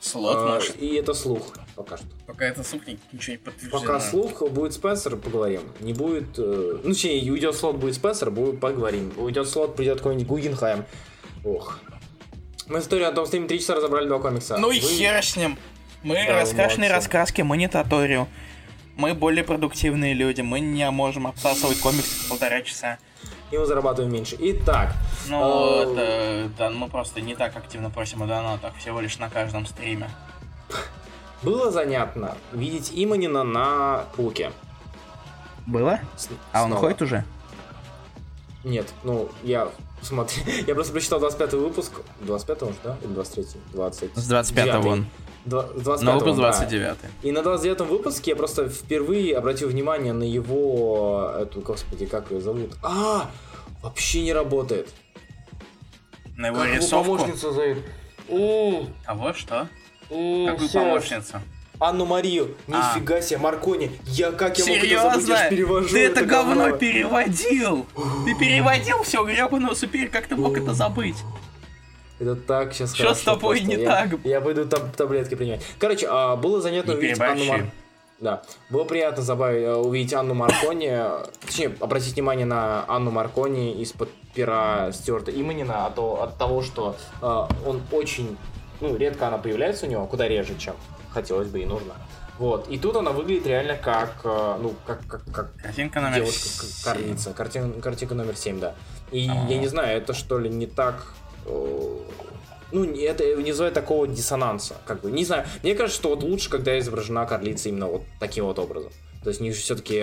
[0.01, 0.80] Слот, А, может.
[0.80, 1.42] И это слух
[1.76, 2.07] пока что.
[2.26, 3.80] Пока это слух ни- ничего не подтверждено.
[3.80, 5.61] Пока слух будет Спенсер, поговорим.
[5.80, 6.38] Не будет...
[6.38, 9.12] э, Ну, точнее, уйдет слот, будет Спенсер, будет, поговорим.
[9.18, 10.86] Уйдет слот, придет какой-нибудь Гугенхайм.
[11.44, 11.78] Ох.
[12.70, 14.56] Мы историю о том, что им три часа разобрали два комикса.
[14.56, 15.58] Ну и Вы- хер с ним.
[16.04, 16.94] Мы Да, раскрашенные молодцы.
[17.08, 18.28] раскраски, мы не таторию.
[18.96, 22.98] Мы более продуктивные люди, мы не можем обсасывать комикс полтора часа.
[23.50, 24.36] И мы зарабатываем меньше.
[24.38, 24.92] Итак.
[25.28, 29.28] Ну, э, это, да, мы просто не так активно просим о донатах, всего лишь на
[29.28, 30.08] каждом стриме.
[31.42, 34.52] Было занятно видеть Иманина на пауке.
[35.66, 35.98] Было?
[36.16, 36.78] С- А он снова.
[36.78, 37.24] уходит уже?
[38.64, 39.68] Нет, ну, я
[40.02, 41.92] смотри, я просто прочитал 25 выпуск.
[42.20, 42.96] 25 уже, да?
[43.02, 45.06] Или 23 20 С 25-го он.
[45.46, 46.42] Два- 25 Но выпуск да.
[46.52, 51.32] 29 И на 29 выпуске я просто впервые обратил внимание на его...
[51.40, 52.72] Эту, господи, как ее зовут?
[52.82, 53.30] А,
[53.82, 54.88] вообще не работает.
[56.36, 57.16] На его Как его рисовку.
[57.16, 57.78] помощницу зовут?
[58.28, 59.32] М, Кого?
[59.32, 59.68] Что?
[60.08, 61.40] Какую помощницу?
[61.80, 62.54] Анну Марию.
[62.70, 62.94] А.
[62.94, 63.90] Нифига себе, Маркони.
[64.04, 65.10] Я как я мог это Серьезно?
[65.20, 65.28] забыть?
[65.28, 66.76] Я ж перевожу Ты это говно говно.
[66.76, 67.86] переводил!
[68.26, 71.16] Ты переводил все гребаного супер, как ты мог это забыть?
[72.18, 74.20] Это так сейчас Чё с тобой не я, так?
[74.24, 75.62] Я пойду таб- таблетки принимать.
[75.78, 77.62] Короче, а, было занятно Не увидеть Анну переборщи.
[77.62, 77.70] Мар...
[78.20, 80.92] Да, было приятно забавить, э, увидеть Анну Маркони,
[81.46, 86.94] точнее, обратить внимание на Анну Маркони из-под пера Стюарта Иманина, а то, от того, что
[87.22, 87.26] э,
[87.66, 88.36] он очень,
[88.82, 90.74] ну, редко она появляется у него, куда реже, чем
[91.12, 91.94] хотелось бы и нужно.
[92.38, 96.40] Вот, и тут она выглядит реально как, э, ну, как, как, как Картинка номер девушка
[96.64, 96.84] семь.
[96.84, 97.32] карлица.
[97.34, 98.74] Картин, картинка номер 7, да.
[99.12, 99.46] И А.
[99.50, 101.12] я не знаю, это что ли не так.
[101.44, 101.96] э,
[102.72, 104.76] Ну, это не вызывает такого диссонанса.
[104.86, 105.44] Как бы, не знаю.
[105.62, 108.90] Мне кажется, что вот лучше, когда изображена карлица именно вот таким вот образом.
[109.22, 109.96] То есть у них все-таки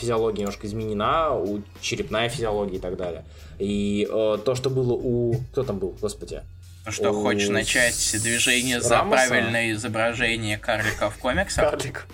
[0.00, 3.24] физиология немножко изменена, у черепная физиология и так далее.
[3.60, 5.34] И э, то, что было у...
[5.52, 6.42] Кто там был, господи?
[6.86, 9.28] Ну что, хочешь начать движение за Рамоса?
[9.28, 11.70] правильное изображение карлика в комиксах?
[11.70, 12.06] Карлик.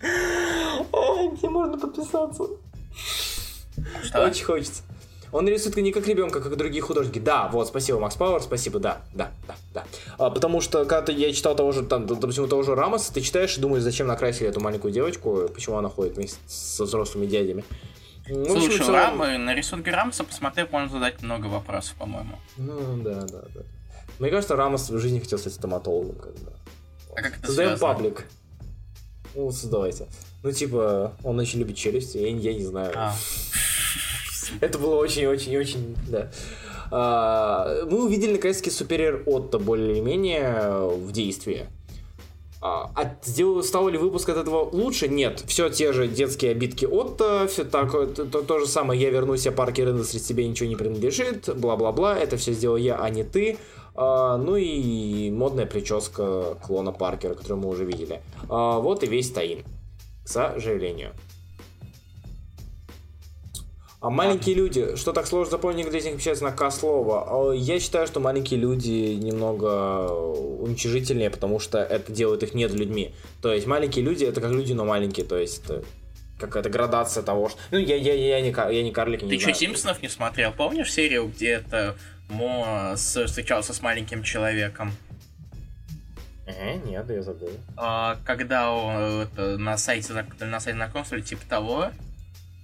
[0.00, 2.44] Где можно подписаться?
[4.04, 4.24] Что?
[4.24, 4.82] Очень хочется.
[5.32, 7.20] Он рисует не как ребенка, как другие художники.
[7.20, 9.84] Да, вот, спасибо, Макс Пауэр, спасибо, да, да, да, да.
[10.18, 13.20] А, потому что, когда ты- я читал того же, там, допустим, того же Рамоса, ты
[13.20, 17.64] читаешь и думаешь, зачем накрасили эту маленькую девочку, почему она ходит вместе со взрослыми дядями.
[18.28, 22.36] Ну, Слушай, целом- Рамы, на рисунки Рамса посмотрев, можно задать много вопросов, по-моему.
[22.56, 23.60] Ну, да, да, да.
[24.20, 26.52] Мне кажется, Рамос в жизни хотел стать стоматологом, когда.
[27.16, 27.94] А как это Создаем связано?
[27.94, 28.26] паблик.
[29.34, 30.06] Ну, создавайте.
[30.42, 32.92] Ну, типа, он очень любит челюсти, я, я не знаю.
[32.94, 33.14] А,
[34.60, 36.30] Это было очень-очень-очень, да.
[36.90, 41.66] А, мы увидели наконец-таки Superior Отто более-менее в действии.
[42.62, 45.08] А, а сделал, стал ли выпуск от этого лучше?
[45.08, 45.42] Нет.
[45.46, 49.46] Все те же детские обидки Отто, все так, то, то, то же самое, я вернусь,
[49.46, 53.56] а Паркер Industries тебе ничего не принадлежит, бла-бла-бла, это все сделал я, а не ты.
[54.02, 58.22] А, ну и модная прическа клона Паркера, которую мы уже видели.
[58.48, 59.62] А, вот и весь Таин.
[60.24, 61.12] К сожалению.
[64.00, 67.52] А маленькие люди, что так сложно запомнить, них печатается на К слово?
[67.52, 73.14] Я считаю, что маленькие люди немного уничижительнее, потому что это делает их нет людьми.
[73.42, 75.84] То есть маленькие люди это как люди, но маленькие, то есть это
[76.38, 77.58] какая-то градация того, что...
[77.70, 79.56] Ну, я, я, я, не, кар- я не карлик, не Ты что, знаю.
[79.56, 80.52] Симпсонов не смотрел?
[80.52, 81.96] Помнишь серию, где это
[82.30, 84.92] Мо встречался с маленьким человеком?
[86.46, 87.50] Э, нет, я забыл.
[87.76, 91.90] А, когда он э, это, на сайте на сайте знакомства типа того,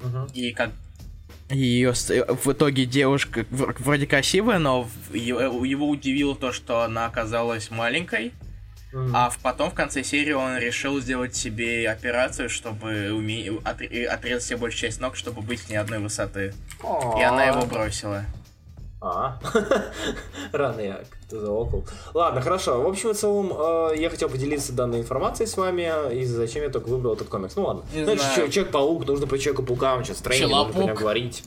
[0.01, 0.27] Мгм.
[0.35, 0.71] и как
[1.51, 8.33] ее в итоге девушка вроде красивая, но его удивило то, что она оказалась маленькой.
[8.93, 9.15] Мгм.
[9.15, 14.45] А в- потом в конце серии он решил сделать себе операцию, чтобы уме- отре- отрезать
[14.45, 16.55] себе большую часть ног, чтобы быть не одной высоты.
[17.19, 18.25] И она его бросила.
[19.09, 19.39] А,
[20.53, 21.87] рано я как-то заокол.
[22.15, 22.83] Ладно, хорошо.
[22.83, 26.71] В общем и целом, э, я хотел поделиться данной информацией с вами, и зачем я
[26.71, 27.55] только выбрал этот комикс.
[27.57, 27.83] Ну ладно.
[27.95, 28.35] Не Значит, знаю.
[28.37, 31.45] Человек- Человек-паук, нужно про Человека-паука, сейчас строение, нужно про него говорить.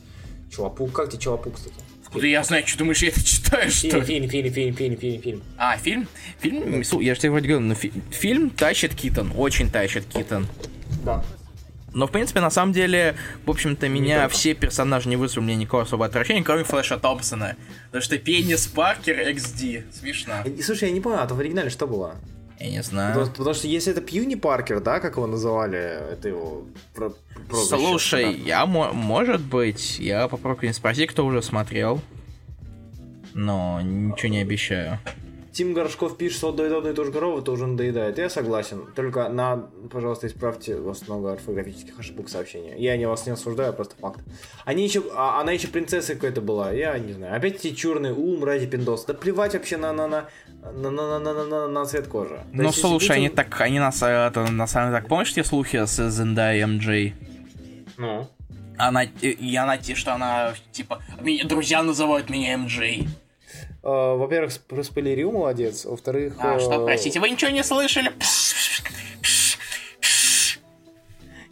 [0.52, 1.76] Челопук, как тебе Челопук, кстати?
[2.06, 4.30] Откуда я знаю, что думаешь, я это читаю, что Фильм, ли?
[4.30, 5.44] фильм, фильм, фильм, фильм, фильм, фильм.
[5.58, 6.08] А, фильм?
[6.40, 10.48] Фильм, я же тебе вроде говорил, но фи- фильм тащит Китон, очень тащит Китон.
[11.04, 11.24] Да.
[11.94, 13.16] Но, в принципе, на самом деле,
[13.46, 17.56] в общем-то, меня все персонажи не вызвали мне никакого особого отвращения, кроме Флэша Томпсона.
[17.88, 19.84] Потому что Пеннис Паркер XD.
[19.92, 20.34] Смешно.
[20.46, 22.16] И, Слушай, я не понял, а то в оригинале что было?
[22.60, 23.28] Я не Потому, знаю.
[23.28, 25.80] потому что если это Пьюни Паркер, да, как его называли,
[26.12, 27.14] это его про-
[27.48, 28.30] прозвище, Слушай, да.
[28.46, 32.02] я, мо- может быть, я попробую спросить, кто уже смотрел.
[33.34, 35.00] Но ничего не обещаю.
[35.60, 38.18] Тим Горшков пишет, что доедает одну и ту же корову, то уже надоедает.
[38.18, 38.88] Я согласен.
[38.96, 42.76] Только на, пожалуйста, исправьте вас много орфографических ошибок сообщения.
[42.78, 44.22] Я не вас не осуждаю, просто факт.
[44.64, 47.36] Они еще, а, она еще принцессой какой-то была, я не знаю.
[47.36, 49.04] Опять эти черные ум ради пиндос.
[49.04, 50.30] Да плевать вообще на на на
[50.64, 52.40] на на на на, на, на цвет кожи.
[52.54, 55.44] Ну, есть, слушай, они так, они нас, э, это, на самом деле, так, помнишь те
[55.44, 57.12] слухи с Зендай MJ?
[57.98, 58.30] Ну.
[58.78, 63.10] Она, и она, те- что она, типа, меня друзья называют меня MJ.
[63.84, 65.86] А, во-первых, проспойлерил, молодец.
[65.86, 66.36] Во-вторых...
[66.40, 68.12] А, что, э, простите, вы ничего не слышали?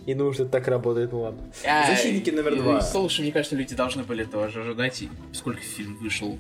[0.06, 1.52] И ну, что так работает, ну ладно.
[1.68, 2.82] А, Защитники номер и- два.
[2.82, 5.02] Слушай, мне кажется, люди должны были тоже ожидать.
[5.02, 6.40] И Сколько фильм вышел?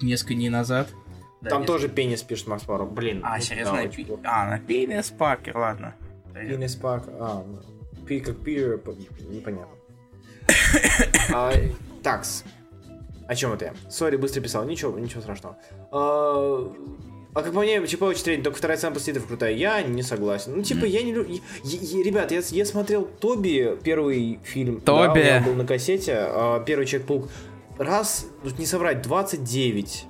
[0.00, 0.88] Несколько дней назад?
[1.42, 2.86] Да, Там тоже пенис пишет Макс Пару.
[2.86, 3.20] Блин.
[3.22, 3.82] А, ну, серьезно?
[3.82, 4.06] да, пи-.
[4.24, 5.94] А, на Пенис Паркер, ладно.
[6.34, 7.04] Пенис пак.
[7.20, 7.44] А,
[8.06, 8.94] пи как пир, п-
[9.28, 9.74] непонятно.
[11.34, 11.52] А,
[12.02, 12.44] Такс.
[13.28, 13.74] О чем это я?
[13.90, 14.64] Сори, быстро писал.
[14.64, 15.58] Ничего, ничего страшного.
[15.92, 16.72] А,
[17.34, 19.52] а как по мне, очень средний, только вторая сцена после титров крутая.
[19.52, 20.56] Я не согласен.
[20.56, 21.38] Ну, типа, я не люблю...
[21.62, 24.80] Ребят, я, я смотрел Тоби, первый фильм.
[24.84, 25.20] Да, Тоби.
[25.20, 26.14] у меня был на кассете.
[26.16, 27.28] а, Первый Человек-паук.
[27.76, 30.06] Раз, тут не соврать, 29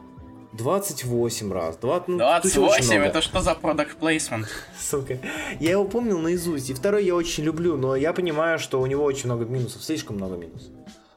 [0.52, 1.76] 28 раз.
[1.76, 4.46] 20, ну, 28, это что за продукт плейсмент?
[4.78, 5.18] Сука.
[5.60, 6.70] Я его помнил наизусть.
[6.70, 9.82] И второй я очень люблю, но я понимаю, что у него очень много минусов.
[9.82, 10.70] Слишком много минусов.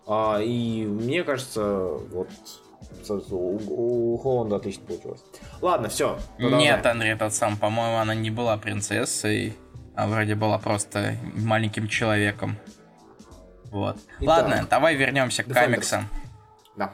[0.07, 2.29] А, и мне кажется, вот
[3.09, 5.21] у, у Холланда отлично получилось.
[5.61, 6.17] Ладно, все.
[6.37, 9.55] Нет, Андрей, тот сам, по-моему, она не была принцессой,
[9.95, 12.57] а вроде была просто маленьким человеком.
[13.65, 13.97] Вот.
[14.19, 15.65] Итак, Ладно, давай вернемся к Defenders.
[15.65, 16.09] комиксам.
[16.75, 16.93] Да.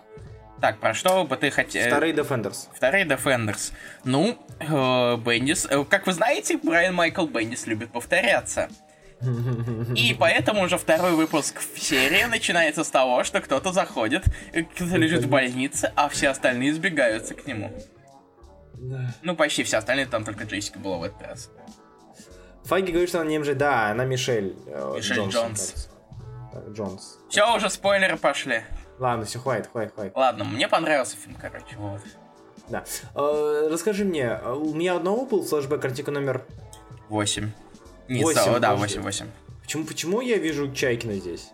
[0.62, 1.88] Так, про что бы ты хотел...
[1.88, 2.68] Вторые Defenders.
[2.74, 3.74] Вторые Defenders.
[4.04, 5.68] Ну, э, Бендис...
[5.70, 8.70] Э, как вы знаете, Брайан Майкл Бендис любит повторяться.
[9.96, 14.96] И поэтому уже второй выпуск в серии начинается с того, что кто-то заходит, э, кто-то
[14.98, 17.72] лежит в больнице, а все остальные избегаются к нему.
[19.24, 21.50] Ну, почти все остальные, там только Джессика была в этот раз.
[22.66, 24.56] Фаги говорит, что она не МЖ, да, она Мишель.
[24.68, 25.90] Э, Мишель Джонс.
[26.70, 27.18] Джонс.
[27.30, 28.62] Все, уже спойлеры пошли.
[29.00, 30.16] Ладно, все, хватит, хватит, хватит.
[30.16, 32.02] Ладно, мне понравился фильм, короче, вот.
[32.70, 32.84] Да.
[33.16, 36.44] Э, расскажи мне, у меня одного был флешбэк, артика номер...
[37.10, 37.52] 8.
[38.08, 39.26] Нет, 8, 8 да, 8, 8.
[39.62, 41.50] Почему, почему я вижу Чайкина здесь?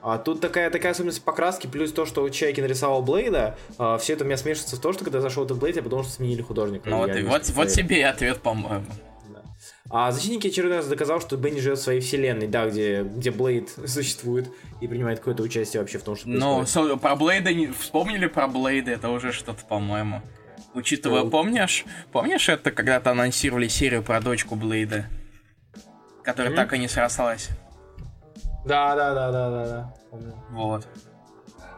[0.00, 4.24] А тут такая, такая особенность покраски, плюс то, что Чайкин рисовал Блейда, а, все это
[4.24, 6.88] у меня смешивается в то, что когда зашел этот Блейд, я подумал, что сменили художника.
[6.88, 8.86] Ну вот, вот, вот тебе и ответ, по-моему.
[9.90, 13.70] А защитники очередной раз доказал, что Бенни живет в своей вселенной, да, где, где Блейд
[13.86, 16.90] существует и принимает какое-то участие вообще в том, что ну, происходит.
[16.90, 17.66] Ну, про Блейда не...
[17.68, 20.22] вспомнили про Блейда, это уже что-то, по-моему.
[20.74, 21.30] Учитывая, ну.
[21.30, 25.06] помнишь, помнишь это, когда-то анонсировали серию про дочку Блейда?
[26.28, 26.56] Которая mm-hmm.
[26.56, 27.48] так и не срослась.
[28.66, 29.94] Да, да, да, да, да, да.
[30.50, 30.86] Вот.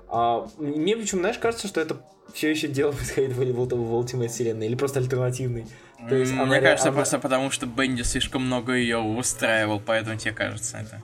[0.08, 1.98] А, мне почему, знаешь, кажется, что это
[2.34, 5.68] все еще дело происходит в, в, Ultimate вселенной, или просто альтернативный.
[6.08, 6.96] То есть, Мне она, кажется, она...
[6.96, 11.00] просто потому, что Бенди слишком много ее устраивал, поэтому тебе кажется это.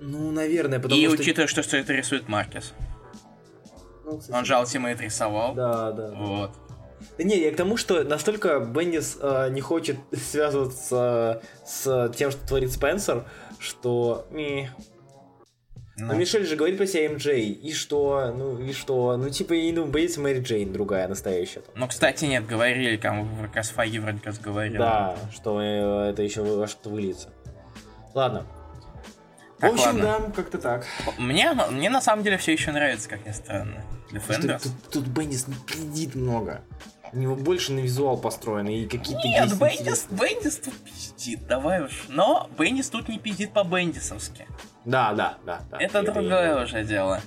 [0.00, 1.14] Ну, наверное, потому И что...
[1.14, 2.72] учитывая, что, что это рисует Маркес.
[4.04, 5.54] Ну, кстати, Он же Ultimate рисовал.
[5.54, 6.10] Да, да.
[6.10, 6.50] Вот.
[6.50, 6.69] Да
[7.18, 12.72] не, я к тому, что настолько Бендис э, не хочет связываться с тем, что творит
[12.72, 13.24] Спенсер,
[13.58, 14.26] что...
[14.30, 14.70] Ми...
[15.96, 16.12] Ну.
[16.12, 19.70] А Мишель же говорит про себя МД, и что, ну, и что, ну, типа, и,
[19.70, 21.62] ну, боится Мэри Джейн, другая, настоящая.
[21.74, 24.78] Ну, кстати, нет, говорили, кому как раз Фаги вроде как говорил.
[24.78, 27.28] Да, что э, это еще во что-то выльется.
[28.14, 28.46] Ладно.
[29.60, 30.02] Так, в общем, ладно.
[30.02, 30.86] да, как-то так.
[31.18, 33.84] Мне, мне на самом деле все еще нравится, как ни странно.
[34.10, 34.62] Defenders.
[34.62, 36.62] Тут, тут, тут Бендис пиздит много.
[37.12, 42.04] У него больше на визуал построено и какие-то Нет, Бендис, Бендис тут пиздит, давай уж.
[42.08, 44.46] Но Бендис тут не пиздит по-бендисовски.
[44.84, 45.60] Да, да, да.
[45.70, 45.78] да.
[45.78, 46.62] Это, это другое я...
[46.62, 47.20] уже дело.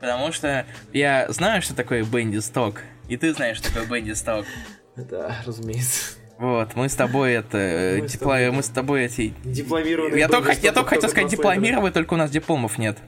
[0.00, 2.82] Потому что я знаю, что такое Бендис Ток.
[3.08, 4.46] И ты знаешь, что такое Бендис Ток.
[4.96, 6.14] Да, разумеется.
[6.38, 7.98] Вот, мы с тобой это...
[8.00, 8.08] Мы, дипло...
[8.08, 8.50] с, тобой...
[8.50, 9.34] мы с тобой эти...
[9.44, 12.98] Дипломированные Я только, я только хотел сказать дипломированные, только у нас дипломов нет.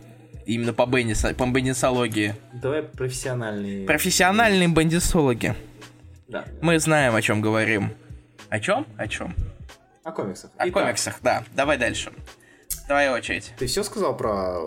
[0.46, 2.34] Именно по, бендис, по бендисологии.
[2.54, 3.86] Давай профессиональные.
[3.86, 5.54] Профессиональные бендисологи.
[6.26, 6.46] Да.
[6.62, 7.92] Мы знаем, о чем говорим.
[8.48, 8.86] О чем?
[8.96, 9.34] О чем?
[10.04, 10.50] О комиксах.
[10.56, 10.82] О Итак.
[10.82, 11.44] комиксах, да.
[11.54, 12.12] Давай дальше.
[12.86, 13.52] Твоя очередь.
[13.58, 14.62] Ты все сказал про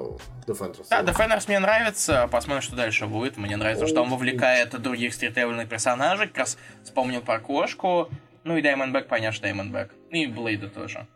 [0.46, 0.86] Defenders?
[0.92, 2.30] Да, Defenders мне нравится.
[2.32, 3.38] Посмотрим, что дальше будет.
[3.38, 6.28] Мне нравится, что он вовлекает других стритевельных персонажей.
[6.28, 8.10] Как раз вспомнил про кошку.
[8.44, 9.54] Ну и Даймондбэк, понятно.
[9.54, 11.08] Ну и Блейда тоже.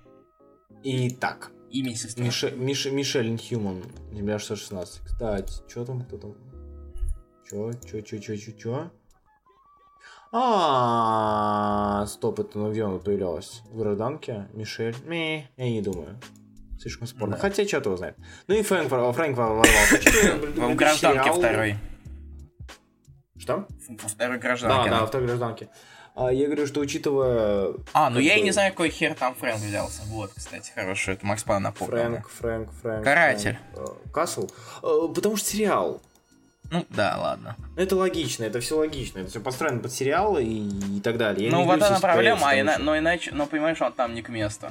[0.84, 2.24] Итак, и медсестра.
[2.24, 5.02] Мише, Мише, Мишель Инхьюман, Земля 616.
[5.04, 6.36] Кстати, что там, кто там?
[7.50, 8.92] Чё, чё, чё, чё, чё, чё?
[10.32, 13.62] А, стоп, это ну где она появлялась?
[13.72, 14.48] В гражданке?
[14.54, 14.96] Мишель?
[15.06, 16.20] Ми, я не думаю.
[16.80, 17.38] Слишком спорно.
[17.38, 18.18] Хотя, что его знает.
[18.48, 19.72] Ну и Фрэнк, Фрэнк ворвался.
[20.56, 21.76] В гражданке второй.
[23.38, 23.68] Что?
[23.88, 24.90] Во второй гражданке.
[24.90, 25.70] Да, да, во второй гражданке.
[26.16, 27.74] А я говорю, что учитывая...
[27.92, 30.02] А, ну я и не знаю, какой хер там Фрэнк взялся.
[30.06, 31.98] Вот, кстати, хорошо, это Макс Пан напомнил.
[31.98, 33.04] Фрэнк, Фрэнк, Фрэнк.
[33.04, 33.58] Каратель.
[33.76, 34.48] Э, Касл.
[34.82, 36.02] Э, потому что сериал.
[36.72, 37.58] Ну, да, ладно.
[37.76, 39.20] Это логично, это все логично.
[39.20, 41.50] Это все построено под сериал и, и так далее.
[41.50, 42.78] Я ну, вот это проблема, а ина...
[42.80, 44.68] но иначе, но понимаешь, он там не к месту.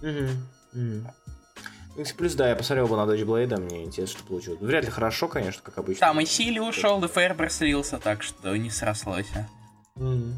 [0.00, 0.80] Угу.
[0.80, 2.04] угу.
[2.16, 4.60] Плюс, да, я посмотрел бы на Дочь Блейда, мне интересно, что получилось.
[4.60, 6.06] Вряд ли хорошо, конечно, как обычно.
[6.06, 9.26] Там и Сили ушел, и Фербер слился, так что не срослось.
[9.34, 9.46] А.
[9.96, 10.32] Mm-hmm.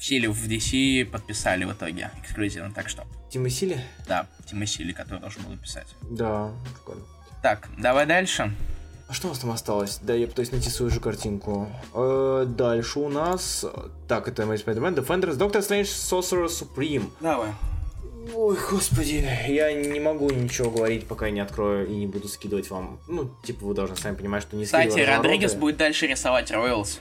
[0.00, 3.04] Сили в DC подписали в итоге эксклюзивно, так что.
[3.30, 3.80] Тима Сили?
[4.06, 5.88] Да, Тима Сили, который должен был писать.
[6.02, 7.02] Да, прикольно.
[7.42, 8.52] Так, давай дальше.
[9.08, 9.98] А что у нас там осталось?
[10.02, 11.68] Да, я пытаюсь найти свою же картинку.
[11.94, 13.64] Э, дальше у нас...
[14.08, 17.08] Так, это Amazing Spider-Man, Defenders, Doctor Strange, Sorcerer Supreme.
[17.20, 17.50] Давай.
[18.34, 22.68] Ой, господи, я не могу ничего говорить, пока я не открою и не буду скидывать
[22.70, 22.98] вам.
[23.06, 26.98] Ну, типа, вы должны сами понимать, что не Кстати, Родригес будет дальше рисовать Ройлс.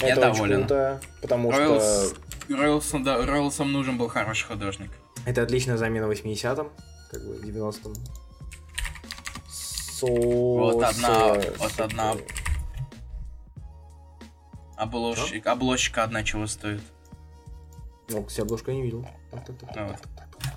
[0.00, 0.58] Я Это доволен.
[0.60, 2.14] Круто, потому Ройлс,
[2.46, 2.56] что...
[2.56, 4.90] Ройлсом, да, Ройлсом нужен был хороший художник.
[5.24, 6.70] Это отличная замена 80-м,
[7.10, 7.94] как бы 90-м.
[9.48, 10.06] Со...
[10.06, 12.14] Вот одна, вот одна
[14.76, 16.82] Обложечка, обложечка одна чего стоит.
[18.12, 19.08] О, кстати, обложку я не видел.
[19.32, 19.96] Ну.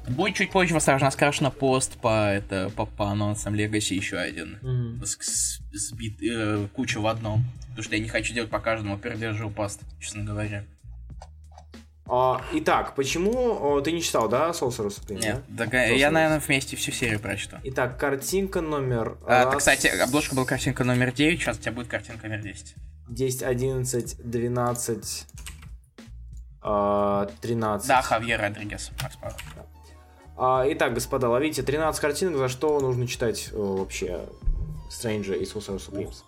[0.10, 4.60] Будет чуть позже восторженно скажено пост по, это, по, по анонсам Legacy еще один.
[4.62, 5.06] Мгм.
[5.06, 7.46] С- с- Сбит, э, кучу в одном.
[7.80, 10.66] Потому что я не хочу делать по каждому пердержу пост, честно говоря.
[12.10, 15.22] А, итак, почему ты не читал, да, Sorcerer Supreme?
[15.22, 15.64] Нет, да?
[15.64, 15.98] так, э, Sorcerer.
[15.98, 17.56] я, наверное, вместе всю серию прочту.
[17.64, 21.72] Итак, картинка номер А, раз, так, кстати, обложка была картинка номер 9, сейчас у тебя
[21.72, 22.76] будет картинка номер 10.
[23.08, 25.26] 10, 11, 12,
[26.62, 27.88] а, 13.
[27.88, 28.92] Да, Хавьер Родригес.
[29.02, 29.18] Макс.
[30.36, 34.28] А, итак, господа, ловите 13 картинок, за что нужно читать вообще
[34.90, 36.24] Stranger и Sorcerer Supremes.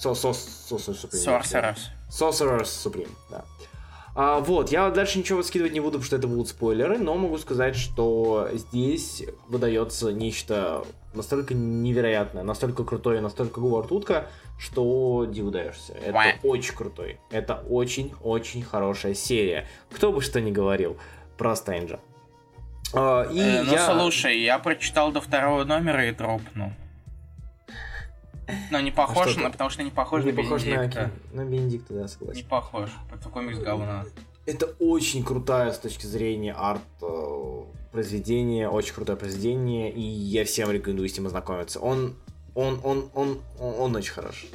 [0.00, 1.24] Со, со, Sorcerer Supreme.
[1.26, 1.78] Sorcerers.
[2.08, 3.44] Sorcerer's Supreme, да.
[4.14, 7.36] А, вот, я дальше ничего скидывать не буду, потому что это будут спойлеры, но могу
[7.38, 10.84] сказать, что здесь выдается нечто
[11.14, 14.26] настолько невероятное, настолько крутое, настолько говорит утка,
[14.58, 15.92] что диву даешься.
[15.92, 16.34] Это Уэ.
[16.42, 17.20] очень крутой.
[17.30, 19.66] Это очень-очень хорошая серия.
[19.90, 20.96] Кто бы что ни говорил
[21.36, 22.00] про Стрэнджа.
[22.94, 23.86] А, и Э, ну, я...
[23.86, 26.72] слушай, я прочитал до второго номера и дропнул.
[28.70, 31.10] Но не похож А на, потому что не похож не на похож на, Бенедикта.
[31.32, 32.44] на Бенедикта, да, Не согласен.
[32.48, 32.90] похож.
[33.14, 34.04] Это комикс говна.
[34.46, 37.62] Это очень крутая с точки зрения арт э,
[37.92, 41.78] произведение, очень крутое произведение, и я всем рекомендую с ним ознакомиться.
[41.78, 42.16] Он,
[42.54, 44.46] он, он, он, он, он очень хорош.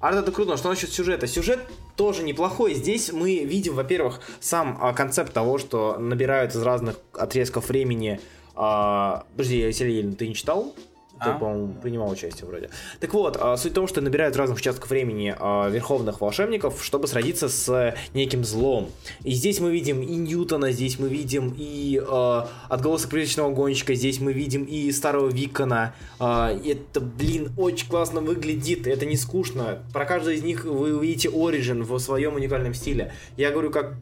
[0.00, 1.26] Арт это круто, но что насчет сюжета?
[1.26, 1.60] Сюжет
[1.96, 2.74] тоже неплохой.
[2.74, 8.20] Здесь мы видим, во-первых, сам а, концепт того, что набирают из разных отрезков времени.
[8.54, 10.74] а, подожди, Сергей, ты не читал?
[11.22, 11.38] Ты, А?
[11.38, 12.68] по-моему, принимал участие вроде.
[13.00, 17.06] Так вот, а, суть в том, что набирают разных участков времени а, верховных волшебников, чтобы
[17.06, 18.90] сродиться с неким злом.
[19.24, 24.20] И здесь мы видим и Ньютона, здесь мы видим и а, отголосок призрачного гонщика, здесь
[24.20, 25.94] мы видим и старого Викона.
[26.18, 29.82] А, это, блин, очень классно выглядит, это не скучно.
[29.92, 33.12] Про каждого из них вы увидите Origin в своем уникальном стиле.
[33.36, 33.94] Я говорю как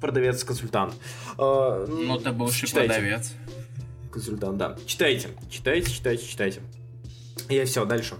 [0.00, 0.94] продавец-консультант.
[1.38, 2.88] А, Ну, ты бывший читайте.
[2.94, 3.32] продавец.
[4.14, 4.76] Консультант, да.
[4.86, 6.60] Читайте, читайте, читайте, читайте.
[7.48, 8.14] Я все, дальше.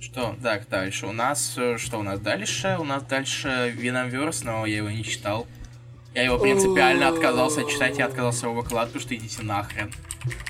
[0.00, 0.34] Что?
[0.42, 1.06] Так, дальше.
[1.06, 1.54] У нас...
[1.58, 2.76] э, Что у нас дальше?
[2.80, 5.46] У нас дальше Виномверс, но я его не читал.
[6.14, 9.92] Я его принципиально отказался читать, я отказался его выкладывать, потому что идите нахрен.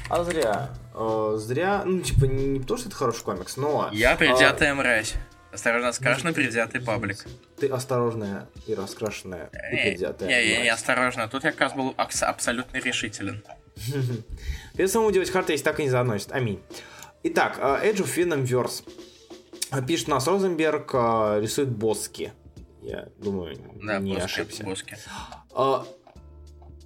[0.09, 0.71] А зря.
[0.95, 3.91] Э, зря, ну, типа, не, не потому, что это хороший комикс, но...
[3.93, 5.15] Я а, предвзятая мразь.
[5.53, 7.27] Осторожно скажешь, предвзятый паблик.
[7.59, 10.29] Ты осторожная и раскрашенная и Не, предвзятая.
[10.29, 10.75] не, не, мразь.
[10.75, 11.27] осторожно.
[11.29, 13.43] Тут я как раз был абсолютно решителен.
[14.77, 16.33] Перед самому делать харта, если так и не заносит.
[16.33, 16.61] Аминь.
[17.23, 18.83] Итак, э, Edge of Venomverse.
[19.73, 22.33] Э, Пишет нас Розенберг, э, рисует Боски.
[22.83, 24.65] Я думаю, Да, не Боски, ошибся.
[24.65, 24.97] Боски.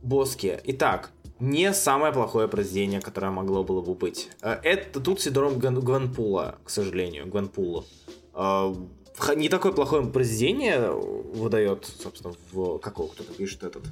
[0.03, 0.59] Боски.
[0.65, 1.11] Итак,
[1.41, 4.31] не самое плохое произведение, которое могло было бы быть.
[4.41, 7.85] Это тут синдром Гвен- Гвенпула, к сожалению, Гвенпула.
[9.29, 12.79] Э, Не такое плохое произведение выдает, собственно, в...
[12.79, 13.83] Какого кто-то пишет этот?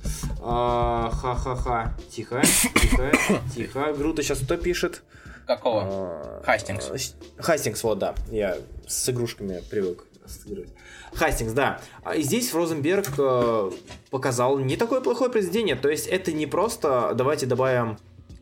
[0.42, 1.94] А, Ха-ха-ха.
[2.10, 2.42] Тихо,
[2.80, 3.10] тихо,
[3.54, 3.92] тихо.
[3.96, 5.02] Грута сейчас кто пишет?
[5.46, 5.82] Какого?
[5.84, 6.86] А, Хастингс.
[6.90, 8.14] с- Хастингс, вот, да.
[8.30, 10.70] Я с игрушками привык ассоциировать.
[11.14, 11.80] Хастингс, да.
[12.04, 13.70] А И здесь Розенберг э,
[14.10, 15.74] показал не такое плохое произведение.
[15.76, 17.98] То есть это не просто давайте добавим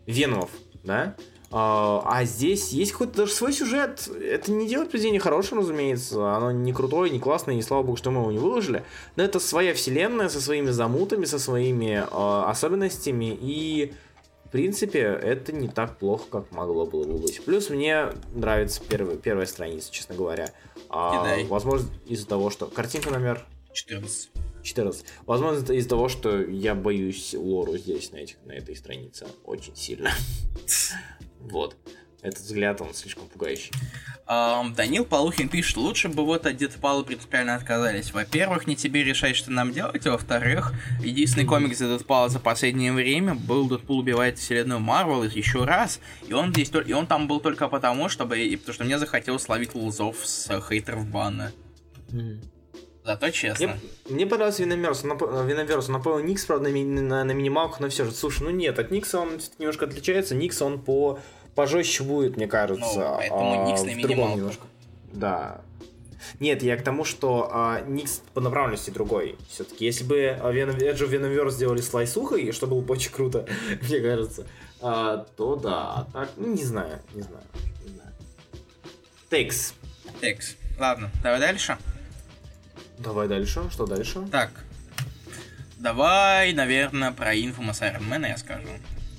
[0.06, 0.50] веномов,
[0.82, 1.14] да?
[1.50, 4.08] А, а здесь есть какой-то даже свой сюжет.
[4.20, 6.34] Это не делает произведение хорошим, разумеется.
[6.34, 8.84] Оно не крутое, не классное, и слава богу, что мы его не выложили.
[9.14, 13.38] Но это своя вселенная со своими замутами, со своими э, особенностями.
[13.40, 13.92] И
[14.46, 17.44] в принципе, это не так плохо, как могло было бы быть.
[17.44, 20.52] Плюс мне нравится первая, первая страница, честно говоря.
[20.88, 22.66] А, возможно, из-за того, что...
[22.66, 24.30] Картинка номер 14.
[24.62, 25.04] 14.
[25.26, 30.10] Возможно, из-за того, что я боюсь лору здесь, на, этих, на этой странице, очень сильно.
[31.50, 31.76] Вот.
[32.22, 33.70] Этот взгляд, он слишком пугающий.
[34.26, 38.12] Ам, Данил Полухин пишет, лучше бы вот от Дэдпала принципиально отказались.
[38.12, 42.92] Во-первых, не тебе решать, что нам делать, а во-вторых, единственный комикс за Дэдпала за последнее
[42.92, 47.38] время был Дэдпул убивает вселенную Марвел еще раз, и он здесь и он там был
[47.38, 51.52] только потому, чтобы, и потому что мне захотелось ловить лузов с э, хейтеров бана.
[53.06, 53.66] Зато честно.
[53.66, 53.80] Мне,
[54.10, 55.22] мне понравился Виномерс, он нап-
[55.88, 58.80] он напомнил Никс, правда, на, ми- на, на минималках, но все же, слушай, ну нет,
[58.80, 61.20] от Никса он немножко отличается, Никс он по
[61.54, 62.98] пожестче будет, мне кажется.
[62.98, 64.36] Ну, поэтому а, Никс на минималках.
[64.36, 64.66] немножко.
[65.12, 65.60] Да.
[66.40, 69.36] Нет, я к тому, что а, Никс по направленности другой.
[69.48, 73.46] Все-таки, если бы а, of Venomverse сделали слайсухой, что было бы очень круто,
[73.82, 74.48] мне кажется,
[74.80, 75.70] а, то да.
[75.94, 77.44] А так, ну, не знаю, не знаю.
[77.84, 78.10] Не знаю.
[79.30, 79.74] Текс.
[80.20, 80.56] Текс.
[80.80, 81.78] Ладно, давай дальше.
[82.98, 83.68] Давай дальше.
[83.70, 84.26] Что дальше?
[84.30, 84.50] Так.
[85.78, 88.68] Давай, наверное, про Infamous Iron Man я скажу.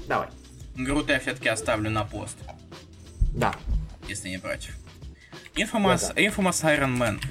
[0.07, 0.28] Давай.
[0.75, 2.38] Груту я все-таки оставлю на пост.
[3.34, 3.53] Да.
[4.07, 4.75] если не против.
[5.55, 7.21] Infamous, Infamous Iron Man.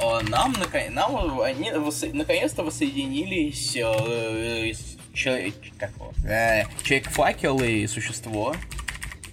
[0.00, 0.54] А, нам,
[0.90, 1.70] нам они
[2.12, 6.12] наконец-то воссоединились э, с- человек, как его?
[6.26, 8.54] Э, Человек-факел и существо.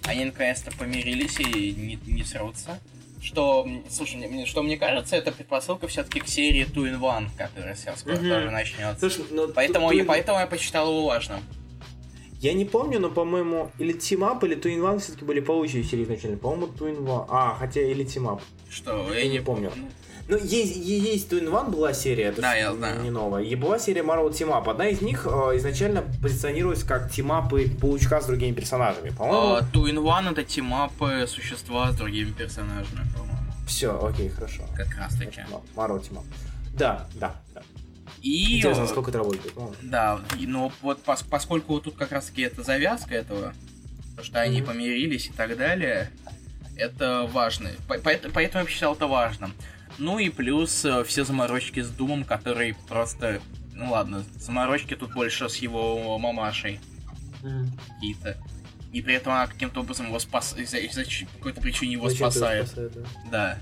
[0.04, 2.78] Они наконец-то помирились и не, не срутся.
[3.22, 7.76] Что, слушай, мне- что мне кажется, это предпосылка все-таки к серии Two in One, которая
[7.76, 8.28] сейчас скоро Мгм.
[8.28, 8.98] тоже начнется.
[8.98, 11.40] Слушай, ну, Поэтому, Twin- я, поэтому я посчитал его важным.
[12.40, 16.02] Я не помню, но, по-моему, или Team Up, или Twin One все-таки были получше серии
[16.02, 16.36] изначально.
[16.38, 17.26] По-моему, Twin One.
[17.28, 18.40] А, хотя или Team Up.
[18.68, 19.70] Что, Я не помню.
[20.32, 23.02] Ну, есть, есть Twin One была серия, это Да, я знаю.
[23.02, 23.42] не новая.
[23.42, 24.70] И была серия Marvel Team Up.
[24.70, 29.10] Одна из них э, изначально позиционировалась как тимапы Паучка с другими персонажами.
[29.10, 33.36] По-моему, А, Two in One это тимапы существа с другими персонажами, по-моему.
[33.66, 34.62] все, окей, хорошо.
[34.74, 35.42] Как раз таки.
[35.76, 36.24] Marvel Team Up.
[36.78, 37.60] Да, да, да.
[38.22, 38.56] И...
[38.56, 39.52] Интересно, сколько это работает.
[39.54, 43.52] Ну, Да, и- но вот пос- поскольку вот тут как раз таки это завязка этого,
[44.16, 44.68] то что они Мгм.
[44.68, 46.10] помирились и так далее,
[46.78, 47.68] это важно.
[47.86, 49.52] По- поэт- Поэтому я посчитал это важным.
[50.02, 53.40] Ну и плюс э, все заморочки с Думом, который просто...
[53.72, 56.80] Ну ладно, заморочки тут больше с его мамашей
[57.40, 58.36] какие-то.
[58.92, 60.56] И при этом она каким-то образом его спас...
[60.58, 61.04] из-за,
[61.36, 62.66] какой-то причине его Зачем спасает.
[62.66, 63.02] спасает, да?
[63.30, 63.58] Да.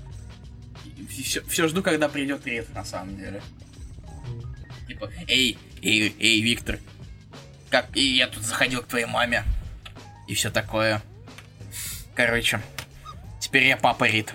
[1.47, 3.39] Все, жду, когда придет Рид, на самом деле.
[4.87, 6.79] Типа, эй, эй, эй, Виктор,
[7.69, 9.43] как и я тут заходил к твоей маме.
[10.27, 11.03] И все такое.
[12.15, 12.63] Короче,
[13.39, 14.33] теперь я папа Рид.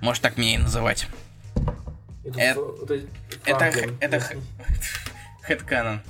[0.00, 1.06] Можешь так меня и называть.
[2.24, 3.06] Это, Э-
[3.44, 3.64] это,
[4.00, 4.24] Это,
[5.42, 6.00] Хэдканон.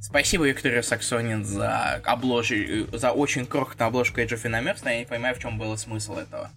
[0.00, 2.50] Спасибо, Виктория Саксонин, за облож...
[2.92, 6.14] за очень крохотную обложку Age of Inamers, но я не понимаю, в чем был смысл
[6.16, 6.50] этого.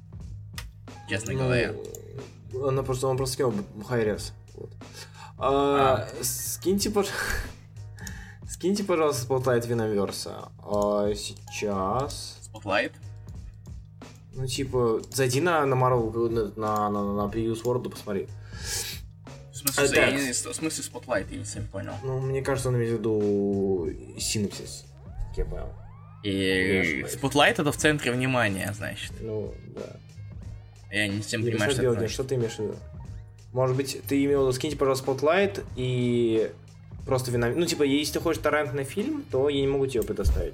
[1.09, 1.73] Честно говоря.
[2.53, 3.53] Ну, она просто, он просто скинул
[3.85, 4.33] хайрес.
[4.55, 4.69] Вот.
[5.37, 7.09] А, Скиньте, пож-
[8.49, 10.49] скиньте, пожалуйста, Spotlight Виномерса.
[10.59, 12.37] А, сейчас...
[12.53, 12.93] Spotlight.
[14.33, 18.27] Ну, типа, зайди на, на Marvel, на, на, на, на Previous World посмотри.
[19.51, 20.13] В смысле, А, я так.
[20.21, 21.93] не- в смысле Spotlight, я не совсем понял.
[22.03, 24.85] Ну, мне кажется, он имеет в виду синопсис,
[25.29, 25.69] как я понял.
[26.23, 27.03] И.
[27.13, 29.11] Spotlight это в центре внимания, значит.
[29.19, 29.97] Ну, да.
[30.91, 31.99] Я не Или понимаю, что делать?
[31.99, 32.13] значит.
[32.13, 32.75] Что ты имеешь в виду?
[33.53, 36.51] Может быть, ты имел в виду, скиньте, пожалуйста, Spotlight и
[37.05, 37.59] просто Вином...
[37.59, 40.53] Ну, типа, если ты хочешь торрентный фильм, то я не могу тебе его предоставить.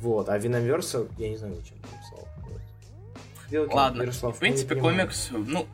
[0.00, 1.76] Вот, а Виномверса, я не знаю, зачем.
[3.52, 5.66] Сделайте, Ладно, Ярослав, в принципе, комикс, ну,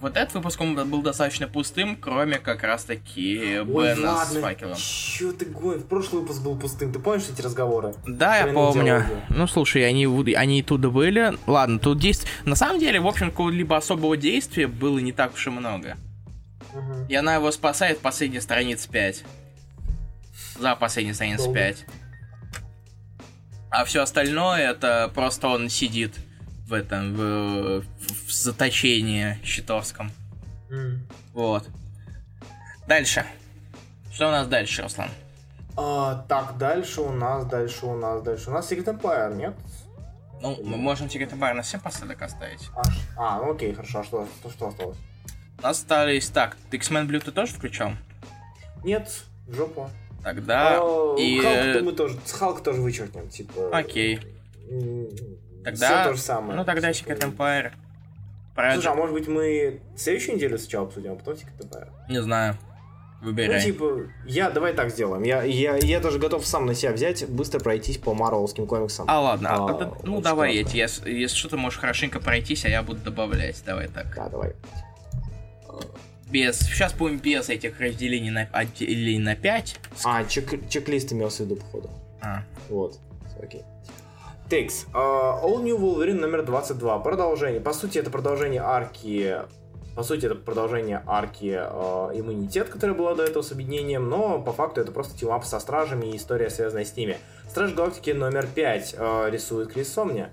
[0.00, 3.64] вот этот выпуск он был достаточно пустым, кроме как раз-таки Ой,
[3.94, 4.00] Бена с
[4.32, 4.74] ладно, факелом.
[4.76, 5.84] чё ты гонишь?
[5.84, 7.94] Прошлый выпуск был пустым, ты помнишь эти разговоры?
[8.08, 8.82] Да, я помню.
[8.84, 9.06] диалоги.
[9.28, 11.32] Ну, слушай, они, в- они и туда были.
[11.46, 12.26] Ладно, тут действ...
[12.44, 15.96] На самом деле, в общем, какого-либо особого действия было не так уж и много.
[17.08, 19.22] И она его спасает последней страниц 5.
[20.58, 21.54] За последней страниц Долго.
[21.54, 21.86] 5.
[23.70, 26.16] А все остальное это просто он сидит
[26.66, 30.10] в этом, в, в- в заточении щитовском.
[30.70, 31.06] М.
[31.34, 31.68] Вот.
[32.86, 33.24] Дальше.
[34.12, 35.08] Что у нас дальше, Руслан?
[35.76, 39.54] А, так, дальше у нас, дальше у нас, дальше у нас Secret Empire, нет?
[40.42, 42.68] Ну, мы можем Secret Empire на 7 посадок оставить.
[42.74, 42.82] А,
[43.16, 44.98] а, ну окей, хорошо, а что, что, что осталось?
[45.62, 46.28] Остались...
[46.28, 47.92] Так, ты X-Men Blue ты тоже включал?
[48.84, 49.08] Нет,
[49.46, 49.88] в жопу.
[50.22, 50.78] Тогда...
[50.80, 51.40] А, и...
[51.40, 53.70] Халк мы тоже, Халк тоже вычеркнем, типа.
[53.76, 54.20] Окей.
[55.64, 55.86] Тогда...
[56.02, 56.58] всё то же самое.
[56.58, 57.72] Ну, тогда Типа, Secret Empire.
[58.54, 61.88] Про- Слушай, а может быть мы следующую неделю сначала обсудим, а потом Secret Empire?
[62.08, 62.56] Не знаю.
[63.20, 63.62] Ну, Выбирай.
[63.62, 65.22] типа, я, давай так сделаем.
[65.22, 69.06] Я, я, я даже готов сам на себя взять, быстро пройтись по марвелским комиксам.
[69.08, 69.48] А, ладно.
[69.50, 70.70] а, А, тогда- ну, давай, кратко.
[70.70, 73.62] эти, если, если что, ты можешь хорошенько пройтись, а я буду добавлять.
[73.64, 74.12] Давай так.
[74.16, 74.54] Да, давай.
[76.30, 76.58] Без...
[76.60, 79.76] Сейчас будем без этих разделений на, отделений на 5.
[80.04, 81.90] А, чек, чек-лист имелся в виду, походу.
[82.22, 82.98] А, Вот,
[83.42, 83.62] окей.
[84.52, 84.86] Текс.
[84.92, 86.98] All New Wolverine номер 22.
[86.98, 87.58] Продолжение.
[87.58, 89.36] По сути, это продолжение арки...
[89.96, 94.52] По сути, это продолжение арки э, иммунитет, которая была до этого с объединением, но по
[94.52, 97.16] факту это просто team-up со стражами и история, связанная с ними.
[97.48, 100.28] Страж Галактики номер 5 э, рисует Крис Самни.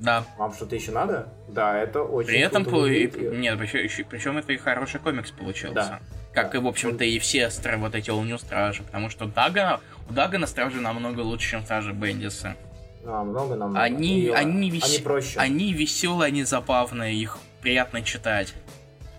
[0.00, 0.24] да.
[0.38, 1.28] Вам что-то еще надо?
[1.46, 2.64] Да, это очень При этом...
[2.64, 3.38] круто по- и- выглядит.
[3.38, 5.74] Нет, причем, причем это и хороший комикс получился.
[5.74, 6.00] Да.
[6.32, 8.82] Как и, в общем-то, и все стра- вот эти All New Стражи.
[8.82, 9.78] Потому что Дагана,
[10.10, 12.56] у Дагана Стражи намного лучше, чем Стражи Бендиса.
[13.04, 14.20] А, много нам Они.
[14.20, 15.38] И, они, они вес- проще.
[15.38, 18.54] они веселые, они забавные, их приятно читать.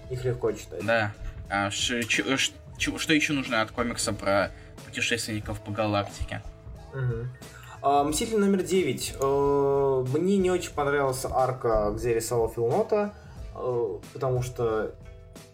[0.10, 0.86] Их легко читать.
[0.86, 1.14] Да.
[1.50, 4.52] А ш- ч- ш- ч- что еще нужно от комикса про
[4.86, 6.42] путешественников по галактике?
[6.94, 7.30] Мгм.
[7.82, 9.16] А, Мститель номер 9.
[9.20, 13.14] Э, Мне не очень понравился арка, где рисовал Филнота,
[13.56, 14.96] э, потому что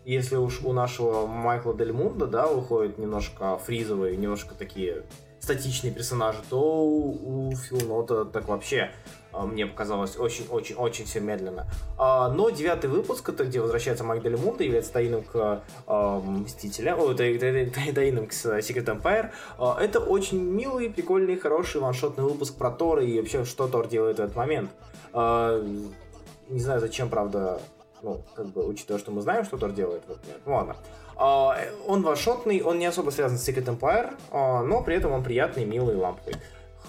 [0.06, 5.04] если уж у нашего Майкла Дель Мунда, да, выходит немножко фризовые, немножко такие
[5.40, 8.92] статичные персонажи, то у Филнота так вообще
[9.32, 11.68] а, мне показалось очень-очень-очень все медленно.
[11.98, 17.14] А, но девятый выпуск, это где возвращается Майк Делимунда, является таином к а, Мстителям, о,
[17.14, 19.32] таином к Secret Empire.
[19.80, 24.22] Это очень милый, прикольный, хороший ваншотный выпуск про Тора и вообще, что Тор делает в
[24.22, 24.72] этот момент.
[25.14, 27.62] Не знаю, зачем, правда,
[28.02, 30.42] ну, как бы, учитывая, что мы знаем, что Тор делает в этот момент.
[30.46, 30.76] Ну, ладно.
[31.20, 35.96] Он ваншотный, он не особо связан с Secret Empire, но при этом он приятный, милый,
[35.96, 36.36] ламповый.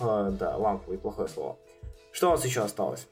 [0.00, 1.56] Да, ламповый, плохое слово.
[2.12, 3.06] Что у нас еще осталось?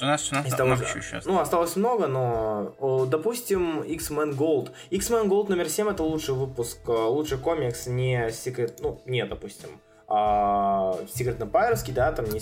[0.00, 1.26] У нас, у нас Из того, еще осталось?
[1.26, 4.70] Ну, осталось много, но, допустим, X-Men Gold.
[4.90, 9.68] X-Men Gold номер 7 это лучший выпуск, э, лучший комикс, не Secret, ну, не, допустим,
[10.08, 12.40] а Secret Empire, да, там не...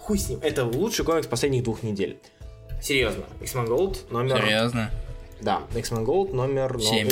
[0.00, 0.40] Хуй с ним.
[0.42, 2.20] Это лучший комикс последних двух недель.
[2.80, 3.24] Серьезно.
[3.40, 4.40] X-Men Gold номер...
[4.40, 4.90] Серьезно?
[5.40, 6.78] Да, X-Men Gold номер...
[6.80, 7.08] 7.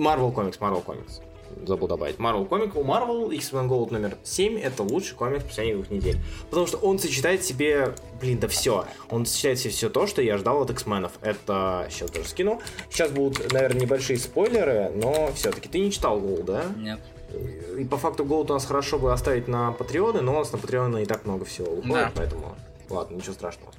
[0.00, 1.20] Marvel Comics, Marvel Comics
[1.64, 2.16] забыл добавить.
[2.16, 2.76] Marvel комик.
[2.76, 6.18] У Marvel X-Men Gold номер 7 это лучший комик последних двух недель.
[6.50, 8.84] Потому что он сочетает в себе, блин, да все.
[9.10, 11.12] Он сочетает в себе все то, что я ждал от X-менов.
[11.22, 12.60] Это, сейчас тоже скину.
[12.90, 16.64] Сейчас будут, наверное, небольшие спойлеры, но все-таки ты не читал Gold, да?
[16.76, 17.00] Нет.
[17.78, 20.58] И по факту Gold у нас хорошо бы оставить на Патреоны, но у нас на
[20.58, 22.12] Патреоны и так много всего уходит, да.
[22.14, 22.56] поэтому
[22.88, 23.72] ладно, ничего страшного.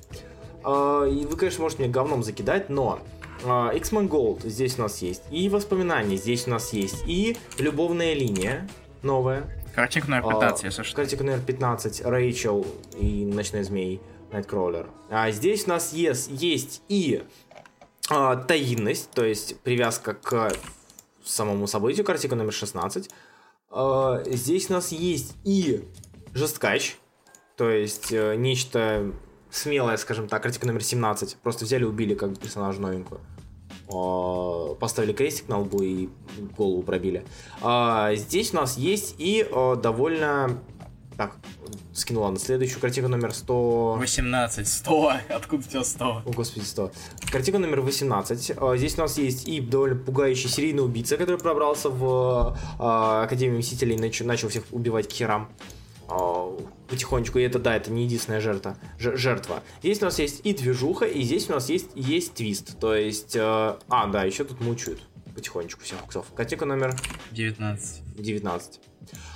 [0.63, 2.99] А, и вы, конечно, можете мне говном закидать, но
[3.41, 8.67] X-Men Gold здесь у нас есть, и воспоминания здесь у нас есть, и любовная линия
[9.03, 9.43] новая.
[9.75, 10.95] Картинка номер 15, если что.
[10.95, 12.65] Картинка номер 15, Рэйчел
[12.97, 14.87] и Ночной Змей, Найткроллер.
[15.09, 17.23] А здесь у нас есть, есть и
[18.09, 20.51] а, таинность, то есть привязка к
[21.23, 23.09] самому событию, картинка номер 16.
[23.69, 25.83] А, здесь у нас есть и
[26.33, 26.97] жесткач,
[27.55, 29.11] то есть э, нечто
[29.51, 31.37] смелая, скажем так, картинка номер 17.
[31.37, 33.21] Просто взяли, убили как бы персонажа новенькую.
[33.89, 36.09] А, поставили крестик на лбу и
[36.57, 37.25] голову пробили.
[37.61, 40.59] А, здесь у нас есть и а, довольно...
[41.15, 41.35] Так,
[41.93, 43.95] скину, ладно, следующую картинку номер 100...
[43.97, 46.05] 18, 100, откуда у тебя 100?
[46.05, 46.91] О, господи, 100.
[47.31, 48.39] Картинка номер 18.
[48.75, 54.23] Здесь у нас есть и довольно пугающий серийный убийца, который пробрался в Академию Мстителей и
[54.23, 55.49] начал всех убивать к херам
[56.87, 58.77] потихонечку, и это, да, это не единственная жертва.
[58.97, 59.63] жертва.
[59.81, 62.79] Здесь у нас есть и движуха, и здесь у нас есть, есть твист.
[62.79, 65.01] То есть, э, а, да, еще тут мучают
[65.35, 66.25] потихонечку всех иксов.
[66.33, 66.95] Картинка номер...
[67.31, 68.15] 19.
[68.15, 68.79] 19.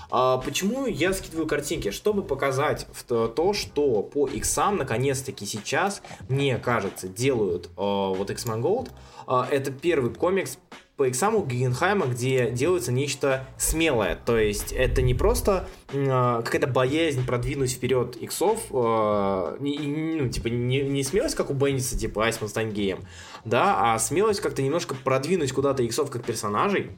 [0.10, 1.92] А, почему я скидываю картинки?
[1.92, 8.62] Чтобы показать то, то что по иксам наконец-таки сейчас, мне кажется, делают э, вот X-Men
[8.62, 8.90] Gold.
[9.28, 10.58] Э, это первый комикс
[10.98, 14.20] по иксаму Гигенхайма, где делается нечто смелое.
[14.24, 19.78] То есть это не просто э, какая-то боязнь продвинуть вперед иксов, э, не,
[20.22, 23.00] ну, типа не, не смелость, как у Бенниса, типа Айсман стань геем,
[23.46, 26.92] да, а смелость как-то немножко продвинуть куда-то иксов как персонажей,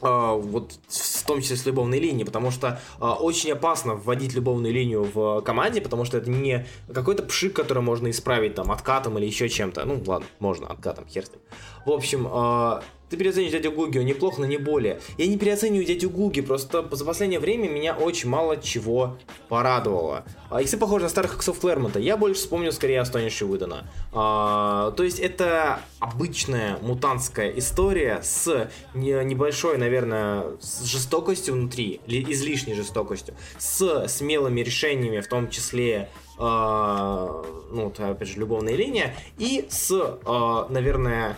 [0.00, 4.74] Uh, вот в том числе с любовной линией, потому что uh, очень опасно вводить любовную
[4.74, 9.24] линию в команде, потому что это не какой-то пшик, который можно исправить там откатом или
[9.24, 9.84] еще чем-то.
[9.86, 11.40] Ну ладно, можно откатом, хер с ним.
[11.86, 15.00] В общем, uh, ты переоценишь дядю Гуги, он неплохо, но не более.
[15.18, 20.24] Я не переоцениваю дядю Гуги, просто за последнее время меня очень мало чего порадовало.
[20.50, 21.98] А, иксы похожи на старых иксов Клэрмонта.
[21.98, 23.88] Я больше вспомню скорее Астониши Выдана.
[24.12, 33.34] А, то есть это обычная мутантская история с небольшой, наверное, с жестокостью внутри, излишней жестокостью,
[33.58, 40.66] с смелыми решениями, в том числе Uh, ну, опять же, любовная линия, и с, uh,
[40.68, 41.36] наверное,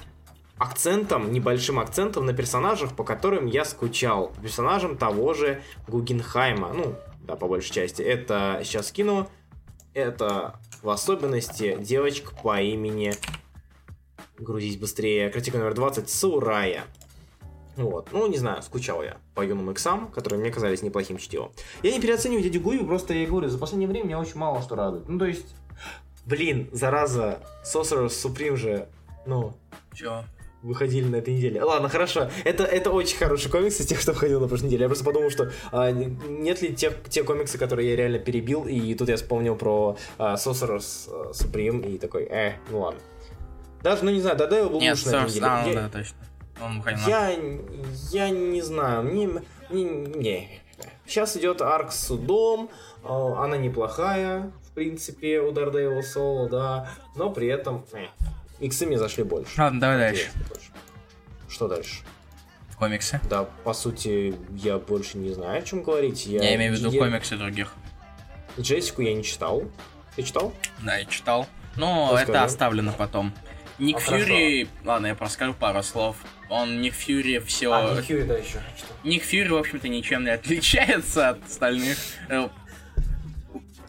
[0.58, 4.32] акцентом, небольшим акцентом на персонажах, по которым я скучал.
[4.42, 6.72] Персонажам того же Гугенхайма.
[6.72, 8.02] Ну, да, по большей части.
[8.02, 9.28] Это, сейчас скину,
[9.94, 13.14] это в особенности девочка по имени...
[14.38, 15.30] Грузись быстрее.
[15.30, 16.10] Критика номер 20.
[16.10, 16.84] Сурая.
[17.76, 18.10] Вот.
[18.12, 21.52] Ну, не знаю, скучал я по юным иксам, которые мне казались неплохим чтивом.
[21.82, 24.76] Я не переоцениваю дядю Гуи, просто я говорю, за последнее время меня очень мало что
[24.76, 25.08] радует.
[25.08, 25.54] Ну, то есть,
[26.26, 28.88] блин, зараза, Sorcerer's Supreme же,
[29.24, 29.54] ну...
[29.94, 30.24] Чё?
[30.66, 31.62] Выходили на этой неделе.
[31.62, 32.28] Ладно, хорошо.
[32.44, 34.82] Это, это очень хороший комикс из тех, что выходил на прошлой неделе.
[34.82, 38.94] Я просто подумал, что а, нет ли тех, те комиксы, которые я реально перебил, и
[38.94, 43.00] тут я вспомнил про а, Sorcerer's а, Supreme, и такой, э, ну ладно.
[43.82, 45.46] Даже, ну не знаю, Дадео был Нет, лучше на этой неделе.
[45.46, 46.16] А, я, да, точно.
[46.60, 47.32] Он я,
[48.10, 49.28] я не знаю, мне,
[49.70, 50.60] мне, не.
[51.06, 52.70] Сейчас идет арк с судом,
[53.04, 57.84] а, она неплохая, в принципе, у Daredevil Соло, да, но при этом...
[57.92, 58.06] Э.
[58.58, 59.60] Иксы мне зашли больше.
[59.60, 60.30] Ладно, давай дальше.
[61.56, 62.02] Что дальше?
[62.78, 63.18] Комиксы.
[63.30, 66.26] Да, по сути, я больше не знаю, о чем говорить.
[66.26, 66.98] Я, я имею в виду я...
[67.00, 67.72] комиксы других.
[68.60, 69.62] Джессику я не читал.
[70.14, 70.52] Ты читал?
[70.82, 71.46] Да, я читал.
[71.76, 72.32] Но Расскажи.
[72.32, 73.32] это оставлено потом.
[73.78, 76.16] Ник А, Фьюри, ладно, я просто пару слов.
[76.50, 77.72] Он Ник Фьюри все...
[77.72, 78.60] А, Ник Фьюри, да, еще.
[78.76, 78.92] Что?
[79.02, 81.96] Ник Фьюри, в общем-то, ничем не отличается от остальных.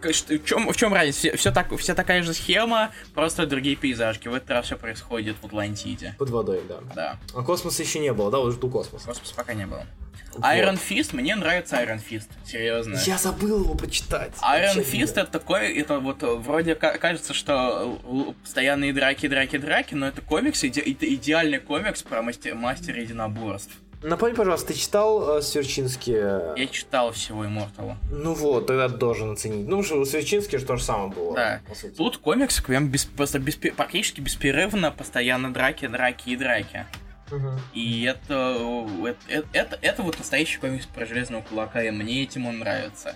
[0.03, 1.19] Э, В чем, в чем разница?
[1.19, 4.27] Все, все, так, вся такая же схема, просто другие пейзажки.
[4.27, 6.15] В этот раз все происходит в Атлантиде.
[6.17, 6.77] Под водой, да.
[6.95, 7.19] Да.
[7.35, 8.37] А космоса еще не было, да?
[8.39, 9.05] Вот жду космоса.
[9.07, 9.85] Космоса пока не было.
[10.33, 10.43] Вот.
[10.45, 12.99] Iron Fist, мне нравится Iron Fist, серьезно.
[13.07, 14.33] Я забыл его прочитать.
[14.41, 19.27] Iron Вообще Fist это такой, это вот э, вроде ка- кажется, что л- постоянные драки,
[19.27, 23.73] драки, драки, но это комикс, иде- иде- идеальный комикс про мастер, мастера единоборств.
[24.03, 26.13] Напомни, пожалуйста, ты читал э, Сверчинский?
[26.15, 27.95] э, Я читал всего Immortal.
[28.11, 29.67] Ну вот, тогда должен оценить.
[29.67, 31.35] Ну, у Сверчинский же то же самое было.
[31.35, 31.61] Да.
[31.97, 36.85] Тут комикс прям без, просто беспе- практически беспрерывно, постоянно драки, драки и драки.
[37.31, 37.59] Мгм.
[37.73, 38.87] И это,
[39.27, 43.15] это, это, это вот настоящий комикс про железного кулака, и мне этим он нравится.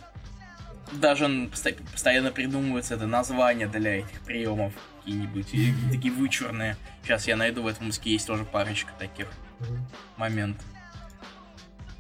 [0.91, 1.49] Даже он
[1.93, 5.51] постоянно придумывается это название для этих приемов какие-нибудь,
[5.91, 6.75] такие вычурные.
[7.03, 9.27] Сейчас я найду в этом музыке есть тоже парочка таких
[9.61, 9.87] Мгм.
[10.17, 10.65] моментов.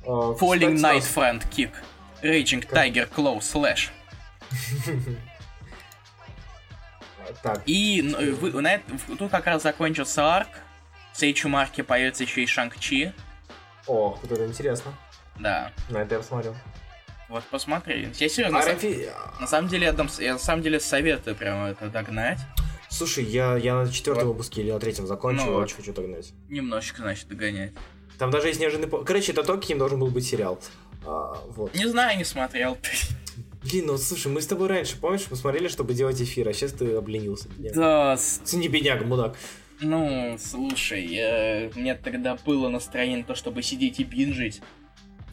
[0.05, 1.71] А, Falling кстати, Night Friend Kick.
[2.21, 3.89] Raging Tiger Claw Slash.
[7.43, 8.83] Так, И ну, вы- на это-
[9.17, 10.49] тут как раз закончился арк.
[11.13, 13.13] В следующем марке появится еще и Шанг-Чи.
[13.87, 14.93] о, вот это интересно.
[15.39, 15.71] Да.
[15.89, 16.55] На это я посмотрел.
[17.29, 18.11] Вот посмотри.
[18.19, 20.79] Я серьезно, на, Iron сам- Fi- на самом деле, я, дам- я на самом деле
[20.79, 22.39] советую прямо это догнать.
[22.91, 25.63] Слушай, я, я на четвертом выпуске или на третьем закончил, Ну вот.
[25.63, 26.33] очень хочу догнать.
[26.49, 27.71] Немножечко, значит, догонять.
[28.19, 28.89] Там даже есть неожиданный...
[29.05, 30.59] Короче, это то, каким должен был быть сериал.
[31.05, 31.73] А, вот.
[31.73, 32.77] Не знаю, не смотрел.
[33.63, 36.73] Блин, ну слушай, мы с тобой раньше, помнишь, мы смотрели, чтобы делать эфир, а сейчас
[36.73, 37.47] ты обленился.
[37.49, 37.75] бедняга.
[37.75, 39.35] Да, с- Ты не бедняга, мудак.
[39.79, 44.61] ну, слушай, э, мне тогда было настроение на то, чтобы сидеть и бинжить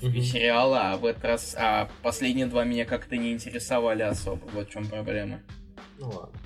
[0.00, 0.22] Мгм.
[0.22, 4.46] сериала, а в этот раз, а последние два меня как-то не интересовали особо.
[4.52, 5.40] Вот в чем проблема.
[5.98, 6.38] Ну ладно.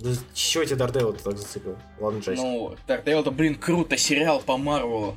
[0.00, 1.76] Да чего тебя Дардейл так зацепил?
[1.98, 2.42] Ладно, Джесси.
[2.42, 5.16] Ну, Дардейл-то, блин, круто, сериал по Марвелу.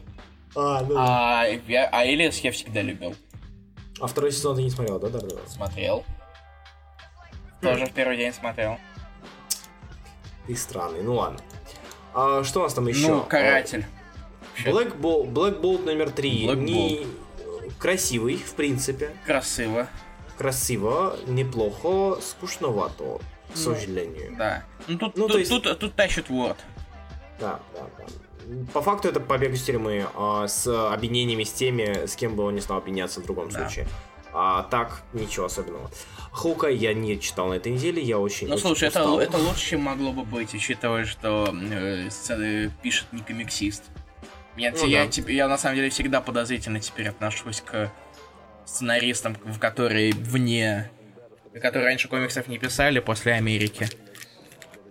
[0.56, 0.96] а, ну.
[0.98, 3.16] А, я- а Элиас я всегда любил.
[4.00, 5.42] А второй сезон ты не смотрел, да, Дардейл?
[5.48, 6.06] Смотрел.
[7.62, 8.78] Тоже в первый день смотрел.
[10.48, 11.40] Ты странный, ну ладно.
[12.14, 13.08] А что у нас там еще?
[13.08, 13.86] Ну, каратель.
[14.66, 16.48] Black Bolt, Black Bolt номер три.
[16.48, 17.06] Black Не...
[17.78, 19.12] Красивый, в принципе.
[19.26, 19.88] Красиво.
[20.38, 23.20] Красиво, неплохо, скучновато,
[23.54, 24.36] к сожалению.
[24.38, 24.64] Да.
[24.88, 26.58] Ну тут, Ну, тут, то есть- тут, тут тащит Word.
[27.40, 28.06] Да, да, да.
[28.74, 32.56] По факту это побег из тюрьмы а, с объединениями с теми, с кем бы он
[32.56, 33.60] не стал объединяться в другом Да.
[33.60, 33.88] случае.
[34.34, 35.90] А так, ничего особенного.
[36.32, 39.20] Хука я не читал на этой неделе, я очень Ну очень слушай, это, устал.
[39.20, 43.84] это лучше, чем могло бы быть, учитывая, что э, сцены пишет не комиксист.
[44.58, 45.10] Я, Ну я, да.
[45.10, 47.92] теп- я на самом деле всегда подозрительно теперь отношусь к
[48.66, 50.92] сценаристам, в которые вне
[51.54, 53.88] которые раньше комиксов не писали после Америки.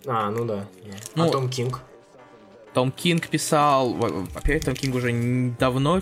[0.05, 0.65] А, ну да.
[0.85, 0.97] да.
[1.15, 1.81] Ну, а Том Кинг?
[2.73, 3.93] Том Кинг писал...
[3.93, 5.11] во- Во-первых, Том Кинг уже
[5.57, 6.01] давно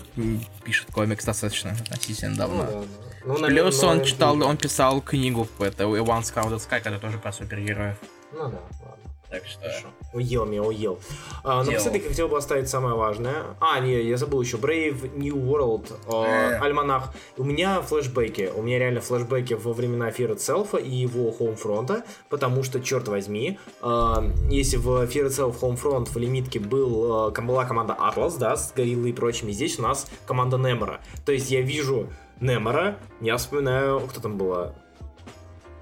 [0.64, 2.64] пишет комикс, достаточно относительно давно.
[2.64, 2.86] Ну, да, да.
[3.24, 7.32] Ну, наверное, Плюс он читал, он писал книгу, это One Scouted Sky, это тоже про
[7.32, 7.96] супергероев.
[8.32, 8.97] Ну да, ладно.
[9.30, 9.60] Так что...
[9.60, 9.88] Хорошо.
[10.14, 10.98] Уел меня, уел.
[11.44, 11.64] А, Делал.
[11.66, 13.44] напоследок я хотел бы оставить самое важное.
[13.60, 14.56] А, не, я забыл еще.
[14.56, 16.58] Brave New World, э, Э.
[16.60, 17.12] альманах.
[17.36, 18.50] У меня флешбеки.
[18.54, 23.58] У меня реально флешбеки во времена Fear Itself и его Homefront, потому что, черт возьми,
[23.82, 24.14] э,
[24.50, 29.10] если в Fear Itself Homefront в лимитке был, э, была команда Atlas, да, с Гориллой
[29.10, 31.00] и прочими, здесь у нас команда Немора.
[31.26, 32.08] То есть я вижу
[32.40, 34.72] Немора, я вспоминаю, кто там была?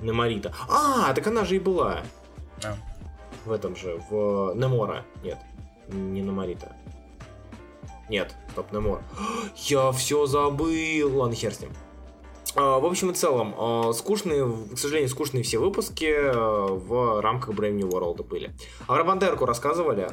[0.01, 0.53] Неморита.
[0.69, 2.03] А, так она же и была
[2.61, 2.77] да.
[3.47, 5.05] В этом же, в Немора.
[5.23, 5.39] Нет,
[5.89, 6.75] не Неморита.
[8.09, 9.03] Нет, стоп, Немор.
[9.57, 11.17] Я все забыл.
[11.17, 11.73] Ладно, хер с ним.
[12.57, 17.55] А, В общем и целом, а, скучные, к сожалению, скучные все выпуски а, в рамках
[17.55, 18.51] Brave New World были.
[18.87, 20.09] А про Бандерку рассказывали.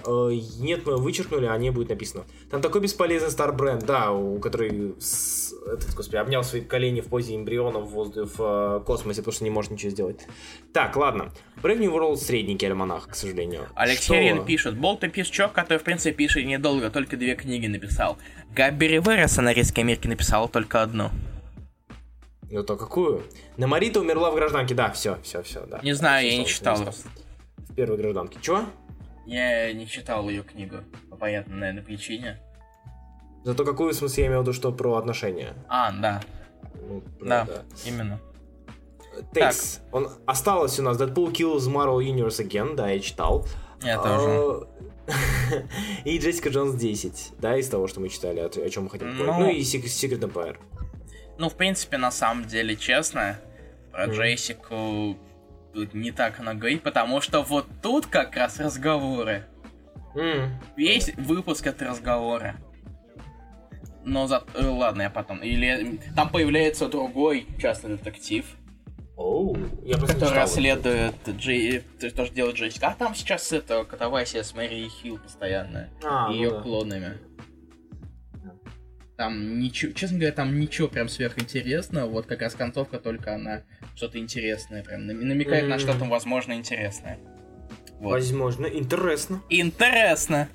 [0.61, 2.25] Нет, мы вычеркнули, а не будет написано.
[2.51, 7.05] Там такой бесполезный стар бренд, да, у который с- этот, господи, обнял свои колени в
[7.05, 10.27] позе эмбриона в, воздухе, в а, космосе, потому что не может ничего сделать.
[10.73, 11.31] Так, ладно.
[11.61, 13.68] Brave New World средненький альманах, к сожалению.
[13.76, 14.19] Алексей?
[14.19, 14.76] Рин пишет.
[14.77, 18.18] Болт пис чувак, который, в принципе, пишет недолго, только две книги написал.
[18.53, 21.09] Габби Ривера, сценарист Америки, написал только одну.
[22.53, 23.23] Ну то какую?
[23.57, 25.80] Намарита умерла в гражданке, да, все, все, все, да.
[25.81, 26.77] Не знаю, я не читал.
[27.57, 28.38] В первой гражданке.
[28.41, 28.61] Чего?
[29.25, 30.77] Я не читал ее книгу.
[31.09, 32.39] По понятной, наверное, причине.
[33.43, 35.53] Зато какую, в смысле, я имел в виду, что про отношения.
[35.67, 36.21] А, да,
[36.88, 37.47] Ну, про- да,
[37.85, 38.19] именно.
[39.34, 39.81] Тейкс.
[39.91, 43.47] Он осталось у нас Deadpool Kills Marvel Universe Again, да, я читал.
[43.81, 44.27] Я тоже.
[44.30, 44.67] А,
[46.05, 49.25] И Джессика Джонс 10, да, из того, что мы читали, о, чем мы хотим Ну.
[49.25, 49.47] поговорить.
[49.47, 50.57] Ну и Sec- Secret Empire.
[51.38, 53.38] Ну, в принципе, на самом деле, честно,
[53.91, 54.15] про Мгм.
[54.15, 55.18] Джессику
[55.73, 59.45] тут не так много говорить, потому что вот тут как раз разговоры.
[60.15, 60.51] М.
[60.77, 62.55] Весь выпуск это разговоры.
[64.05, 64.43] Но за...
[64.53, 65.39] э, Ладно, я потом.
[65.39, 68.45] Или там появляется другой частный детектив,
[69.15, 71.81] Оу, я который расследует Джей...
[71.99, 72.88] то, что делает Джессика.
[72.88, 75.89] А там сейчас это катавасия с Мэри Хилл постоянно.
[76.03, 76.61] А, ну ее да.
[76.61, 77.18] клонами.
[79.15, 82.10] Там ничего, честно говоря, там ничего прям сверхинтересного.
[82.10, 83.61] Вот как раз концовка, только она
[83.95, 87.19] что-то интересное прям нам- намекает на что-то, возможно, интересное.
[87.99, 88.11] Вот.
[88.14, 89.41] Возможно, интересно.
[89.49, 90.49] Интересно.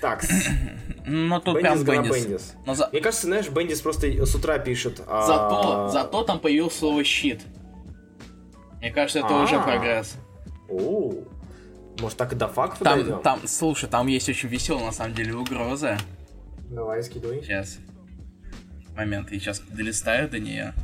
[0.00, 0.24] Так,
[1.06, 2.24] Но тут Бендис прям Бендис.
[2.24, 2.54] Бендис.
[2.66, 5.00] Но за- Мне кажется, знаешь, Бендис просто с утра пишет.
[5.06, 7.40] а, Зато, зато там появился слово щит.
[8.80, 9.62] Мне кажется, это уже А.
[9.62, 10.16] прогресс.
[10.68, 11.24] Оу.
[12.00, 13.22] Может, так и до факта Там, дойдем?
[13.22, 15.98] там, слушай, там есть очень веселая на самом деле угроза.
[16.68, 17.42] Давай, скидывай.
[17.42, 17.78] Сейчас.
[18.96, 20.74] Момент, я сейчас долистаю до нее.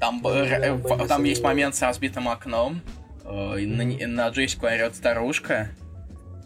[0.00, 2.80] Там, б- да, э, в- Бендис там есть момент с разбитым окном.
[3.24, 5.68] э, и на, на Джессику орет старушка.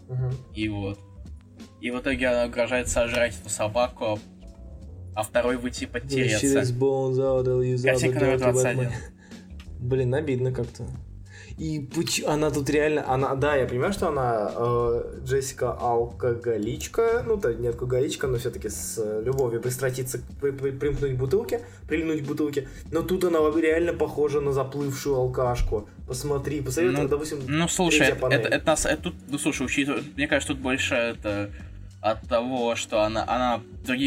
[0.07, 0.31] Мгм.
[0.53, 0.99] И вот.
[1.81, 4.19] И в итоге она угрожает сожрать эту собаку,
[5.15, 6.39] а второй выйти подтереться.
[7.93, 8.91] Картинка номер 21.
[9.79, 10.85] Блин, обидно как-то.
[11.57, 11.89] И
[12.27, 17.67] она тут реально, она, да, я понимаю, что она э, Джессика алкоголичка, ну то не
[17.69, 22.67] алкоголичка, но все-таки с э, любовью пристратиться, при- при- примкнуть к бутылке, прильнуть к бутылке,
[22.91, 25.89] но тут она реально похожа на заплывшую алкашку.
[26.07, 29.65] Посмотри, посмотри, Ну, вот, допустим, Ну, слушай, это, это, это нас, это тут, ну, слушай,
[29.65, 31.49] учитывая, мне кажется, тут больше это
[32.01, 33.61] от того, что она, она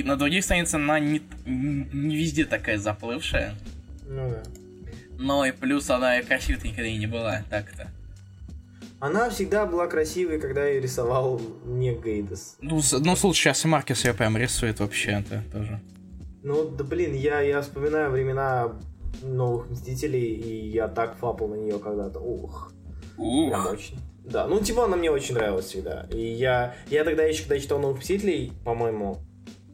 [0.04, 3.54] на других страницах она не, не везде такая заплывшая,
[4.08, 4.42] Ну да.
[5.20, 7.88] Но и плюс она и красивой никогда и не была, так-то.
[8.98, 12.56] Она всегда была красивой, когда ее рисовал не Гейдес.
[12.60, 15.80] Ну, ну слушай, сейчас и Маркес ее прям рисует вообще, это тоже.
[16.42, 18.72] Ну, да блин, я, я вспоминаю времена
[19.22, 22.18] новых Мстителей, и я так фапал на нее когда-то.
[22.18, 22.72] Ух,
[23.16, 23.72] прям Ух.
[23.72, 23.98] очень.
[24.24, 26.06] Да, ну типа она мне очень нравилась всегда.
[26.10, 29.18] И я, я тогда еще, когда читал новых Мстителей, по-моему,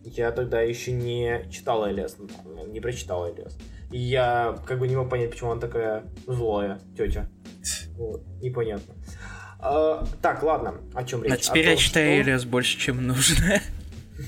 [0.04, 3.58] я тогда еще не читал Элиас, ну, не прочитал Элиас.
[3.90, 7.28] И я как бы не мог понять, почему она такая злая тетя.
[7.96, 8.94] Вот, непонятно.
[9.58, 11.32] А, так, ладно, о чем речь?
[11.32, 13.60] А О теперь том, я читаю что- Элиас больше, чем нужно.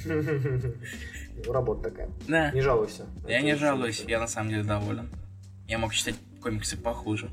[0.04, 2.10] Ну, Работа такая.
[2.26, 3.06] Да, Не жалуйся.
[3.28, 5.08] я не жалуюсь, я на самом деле доволен.
[5.66, 7.30] Я мог читать комиксы похуже.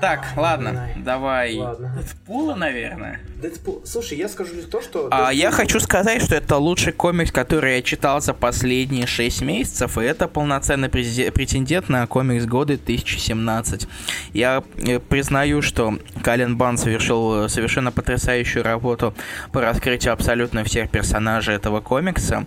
[0.00, 0.94] Так, ладно, ай.
[0.96, 1.56] давай.
[1.56, 1.92] Ладно.
[1.96, 3.20] Дэдпула, наверное.
[3.40, 3.82] Дэдпул.
[3.84, 5.08] Слушай, я скажу лишь то, что...
[5.10, 9.42] А Дэдпул- я хочу сказать, что это лучший комикс, который я читал за последние 6
[9.42, 13.86] месяцев, и это полноценный претендент на комикс года 2017.
[14.32, 19.14] Я э, признаю, что Кален Бан совершил э, совершенно потрясающую работу
[19.52, 22.46] по раскрытию абсолютно всех персонажей этого комикса.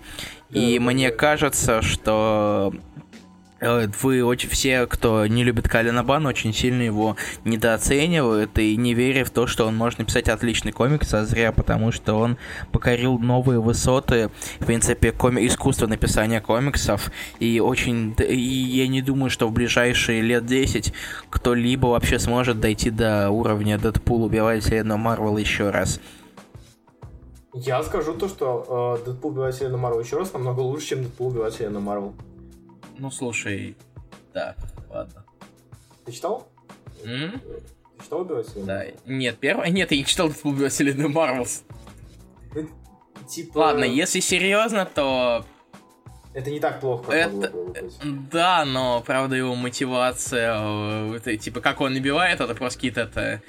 [0.51, 2.73] И мне кажется, что
[4.01, 9.25] вы очень все, кто не любит Калина Бана, очень сильно его недооценивают и не веря
[9.25, 12.37] в то, что он может написать отличный комикс, а зря, потому что он
[12.71, 14.29] покорил новые высоты,
[14.59, 20.21] в принципе, коми- искусства написания комиксов, и очень, и я не думаю, что в ближайшие
[20.21, 20.93] лет 10
[21.29, 25.99] кто-либо вообще сможет дойти до уровня Дэдпул убивает вселенную Марвел еще раз.
[27.53, 31.27] Я скажу то, что э, Дэдпул убивает вселенную Марвел еще раз намного лучше, чем Дэдпул
[31.27, 32.13] убивает вселенную Марвел.
[32.97, 33.75] Ну, слушай,
[34.33, 34.55] да,
[34.89, 35.25] ладно.
[36.05, 36.47] Ты читал?
[37.03, 37.39] М?
[37.97, 38.67] Ты читал убивать вселенную?
[38.67, 41.47] Да, нет, первое, нет, я не читал Дэдпул убивает вселенную Марвел.
[42.53, 42.69] Ну,
[43.27, 43.57] Типа...
[43.57, 45.45] Ладно, если серьезно, то
[46.33, 48.29] Это не так плохо, как Это- могло бы быть.
[48.29, 53.41] да, но правда его мотивация, э, это, типа как он набивает, это просто какие-то это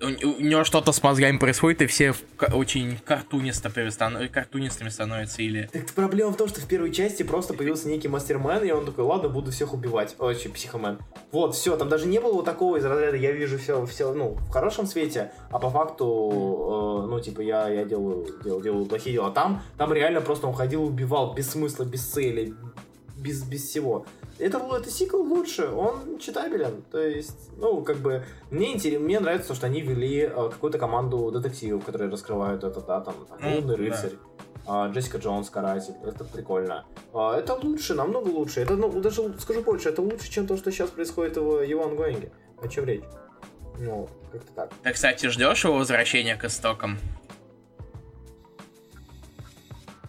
[0.00, 2.14] у, у него что-то с мозгами происходит, и все
[2.52, 5.68] очень картунисто перестан- картунистыми становятся или...
[5.72, 9.04] Так проблема в том, что в первой части просто появился некий мастермен, и он такой,
[9.04, 10.16] ладно, буду всех убивать.
[10.18, 10.98] Очень психомен.
[11.32, 14.30] Вот, все, там даже не было вот такого из разряда, я вижу все, все, ну,
[14.30, 19.14] в хорошем свете, а по факту, э, ну, типа, я, я делаю, делаю, делаю плохие
[19.14, 19.30] дела.
[19.30, 22.54] Там, там реально просто он ходил, убивал без смысла, без цели,
[23.16, 24.06] без, без всего.
[24.40, 26.82] Это, это сиквел лучше, он читабелен.
[26.90, 30.78] То есть, ну, как бы, мне интересно, мне нравится, то, что они ввели э, какую-то
[30.78, 34.12] команду детективов, которые раскрывают это, да, там, «Лунный рыцарь,
[34.66, 35.94] а, Джессика Джонс, каратель.
[36.04, 36.84] Это прикольно.
[37.12, 38.60] А, Это лучше, намного лучше.
[38.60, 42.32] Это, ну, даже скажу больше, это лучше, чем то, что сейчас происходит в Иван Гоинге.
[42.62, 43.04] О чем речь?
[43.78, 44.72] Ну, как-то так.
[44.82, 46.98] Ты, кстати, ждешь его возвращения к истокам?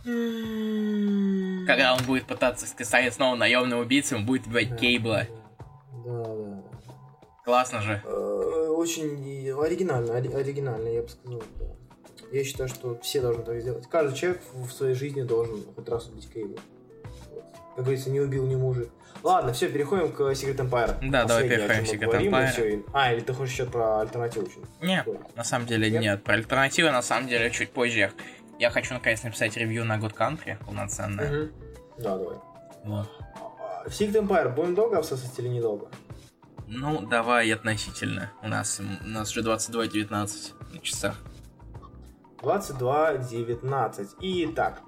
[0.04, 5.28] Когда он будет пытаться станет снова наемным убийцей, он будет убивать Кейбла.
[6.06, 6.64] Да, да.
[7.46, 8.02] Классно же.
[8.06, 11.66] Э, Очень оригинально, ори- оригинально, я бы сказал, да.
[12.32, 13.88] Я считаю, что все должны так сделать.
[13.90, 16.58] Каждый человек в своей жизни должен хоть раз убить Кейбла.
[17.76, 18.90] Как говорится, не убил, не мужик.
[19.24, 20.98] Ладно, все, переходим к Secret Empire.
[21.10, 22.86] Да, давай переходим к Secret говорим, Empire.
[22.94, 24.64] А, или ты хочешь еще про альтернативу чуть?
[24.82, 25.06] Не,
[25.36, 26.02] на самом деле Нет?
[26.02, 26.24] нет.
[26.24, 28.12] Про альтернативы на самом деле чуть позже.
[28.62, 31.46] Я хочу наконец написать ревью на Good Country полноценное.
[31.46, 31.52] Мгм.
[31.98, 32.38] Да, давай.
[32.84, 33.10] Вот.
[33.88, 35.88] Secret Empire, будем долго обсосать или недолго?
[36.68, 38.32] Ну, давай относительно.
[38.44, 41.16] У нас, у нас уже 22.19 на часах.
[42.44, 44.10] 22.19.
[44.20, 44.82] Итак,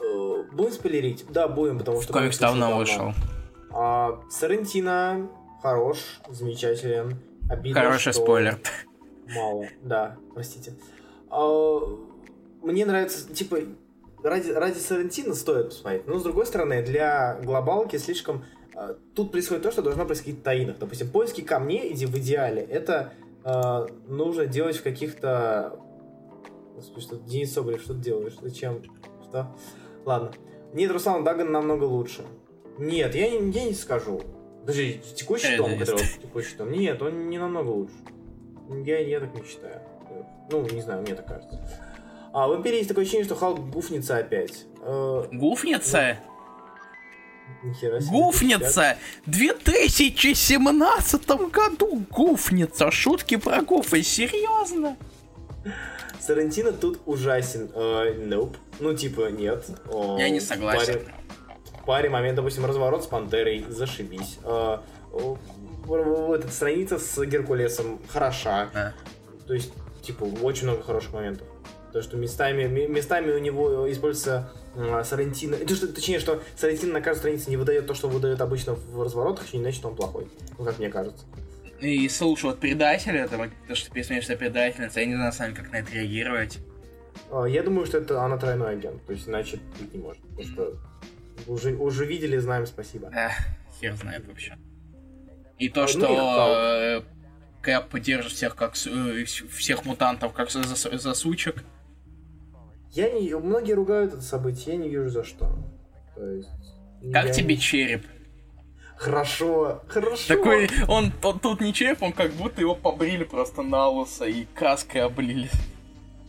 [0.00, 1.24] э, будем спойлерить?
[1.30, 2.12] Да, будем, потому что...
[2.12, 3.14] Комикс давно вышел.
[3.70, 5.30] А, Сарантино
[5.62, 5.98] хорош,
[6.28, 7.16] замечателен.
[7.48, 8.58] Обидно, Хороший что спойлер.
[9.28, 10.74] Мало, да, простите.
[11.30, 11.78] А,
[12.62, 13.58] мне нравится, типа,
[14.22, 16.06] ради, ради Сарантино стоит посмотреть.
[16.06, 18.44] Но, с другой стороны, для глобалки слишком...
[18.74, 20.78] а, Тут происходит то, что должно происходить в таинах.
[20.78, 23.12] Допустим, поиски камней, иди в идеале, это
[23.44, 25.78] а, нужно делать в каких-то...
[26.96, 28.36] Что Денис Соболев, что ты делаешь?
[28.40, 28.82] Зачем?
[29.28, 29.54] Что?
[30.04, 30.30] Ладно.
[30.72, 32.22] Нет, Руслан Даган намного лучше.
[32.78, 34.20] Нет, я не, я не скажу.
[34.64, 35.92] Даже текущий том, Реалист.
[35.92, 36.70] который текущий том.
[36.70, 37.94] Нет, он не намного лучше.
[38.84, 39.80] Я, я так не считаю.
[40.52, 41.58] Ну, не знаю, мне так кажется.
[42.32, 44.64] А в Империи есть такое ощущение, что Халк гуфнется опять.
[44.82, 46.18] Э, Гуфница?
[47.74, 48.06] себе.
[48.10, 48.96] Гуфница!
[49.26, 52.90] В 2017 году гуфница!
[52.90, 54.96] Шутки про гуфы, серьезно?
[56.20, 57.70] Сарантино тут ужасен.
[57.74, 58.56] Э, nope.
[58.80, 59.64] Ну, типа, нет.
[59.90, 60.94] О, Я не согласен.
[60.94, 61.06] паре-
[61.86, 64.38] паре момент, допустим, разворот с Пантерой, зашибись.
[64.44, 64.78] Э,
[65.10, 65.38] в-
[65.86, 68.68] в- этот страница с Геркулесом хороша.
[68.74, 68.92] Да.
[69.46, 69.72] То есть,
[70.02, 71.46] типа, очень много хороших моментов.
[71.92, 75.56] То, что местами, ме- местами у него используется э, Сарантино.
[75.56, 79.02] То, что, точнее, что Сарантино на каждой странице не выдает то, что выдает обычно в
[79.02, 80.28] разворотах, не значит, он плохой.
[80.58, 81.24] Ну, как мне кажется.
[81.80, 85.70] И слушай, вот предателя, там, то, что ты пересмеешься предательница, я не знаю сами, как
[85.72, 86.58] на это реагировать.
[87.30, 89.04] А, Я думаю, что это она тройной агент.
[89.06, 90.20] То есть, иначе быть не может.
[90.22, 90.74] Потому что
[91.46, 93.10] уже, уже видели, знаем, спасибо.
[93.14, 93.32] Эх,
[93.80, 94.56] хер знает вообще.
[95.58, 97.02] И то, А, ну что и э,
[97.62, 101.64] Кэп поддержит всех как э, всех мутантов как за- за- засучек.
[102.92, 103.34] Я не...
[103.34, 105.48] Многие ругают это событие, я не вижу за что.
[106.14, 106.48] То есть...
[107.12, 108.04] Как тебе не- череп?
[108.96, 110.36] Хорошо, хорошо.
[110.36, 114.44] Такой, он, он тут не череп, он как будто его побрили просто на лысо и
[114.54, 115.48] краской облили.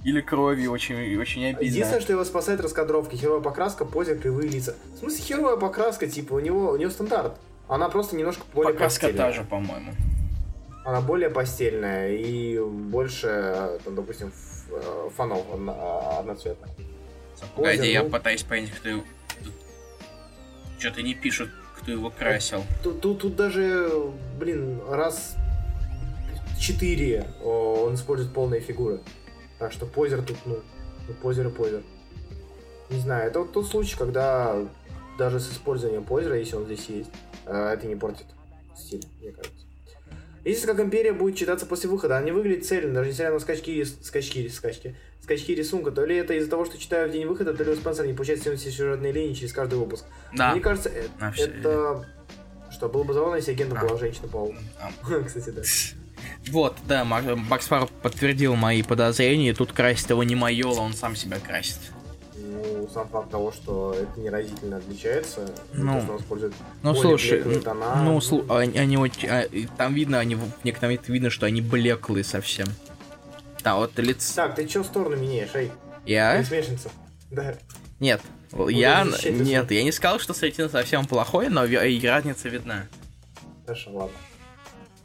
[0.06, 1.64] Или кровью, очень, очень обидно.
[1.66, 3.16] Единственное, что его спасает раскадровки.
[3.16, 4.76] Херовая покраска, позер, кривые лица.
[4.96, 7.34] В смысле, херовая покраска, типа, у него, у него стандарт.
[7.68, 9.32] Она просто немножко более Покраска постельная.
[9.32, 9.92] та же, по-моему.
[10.86, 14.32] Она более постельная и больше, там, допустим,
[15.16, 16.70] фонов одно- одноцветных.
[17.56, 18.10] Погоди, я ну.
[18.10, 19.04] пытаюсь понять, кто его...
[20.78, 22.64] Что-то не пишут, кто его красил.
[22.84, 23.92] Тут, тут, тут даже,
[24.40, 25.36] блин, раз
[26.60, 29.02] четыре он использует полные фигуры.
[29.58, 30.62] Так что позер тут, ну,
[31.08, 31.84] ну, позер и позер.
[32.90, 34.56] Не знаю, это вот тот случай, когда
[35.18, 37.10] даже с использованием позера, если он здесь есть,
[37.46, 38.26] э, это не портит
[38.76, 39.66] стиль, мне кажется.
[40.46, 43.84] Если как империя будет читаться после выхода, она не выглядит цельно, даже несмотря на скачки,
[43.84, 47.64] скачки, скачки, скачки рисунка, то ли это из-за того, что читаю в день выхода, то
[47.64, 50.06] ли у Спенсера не получается все сюжетные линии через каждый выпуск.
[50.34, 50.52] Да.
[50.54, 52.06] Мне кажется, э- А, всё это...
[52.72, 53.86] Что, было бы забавно, если агентом А.
[53.86, 54.56] была женщина-паук.
[54.80, 55.24] А.
[55.26, 55.62] Кстати, да.
[56.52, 60.94] Вот, да, Мак- Макс Фар подтвердил мои подозрения, и тут красит его не Майола, он
[60.94, 61.78] сам себя красит.
[62.90, 67.44] Ну, сам факт того, что это неразительно отличается, Ну, то, что он использует Ну слушай,
[67.44, 67.96] ну, тона.
[68.04, 69.46] ну слу- они, они очень, а,
[69.78, 72.68] там видно, они в некотором момент видно, что они блеклые совсем.
[73.64, 74.34] Да, вот лицо.
[74.36, 75.72] Так, ты чё в сторону меняешь, эй?
[76.06, 76.38] Я?
[76.38, 76.90] Пересмешница.
[77.30, 77.56] Да.
[78.00, 78.22] Нет.
[78.70, 79.06] Я...
[79.06, 82.88] защиты Нет, я не сказал, что Соррентино совсем плохой, но и разница видна.
[83.66, 84.18] Хорошо, ладно.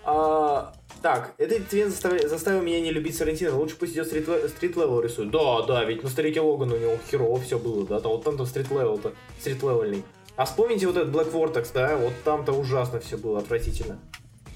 [0.04, 0.72] А,
[1.04, 3.54] так, этот твен заставля- заставил меня не любить Соррентино.
[3.54, 5.30] Лучше пусть идет street, street level рисует.
[5.30, 8.46] Да, да, ведь на старике Логана у него херово все было, да, там вот там-то
[8.46, 10.02] street level -то, street level ьный.
[10.36, 13.98] А вспомните вот этот Black Vortex, да, вот там-то ужасно все было, отвратительно.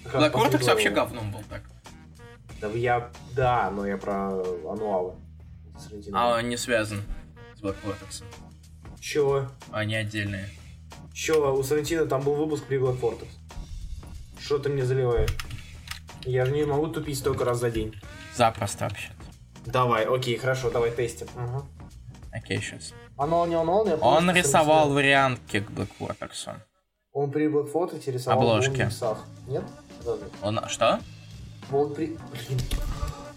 [0.04, 1.64] Как Black Vortex вообще говном был так.
[2.62, 4.42] Да, я, да, но я про.
[5.78, 6.18] Соррентино.
[6.18, 7.02] А он не связан
[7.56, 8.24] с Black Vortex.
[8.98, 9.48] Чё?
[9.70, 10.48] Они отдельные.
[11.12, 13.28] Чё, у Соррентино там был выпуск при Black Vortex.
[14.40, 15.28] Что ты мне заливаешь?
[16.28, 17.94] Я же не могу тупить столько раз за день.
[18.36, 19.08] Запросто вообще.
[19.64, 21.26] Давай, окей, хорошо, давай тестим.
[21.36, 21.64] Ага.
[22.32, 22.92] Окей, сейчас.
[23.16, 25.88] Ануал не ануал, не Он рисовал вариантки к Black.
[27.12, 28.90] Он при Black Vortex рисовал Обложки.
[29.46, 29.64] Нет?
[30.42, 30.60] Он...
[30.68, 31.00] Что?
[31.72, 32.06] Он при...
[32.06, 32.60] Блин.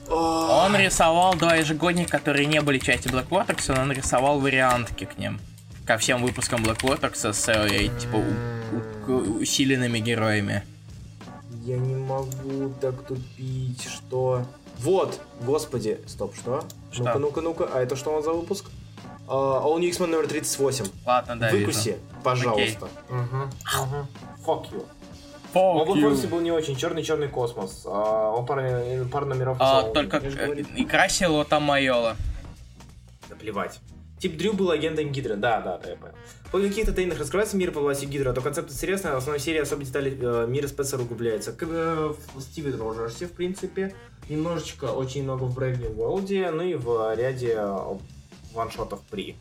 [0.10, 3.30] Он рисовал два ежегодника, которые не были частью Black
[3.74, 5.40] но он рисовал вариантки к ним.
[5.86, 6.82] Ко всем выпускам Black
[7.34, 10.64] с э, типа у- у- усиленными героями.
[11.62, 14.44] Я не могу так тупить, что...
[14.80, 16.64] Вот, господи, стоп, что?
[16.92, 17.04] Что?
[17.04, 18.66] Ну-ка, ну-ка, ну-ка, а это что он за выпуск?
[19.28, 20.86] Uh, All New X-Men номер 38.
[21.06, 22.00] Ладно, да, Выкуси, вижу.
[22.24, 22.90] пожалуйста.
[23.10, 23.84] Угу.
[23.84, 24.08] Угу.
[24.46, 24.86] Fuck you.
[25.54, 26.02] Fuck Могу you.
[26.02, 27.84] Форсе был не очень черный черный космос.
[27.86, 28.64] А, он пару,
[29.12, 29.94] пару номеров А, писал.
[29.94, 32.16] только э, и красила там Майола.
[33.30, 33.80] Да плевать.
[34.20, 36.16] Тип Дрю был агентом Гидры, да, да, да, я понял.
[36.52, 39.60] По каких-то тайнах раскрывается мир по власти Гидра, то концепт интересный, а в основной серии
[39.60, 41.54] особо детали э, мира спецера углубляется.
[41.54, 43.96] Как э, в Стиве Роджерсе, в принципе,
[44.28, 47.98] немножечко, очень много в Brave New World, ну и в ряде э,
[48.54, 49.38] ваншотов при.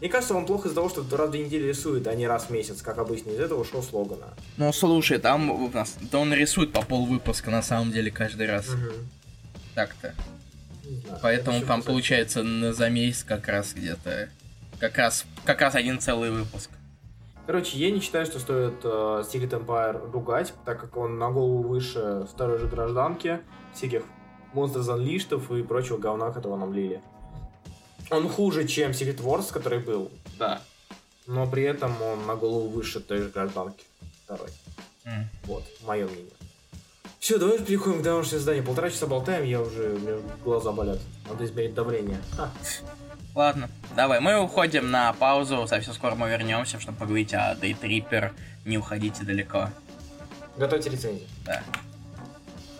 [0.00, 2.44] Мне кажется, он плохо из-за того, что раз в две недели рисует, а не раз
[2.44, 3.30] в месяц, как обычно.
[3.30, 4.28] Из этого шоу слогана.
[4.56, 5.96] Ну, слушай, там у нас...
[6.12, 8.68] Да он рисует по пол выпуска на самом деле каждый раз.
[9.74, 10.14] Так-то.
[10.84, 11.18] Не знаю.
[11.22, 14.30] Поэтому там получается на за месяц как раз где-то...
[14.80, 16.70] Как раз, как раз один целый выпуск.
[17.46, 21.62] Короче, я не считаю, что стоит э, Secret Empire ругать, так как он на голову
[21.68, 23.40] выше второй же гражданки,
[23.74, 24.04] всяких
[24.54, 27.02] Monsters Unleashed и прочего говна, которого нам лили.
[28.10, 30.62] Он хуже, чем Secret Wars, который был, да.
[31.26, 33.84] Но при этом он на голову выше той же гражданки.
[34.24, 34.48] Второй.
[35.04, 35.28] М.
[35.44, 36.32] Вот, мое мнение.
[37.18, 38.64] Все, давай переходим к домашнему заданию.
[38.64, 40.98] Полтора часа болтаем, я уже, у меня глаза болят.
[41.28, 42.18] Надо измерить давление.
[42.36, 42.50] Ха.
[43.40, 48.32] Ладно, давай, мы уходим на паузу, совсем скоро мы вернемся, чтобы поговорить о Tripper.
[48.66, 49.70] Не уходите далеко.
[50.58, 51.26] Готовьте рецензию.
[51.46, 51.62] Да.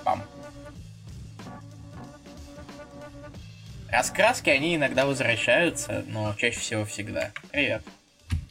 [0.05, 0.23] Пам.
[3.89, 7.31] Раскраски, они иногда возвращаются, но чаще всего всегда.
[7.51, 7.82] Привет.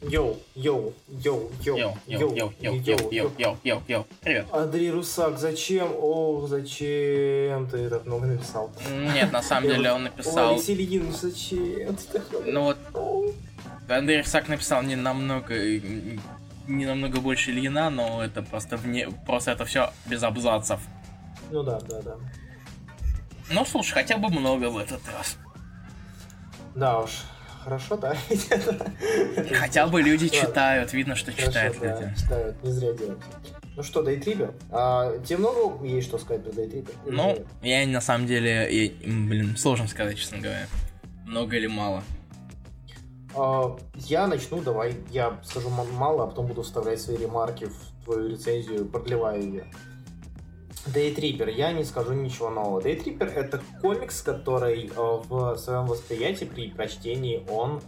[0.02, 4.04] Йоу, йоу, йоу, йоу, Йоу, йоу, йоу, йоу, йоу, йоу, йоу, йоу.
[4.20, 4.46] Привет.
[4.50, 5.88] Андрей Русак, зачем?
[6.00, 8.70] Ох, зачем ты так много написал?
[9.14, 10.54] Нет, на самом деле он написал...
[10.54, 12.78] Алексей Легин, зачем ты так Ну вот?
[13.90, 15.54] Андрей Русак написал не намного...
[16.66, 19.10] Не намного больше Ильина, но это просто вне...
[19.26, 20.80] Просто это все без абзацев.
[21.50, 22.16] Ну да, да, да.
[23.50, 25.36] Ну, слушай, хотя бы много в этот раз.
[26.74, 27.10] Да уж,
[27.62, 28.16] хорошо, да?
[29.54, 32.14] Хотя бы люди читают, видно, что читают люди.
[32.16, 33.22] читают, не зря делают.
[33.76, 34.52] Ну что, Дейтрибер?
[34.70, 36.92] А, тебе много есть что сказать про Дейтрибер?
[37.06, 40.66] Или Ну, я на самом деле, я- блин, сложно сказать, честно говоря.
[41.26, 42.02] Много или мало.
[43.34, 48.28] А, я начну, давай, я скажу мало, а потом буду вставлять свои ремарки в твою
[48.28, 49.64] рецензию, продлевая ее.
[50.86, 52.80] Дейтрипер, я не скажу ничего нового.
[52.82, 57.80] Дейтрипер это комикс, который э, в своем восприятии при прочтении он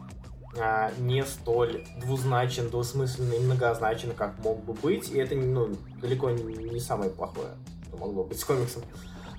[0.58, 5.10] а, не столь двузначен, двусмысленный многозначен, как мог бы быть.
[5.10, 7.48] И это ну, далеко не, не самое плохое,
[7.88, 8.82] что могло быть с комиксом.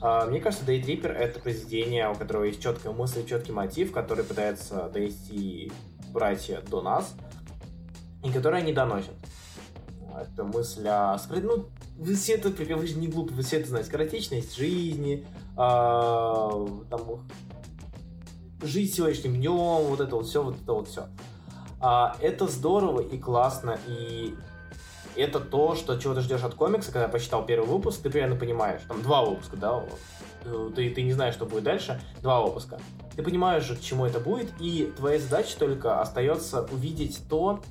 [0.01, 4.89] А, Мне кажется, Дейтрипер это произведение, у которого есть четкая мысль, четкий мотив, который пытается
[4.89, 5.71] донести
[6.11, 7.13] братья до нас,
[8.23, 9.13] и который они доносят.
[10.19, 11.15] Это мысль о...
[11.17, 13.89] скорот- Ну, вы все это, вы же не глупы, вы все это знаете.
[13.89, 15.25] Скоротечность жизни,
[15.55, 17.25] а, там,
[18.61, 21.07] жить сегодняшним днем, вот это вот все, вот это вот все.
[22.21, 24.35] это здорово и классно, и
[25.15, 28.81] это то, что чего ты ждешь от комикса, когда почитал первый выпуск, ты примерно понимаешь,
[28.87, 29.83] там два выпуска, да.
[30.45, 32.79] Э, ты, ты не знаешь, что будет дальше, два выпуска.
[33.15, 37.63] Ты понимаешь к чему это будет, и твоя задача только остается увидеть то, а,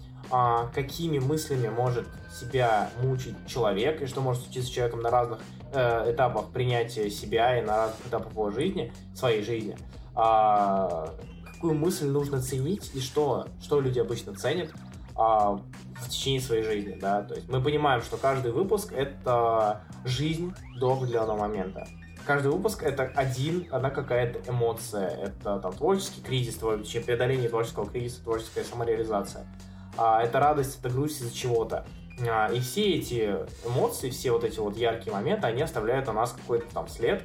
[0.72, 5.40] какими мыслями может себя мучить человек, и что может случиться с человеком на разных
[5.72, 9.76] э, этапах принятия себя и на разных этапах его жизни, своей жизни.
[10.14, 11.10] А,
[11.52, 14.70] какую мысль нужно ценить и что, что люди обычно ценят
[15.14, 15.60] а,
[16.00, 20.94] в течение своей жизни, да, то есть мы понимаем, что каждый выпуск это жизнь до
[20.94, 21.86] определенного момента.
[22.24, 25.08] Каждый выпуск это один, одна какая-то эмоция.
[25.08, 29.44] Это там творческий кризис, преодоление творческого кризиса, творческая самореализация.
[29.96, 31.84] А, это радость, это грусть из-за чего-то.
[32.28, 33.36] А, и все эти
[33.66, 37.22] эмоции, все вот эти вот яркие моменты, они оставляют на нас какой-то там след.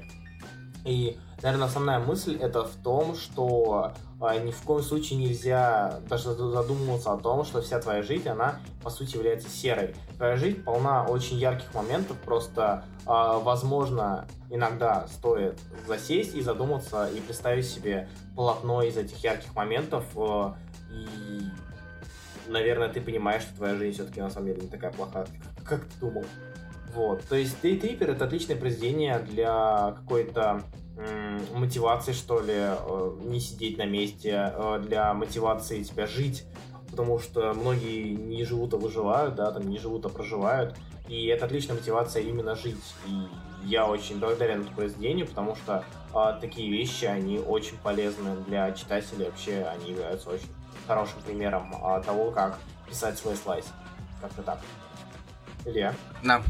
[0.86, 6.34] И, наверное, основная мысль это в том, что а, ни в коем случае нельзя даже
[6.34, 9.96] задумываться о том, что вся твоя жизнь, она по сути является серой.
[10.18, 15.58] Твоя жизнь полна очень ярких моментов, просто возможно иногда стоит
[15.88, 20.52] засесть и задуматься и представить себе полотно из этих ярких моментов э,
[20.92, 21.42] и
[22.48, 25.28] наверное, ты понимаешь, что твоя жизнь все-таки на самом деле не такая плохая,
[25.64, 26.26] как, ты думал.
[26.94, 27.24] Вот.
[27.26, 30.64] То есть Day Tripper это отличное произведение для какой-то
[31.54, 36.44] мотивации, что ли, э, не сидеть на месте, э, для мотивации тебя жить,
[36.90, 40.76] потому что многие не живут, а выживают, да, там не живут, а проживают.
[41.08, 42.84] И это отличная мотивация именно жить.
[43.06, 48.72] И я очень благодарен этому произведению, потому что а, такие вещи, они очень полезны для
[48.72, 50.50] читателей, вообще они являются очень
[50.88, 52.58] хорошим примером а, того, как
[52.90, 53.66] писать свой слайс.
[54.22, 54.60] Как-то так.
[55.66, 55.94] Илья?
[56.24, 56.42] Да.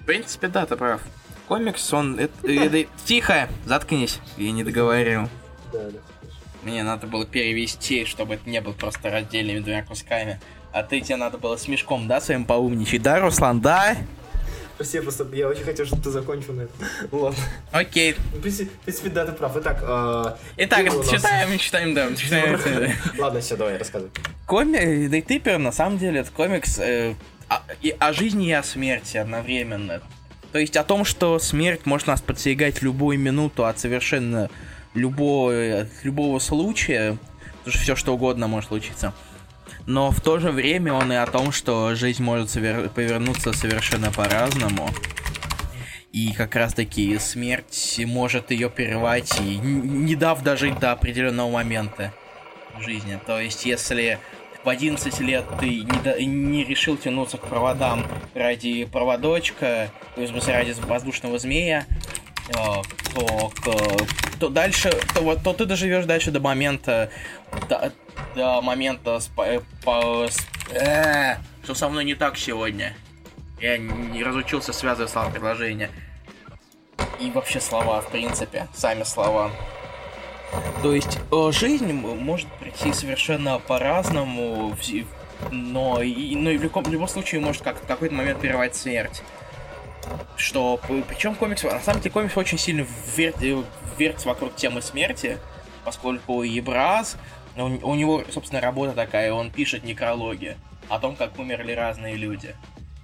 [0.00, 1.00] В принципе, да, ты прав.
[1.48, 2.18] Комикс, он...
[2.18, 3.48] это- это- Тихо!
[3.66, 4.20] Заткнись.
[4.36, 5.28] Я не договорил.
[5.72, 5.98] Да, да.
[6.62, 10.40] Мне надо было перевести, чтобы это не было просто раздельными двумя кусками.
[10.72, 13.96] А ты тебе надо было с мешком, да, своим поумничать, да, Руслан, да?
[14.76, 16.76] Спасибо, просто я очень хотел, чтобы ты закончил на этом.
[17.12, 17.38] Ну ладно.
[17.70, 18.14] Окей.
[18.34, 19.56] В принципе, да, ты прав.
[19.56, 22.58] Итак, э, Итак, читаем, читаем, да, читаем.
[23.18, 24.10] Ладно, все, давай, рассказывай.
[24.46, 27.14] Комик, Дейтипер, на самом деле, это комикс э,
[27.98, 30.02] о жизни и о смерти одновременно.
[30.50, 34.50] То есть о том, что смерть может нас подстерегать в любую минуту от совершенно
[34.94, 35.52] любого,
[35.82, 37.18] от любого случая,
[37.58, 39.14] потому что все что угодно может случиться.
[39.86, 44.10] Но в то же время он и о том, что жизнь может совер- повернуться совершенно
[44.10, 44.88] по-разному.
[46.12, 52.12] И как раз таки смерть может ее прервать, и не дав дожить до определенного момента
[52.80, 53.18] жизни.
[53.26, 54.18] То есть, если
[54.62, 60.48] в 11 лет ты не, до- не решил тянуться к проводам ради проводочка, то есть,
[60.48, 61.84] ради воздушного змея,
[62.52, 62.82] то,
[64.40, 67.10] то дальше, то, вот- то ты доживешь дальше до момента,
[67.68, 67.92] до,
[68.34, 72.94] до момента, спа- по- с- э, что со мной не так сегодня.
[73.60, 75.90] Я не разучился связывать слова предложения.
[77.20, 79.50] И вообще слова, в принципе, сами слова.
[80.82, 84.76] То есть э, жизнь может прийти совершенно по-разному,
[85.50, 88.76] но и, но и в, любом, в любом случае может как в какой-то момент прервать
[88.76, 89.22] смерть.
[90.36, 92.86] Что, причем комикс, на самом деле комикс очень сильно
[93.16, 93.62] вер- э,
[93.98, 95.38] вертится вокруг темы смерти,
[95.84, 97.16] поскольку Ебраз,
[97.56, 100.56] у, у него, собственно, работа такая, он пишет некрологи
[100.88, 102.54] о том, как умерли разные люди.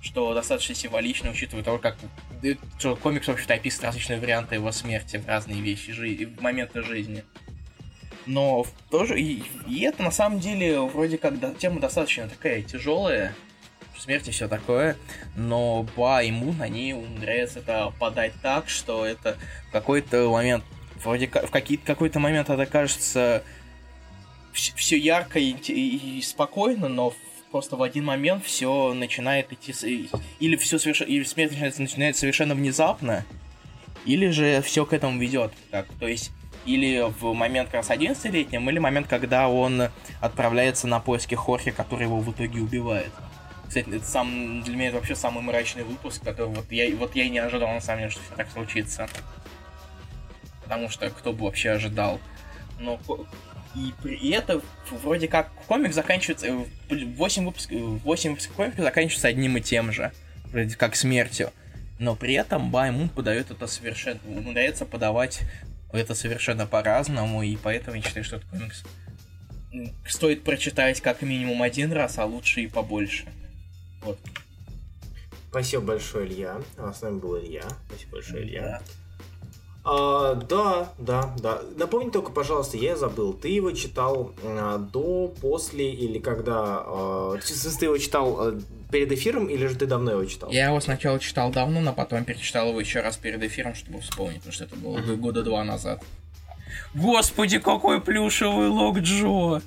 [0.03, 1.97] Что достаточно символично, учитывая то, как
[2.43, 6.83] э, что комикс, в общем-то, описывает различные варианты его смерти в разные вещи, жи- моменты
[6.83, 7.23] жизни.
[8.27, 13.35] Но тоже и, и это на самом деле вроде как да- тема достаточно такая тяжелая,
[14.01, 14.97] смерть и все такое,
[15.37, 19.37] но Ба и Мун, они умудряются это подать так, что это
[19.69, 20.65] в какой-то момент,
[21.03, 23.43] вроде в какие- какой-то момент это кажется
[24.53, 27.13] все ярко и, и- и спокойно, но
[27.51, 30.09] просто в один момент все начинает идти,
[30.41, 33.25] или все совершенно, или смерть начинается, начинается совершенно внезапно,
[34.05, 35.53] или же все к этому ведет.
[35.71, 36.31] Так, то есть,
[36.65, 39.89] или в момент как раз 11-летнем, или момент, когда он
[40.21, 43.13] отправляется на поиски Хорхе, который его в итоге убивает.
[43.71, 47.23] Кстати, это сам, для меня это вообще самый мрачный выпуск, который вот я, вот я
[47.23, 49.09] и не ожидал, на самом деле, что так случится.
[50.65, 52.21] Потому что кто бы вообще ожидал.
[52.81, 52.99] Но
[53.77, 54.61] и, при- это
[54.91, 56.65] вроде как комик заканчивается...
[56.89, 60.11] 8 выпусков, 8 выпусков комика заканчиваются одним и тем же.
[60.47, 61.53] Вроде как смертью.
[62.01, 64.19] Но при этом Баймун подает это совершенно...
[64.27, 65.43] умудряется подавать
[65.93, 68.83] это совершенно по-разному, и поэтому я считаю, что этот комикс
[70.09, 73.27] стоит прочитать как минимум один раз, а лучше и побольше.
[74.03, 74.19] Вот.
[75.51, 76.61] Спасибо большое, Илья.
[76.79, 77.65] А с нами был Илья.
[77.89, 78.63] Спасибо большое, Илья.
[78.63, 78.81] Да.
[79.83, 81.63] А, да, да, да.
[81.77, 83.33] Напомни только, пожалуйста, я забыл.
[83.33, 86.83] Ты его читал а, до, после или когда?
[86.85, 88.61] А, в смысле, ты его читал а,
[88.93, 90.51] перед эфиром или же ты давно его читал?
[90.51, 94.37] Я его сначала читал давно, но потом перечитал его еще раз перед эфиром, чтобы вспомнить,
[94.37, 95.17] потому что это было Мгм.
[95.21, 96.03] года два назад.
[96.95, 99.63] Господи, какой плюшевый лог Джо!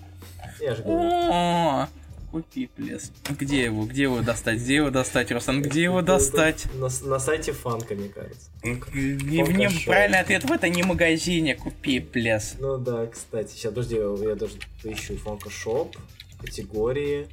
[0.60, 1.10] Я же говорю.
[1.12, 1.88] О,
[2.34, 3.12] купи, плес.
[3.30, 3.86] Где его?
[3.86, 4.60] Где его достать?
[4.60, 5.62] Где его достать, Руслан?
[5.62, 6.66] Где его достать?
[6.74, 8.50] На, на сайте фанка, мне кажется.
[8.64, 11.54] И в нем правильный ответ в это не магазине.
[11.56, 12.56] Купи, плес.
[12.58, 15.96] Ну да, кстати, сейчас, подожди, я даже поищу фанка шоп,
[16.42, 17.28] категории,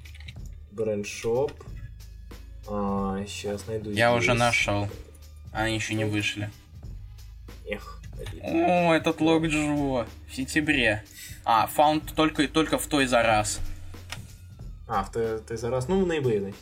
[0.70, 1.52] бренд шоп.
[2.68, 4.22] А, сейчас найду Я здесь.
[4.22, 4.86] уже нашел.
[5.50, 6.50] Они еще не вышли.
[7.66, 8.02] Эх.
[8.42, 10.06] О, этот лог Джо.
[10.28, 11.04] В сентябре.
[11.46, 13.60] А, фаунд только, только в той за раз.
[14.92, 16.58] А, ты, ты за раз, ну, в ноябре, значит.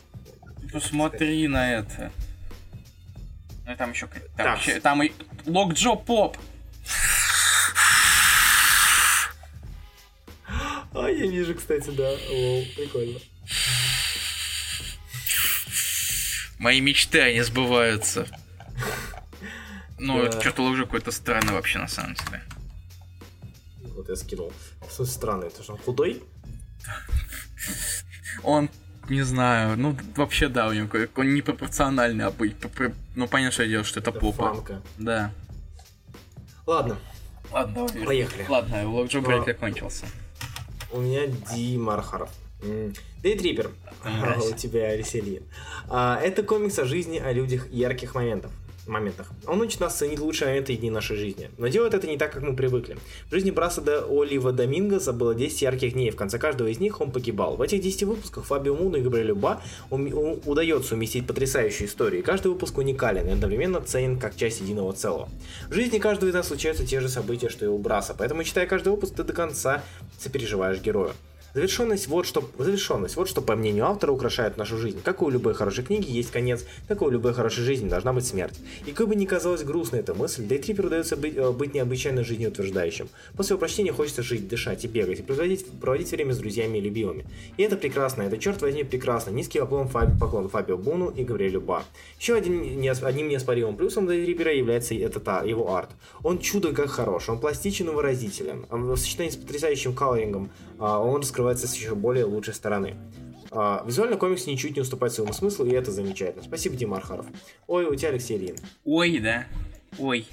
[0.71, 2.11] Посмотри на это.
[3.65, 4.59] Ну там еще там, Так.
[4.61, 5.11] еще- там и
[5.47, 6.37] Лок Джо Поп.
[10.93, 12.07] А, я вижу, кстати, да.
[12.29, 13.19] Лол, прикольно.
[16.59, 18.27] Мои мечты, они сбываются.
[20.01, 22.41] Ну, это что-то Джо какой-то странный вообще на самом деле.
[23.95, 24.53] Вот я скинул.
[24.89, 26.23] Смысле, странный, это же он худой?
[28.43, 28.69] Он,
[29.09, 33.83] не знаю, ну вообще да, у него он непропорциональный, а попро- ну понятно, что дело,
[33.83, 34.53] что это Это попа.
[34.53, 34.81] фанка.
[34.97, 35.31] Да.
[36.65, 36.97] Ладно,
[37.51, 38.05] Ладно, давай.
[38.05, 38.45] Поехали.
[38.47, 39.21] Ладно, Лок Джо А.
[39.21, 40.05] брейк закончился.
[40.91, 41.21] у меня
[41.53, 42.29] Ди Мархаров.
[43.23, 43.71] Дейтрипер.
[44.03, 44.51] Мразь.
[44.51, 45.43] У тебя Ильин.
[45.89, 48.51] А, Это комикс о жизни, о людях ярких моментов.
[48.89, 49.27] Моментах.
[49.47, 51.49] Он учит нас ценить лучшие моменты и дни нашей жизни.
[51.57, 52.97] Но делает это не так, как мы привыкли.
[53.29, 56.11] В жизни Браса де Олива Домингоса было 10 ярких дней.
[56.11, 57.55] В конце каждого из них он погибал.
[57.55, 62.21] В этих 10 выпусках Фабио Муну и Габриэлю Ба удается уместить потрясающую историю.
[62.21, 65.29] И каждый выпуск уникален и одновременно ценен как часть единого целого.
[65.69, 68.15] В жизни каждого из нас случаются те же события, что и у Браса.
[68.17, 69.83] Поэтому, читая каждый выпуск, ты до конца
[70.17, 71.11] сопереживаешь герою.
[71.53, 74.99] Завершенность вот что, завершенность вот что, по мнению автора, украшает нашу жизнь.
[75.03, 78.59] Как у любой хорошей книги есть конец, как у любой хорошей жизни должна быть смерть.
[78.85, 83.09] И как бы ни казалась грустной эта мысль, Дейтрипер удается быть, э, быть необычайно жизнеутверждающим.
[83.35, 87.25] После воплощения хочется жить, дышать и бегать, и проводить, проводить время с друзьями и любимыми.
[87.57, 89.31] И это прекрасно, это черт возьми прекрасно.
[89.31, 91.83] Низкий поклон, Фаби, поклон Фабио Буну и Гавриэлю Ба.
[92.19, 95.89] Еще один, не, одним неоспоримым плюсом Дейтрипера является это та, его арт.
[96.23, 98.65] Он чудо как хорош, он пластичен и выразителен.
[98.69, 102.95] В сочетании с потрясающим колорингом а, он раскрывается с еще более лучшей стороны.
[103.51, 106.43] А, визуально комикс ничуть не уступает своему смыслу, и это замечательно.
[106.43, 107.25] Спасибо, Дима Архаров.
[107.67, 108.57] Ой, у тебя Алексей Ильин.
[108.83, 109.45] Ой, да.
[109.97, 110.27] Ой.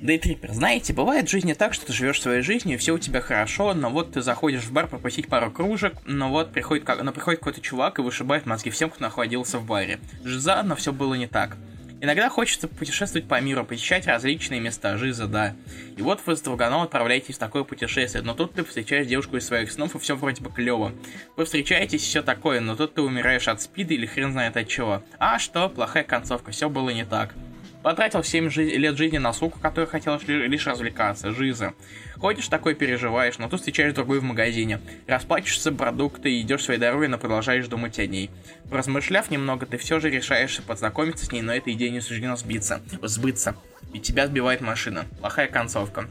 [0.00, 3.74] Дейтрипер, знаете, бывает в жизни так, что ты живешь своей жизнью, все у тебя хорошо,
[3.74, 7.60] но вот ты заходишь в бар попросить пару кружек, но вот приходит, но приходит какой-то
[7.60, 9.98] чувак и вышибает мозги всем, кто находился в баре.
[10.24, 11.56] Жиза, но все было не так.
[12.00, 15.56] Иногда хочется путешествовать по миру, посещать различные места, жиза, да.
[15.96, 19.46] И вот вы с друганом отправляетесь в такое путешествие, но тут ты встречаешь девушку из
[19.46, 20.92] своих снов, и все вроде бы клево.
[21.36, 25.02] Вы встречаетесь, все такое, но тут ты умираешь от спида или хрен знает от чего.
[25.18, 27.34] А что, плохая концовка, все было не так.
[27.82, 31.74] Потратил 7 жи- лет жизни на суку, которая хотела лишь развлекаться, жиза.
[32.16, 34.80] Ходишь такой, переживаешь, но тут встречаешь другую в магазине.
[35.06, 38.30] Расплачешься продукты и идешь своей дорогой, но продолжаешь думать о ней.
[38.70, 42.82] Размышляв немного, ты все же решаешься познакомиться с ней, но эта идея не суждена сбиться,
[43.02, 43.54] сбыться.
[43.92, 45.06] Ведь тебя сбивает машина.
[45.20, 46.08] Плохая концовка.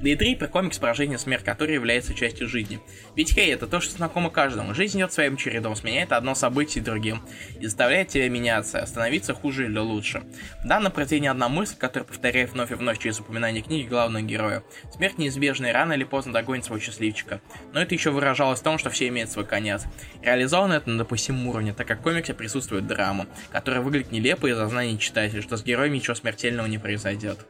[0.00, 2.80] Да и Трипер комикс поражения смерть, который является частью жизни.
[3.14, 4.74] Ведь хей, это то, что знакомо каждому.
[4.74, 7.22] Жизнь идет своим чередом, сменяет одно событие другим.
[7.58, 10.22] И заставляет тебя меняться, становиться хуже или лучше.
[10.62, 14.62] В данном произведении одна мысль, которая повторяет вновь и вновь через упоминание книги главного героя.
[14.94, 17.40] Смерть неизбежна и рано или поздно догонит своего счастливчика.
[17.72, 19.84] Но это еще выражалось в том, что все имеют свой конец.
[20.22, 24.68] Реализовано это на допустимом уровне, так как в комиксе присутствует драма, которая выглядит нелепо из-за
[24.68, 27.46] знаний читателя, что с героем ничего смертельного не произойдет.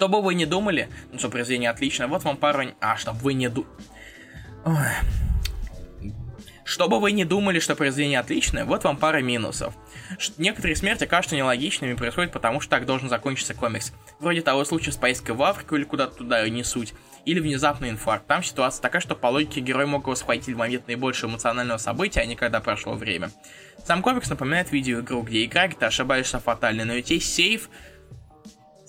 [0.00, 2.64] Что бы вы не думали, ну что произведение отличное, вот вам пару...
[2.80, 3.66] А, чтобы вы не ду...
[6.64, 9.74] Что бы вы не думали, что произведение отличное, вот вам пара минусов.
[10.38, 13.92] Некоторые смерти кажутся нелогичными и происходят потому, что так должен закончиться комикс.
[14.20, 16.94] Вроде того случая с поездкой в Африку или куда-то туда не суть.
[17.26, 18.26] Или внезапный инфаркт.
[18.26, 22.20] Там ситуация такая, что по логике герой мог его схватить в момент наибольшего эмоционального события,
[22.20, 23.30] а не когда прошло время.
[23.84, 27.68] Сам комикс напоминает видеоигру, где игра, где ты ошибаешься фатально, но ведь есть сейф,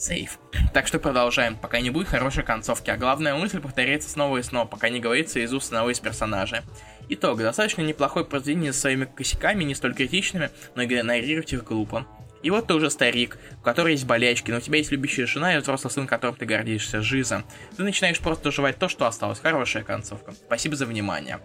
[0.01, 0.39] Сейф.
[0.73, 4.65] Так что продолжаем, пока не будет хорошей концовки, а главная мысль повторяется снова и снова,
[4.65, 6.61] пока не говорится из уст одного из персонажей.
[7.07, 7.37] Итог.
[7.37, 12.07] Достаточно неплохое произведение с своими косяками, не столь критичными, но игнорировать их глупо.
[12.41, 15.55] И вот ты уже старик, у которого есть болячки, но у тебя есть любящая жена
[15.55, 17.43] и взрослый сын, которым ты гордишься, Жиза.
[17.77, 19.39] Ты начинаешь просто доживать то, что осталось.
[19.39, 20.31] Хорошая концовка.
[20.31, 21.39] Спасибо за внимание.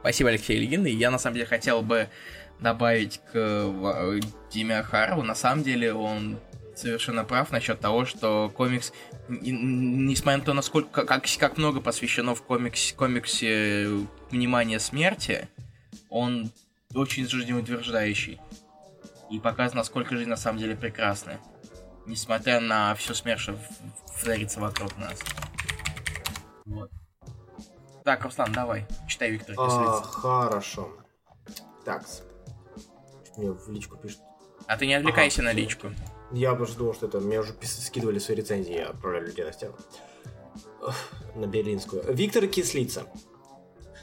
[0.00, 0.84] Спасибо, Алексей Ильин.
[0.84, 2.08] И я, на самом деле, хотел бы
[2.60, 4.20] добавить к э,
[4.52, 5.22] Диме Харову.
[5.22, 6.38] На самом деле, он
[6.78, 8.92] совершенно прав насчет того, что комикс,
[9.28, 13.88] несмотря на то, насколько как, как много посвящено в комиксе, комиксе
[14.30, 15.48] внимания смерти,
[16.08, 16.50] он
[16.94, 18.40] очень жизнеутверждающий.
[19.30, 21.38] И показывает, насколько жизнь на самом деле прекрасна.
[22.06, 23.58] Несмотря на всю смерть, что
[24.22, 25.18] творится вокруг нас.
[26.64, 26.90] Вот.
[28.04, 30.88] Так, Руслан, давай, читай Виктор а, Хорошо.
[31.84, 32.06] Так.
[33.36, 34.20] Мне в личку пишут.
[34.66, 35.88] А ты не отвлекайся ага, на личку.
[36.32, 37.20] Я просто думал, что это...
[37.20, 39.74] Мне уже скидывали свои рецензии, я отправляли людей на стену.
[41.34, 42.04] На берлинскую.
[42.12, 43.06] Виктор Кислица.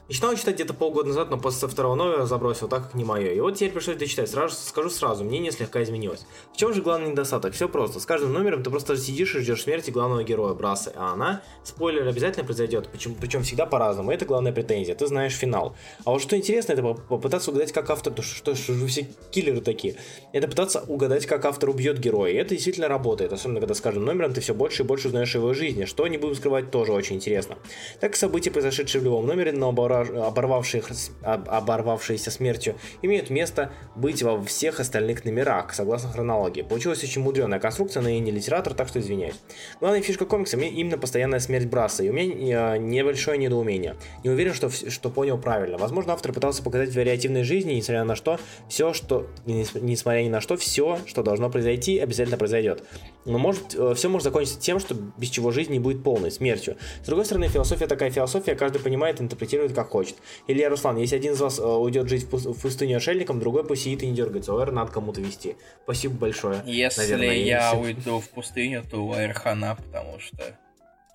[0.07, 3.31] Начинал читать где-то полгода назад, но после второго номера забросил, так как не мое.
[3.31, 4.29] И вот теперь пришлось дочитать.
[4.29, 6.27] Сразу, скажу сразу, мнение слегка изменилось.
[6.53, 7.55] В чем же главный недостаток?
[7.55, 7.99] Все просто.
[7.99, 12.07] С каждым номером ты просто сидишь и ждешь смерти главного героя Брасы, а она, спойлер,
[12.07, 14.11] обязательно произойдет, причем, причем всегда по-разному.
[14.11, 14.93] Это главная претензия.
[14.93, 15.75] Ты знаешь финал.
[16.03, 19.61] А вот что интересно, это попытаться угадать, как автор, то что, что, что все киллеры
[19.61, 19.95] такие.
[20.33, 22.31] Это пытаться угадать, как автор убьет героя.
[22.31, 23.33] И это действительно работает.
[23.33, 25.85] Особенно, когда с каждым номером ты все больше и больше узнаешь его жизни.
[25.85, 27.57] Что не будем скрывать, тоже очень интересно.
[27.99, 30.83] Так события, произошедшие в любом номере, но оборвавшие
[31.23, 36.61] оборвавшиеся смертью, имеют место быть во всех остальных номерах, согласно хронологии.
[36.61, 39.35] Получилась очень мудреная конструкция, но я не литератор, так что извиняюсь.
[39.79, 43.95] Главная фишка комикса мне именно постоянная смерть Браса, и у меня небольшое недоумение.
[44.23, 45.77] Не уверен, что, что понял правильно.
[45.77, 48.39] Возможно, автор пытался показать вариативной жизни, несмотря на что,
[48.69, 52.83] все, что, несмотря ни на что, все, что должно произойти, обязательно произойдет.
[53.25, 56.77] Но может, э, все может закончиться тем, что без чего жизнь не будет полной, смертью.
[57.03, 60.15] С другой стороны, философия такая философия, каждый понимает и интерпретирует как хочет.
[60.47, 64.03] Илья Руслан, если один из вас э, уйдет жить в пустыню отшельником, другой пусть сидит
[64.03, 64.53] и не дергается.
[64.53, 65.57] ОР надо кому-то вести.
[65.83, 66.61] Спасибо большое.
[66.65, 67.77] Если Наверное, я если...
[67.77, 70.57] уйду в пустыню, то ОР хана, потому что...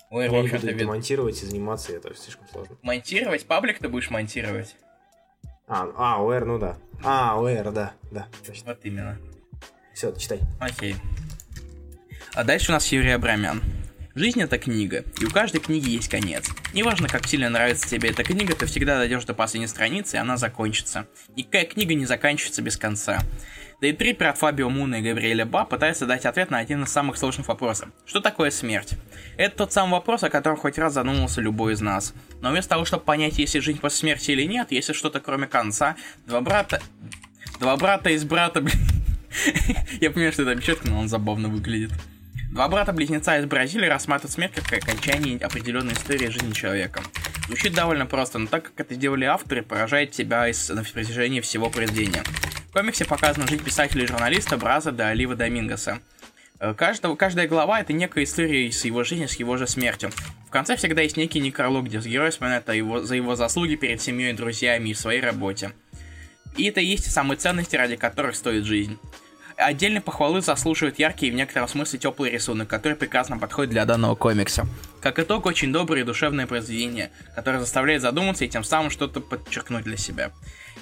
[0.09, 0.85] ОР, в общем-то, вид...
[0.85, 2.77] монтировать и заниматься, это слишком сложно.
[2.81, 3.45] Монтировать?
[3.45, 4.75] Паблик ты будешь монтировать?
[5.67, 6.77] А, а, ОР, ну да.
[7.01, 8.27] А, ОР, да, да.
[8.45, 8.73] Точно.
[8.73, 9.17] Вот именно.
[9.93, 10.39] Все, читай.
[10.59, 10.95] Окей.
[12.33, 13.61] А дальше у нас Юрий Абрамян.
[14.15, 16.49] Жизнь это книга, и у каждой книги есть конец.
[16.73, 20.37] Неважно, как сильно нравится тебе эта книга, ты всегда дойдешь до последней страницы, и она
[20.37, 21.07] закончится.
[21.35, 23.19] Никакая книга не заканчивается без конца.
[23.81, 26.89] Да и Триппер от Фабио Муна и Габриэля Ба пытается дать ответ на один из
[26.89, 27.89] самых сложных вопросов.
[28.05, 28.93] Что такое смерть?
[29.35, 32.13] Это тот самый вопрос, о котором хоть раз задумывался любой из нас.
[32.39, 35.19] Но вместо того, чтобы понять, есть ли жизнь после смерти или нет, есть ли что-то
[35.19, 35.97] кроме конца,
[36.27, 36.81] два брата...
[37.59, 38.79] Два брата из брата, блин...
[40.01, 41.91] Я понимаю, что это беседка, но он забавно выглядит.
[42.51, 47.01] Два брата-близнеца из Бразилии рассматривают смерть как окончание определенной истории жизни человека.
[47.47, 51.69] Звучит довольно просто, но так как это сделали авторы, поражает тебя из, на протяжении всего
[51.69, 52.23] произведения.
[52.69, 55.99] В комиксе показана жизнь писателя и журналиста Браза до Олива Домингоса.
[56.59, 60.11] Э, каждого, каждая глава это некая история с его жизнью, с его же смертью.
[60.45, 64.01] В конце всегда есть некий некролог, где герой вспоминает о его, за его заслуги перед
[64.01, 65.71] семьей, друзьями и в своей работе.
[66.57, 68.99] И это и есть самые ценности, ради которых стоит жизнь.
[69.61, 74.15] Отдельной похвалы заслуживает яркий и в некотором смысле теплый рисунок, который прекрасно подходит для данного
[74.15, 74.65] комикса.
[75.01, 79.83] Как итог, очень доброе и душевное произведение, которое заставляет задуматься и тем самым что-то подчеркнуть
[79.83, 80.31] для себя.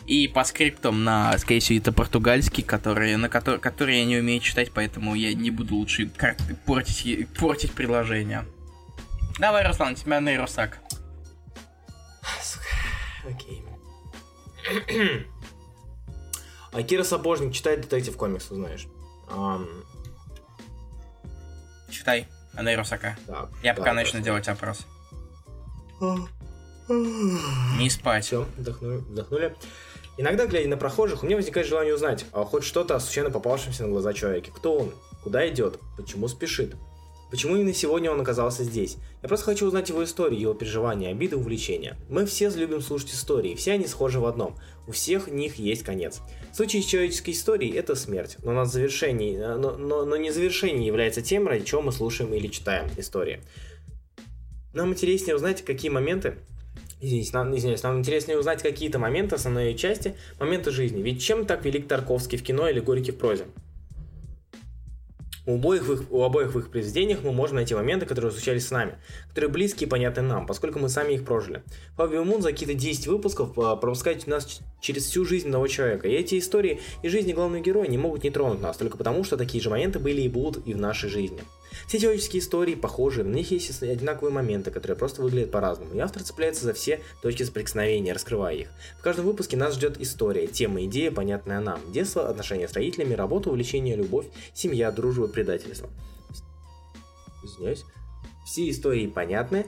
[0.06, 4.40] И по скриптам на, скорее всего, это португальский, который, на который, который я не умею
[4.40, 8.46] читать, поэтому я не буду лучше карты портить, портить предложение.
[9.40, 10.80] Давай, Руслан, тебя нейросак.
[13.28, 13.64] Окей.
[16.72, 18.88] Акира Сапожник читает детектив комикс, узнаешь.
[19.30, 19.68] Um...
[21.90, 23.18] Читай, Аней Росака.
[23.26, 24.86] Так, Я пока начну делать опрос.
[26.90, 28.26] Не спать.
[28.26, 29.56] Все, вдохнули, вдохнули.
[30.18, 33.84] Иногда, глядя на прохожих, у меня возникает желание узнать а хоть что-то о случайно попавшемся
[33.84, 34.52] на глаза человеке.
[34.54, 34.94] Кто он?
[35.24, 35.80] Куда идет?
[35.98, 36.76] Почему спешит?
[37.32, 38.98] Почему именно сегодня он оказался здесь?
[39.22, 41.96] Я просто хочу узнать его историю, его переживания, обиды, увлечения.
[42.10, 44.58] Мы все любим слушать истории, все они схожи в одном.
[44.88, 46.22] У всех них есть конец.
[46.52, 51.22] В человеческой историей это смерть, но, на завершении, э, но, но, но не завершение является
[51.22, 53.42] тем, ради чего мы слушаем или читаем истории.
[54.74, 56.36] Нам интереснее узнать, какие моменты
[57.02, 61.02] Извините, нам, извиняюсь, нам интереснее узнать какие-то моменты основной части, моменты жизни.
[61.02, 63.46] Ведь чем так велик Тарковский в кино или Горький в прозе?
[65.46, 68.68] У обоих, в их, у обоих в их произведениях мы можем найти моменты, которые случались
[68.68, 68.98] с нами,
[69.30, 71.64] которые близки и понятны нам, поскольку мы сами их прожили.
[71.96, 76.12] Фабио Мун за какие-то 10 выпусков а, пропускает нас через всю жизнь одного человека, и
[76.12, 79.64] эти истории и жизни главного героя не могут не тронуть нас, только потому, что такие
[79.64, 81.42] же моменты были и будут и в нашей жизни.
[81.90, 86.22] Все человеческие истории похожи, в них есть одинаковые моменты, которые просто выглядят по-разному, и автор
[86.22, 88.68] цепляется за все точки соприкосновения, раскрывая их.
[89.00, 93.50] В каждом выпуске нас ждет история, тема, идея, понятная нам, детство, отношения с родителями, работа,
[93.50, 95.90] увлечение, любовь, семья, дружба, предательство.
[97.44, 97.84] Извиняюсь.
[98.46, 99.66] Все истории понятны,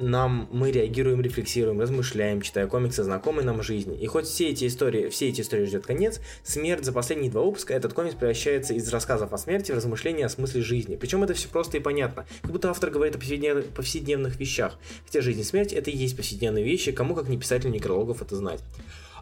[0.00, 3.98] нам мы реагируем, рефлексируем, размышляем, читая комиксы знакомой нам жизни.
[3.98, 7.74] И хоть все эти истории, все эти истории ждет конец, смерть за последние два выпуска,
[7.74, 10.96] этот комикс превращается из рассказов о смерти в размышления о смысле жизни.
[10.96, 14.78] Причем это все просто и понятно, как будто автор говорит о повседневных, повседневных вещах.
[15.04, 18.36] Хотя жизнь и смерть это и есть повседневные вещи, кому как не писателю некрологов это
[18.36, 18.60] знать.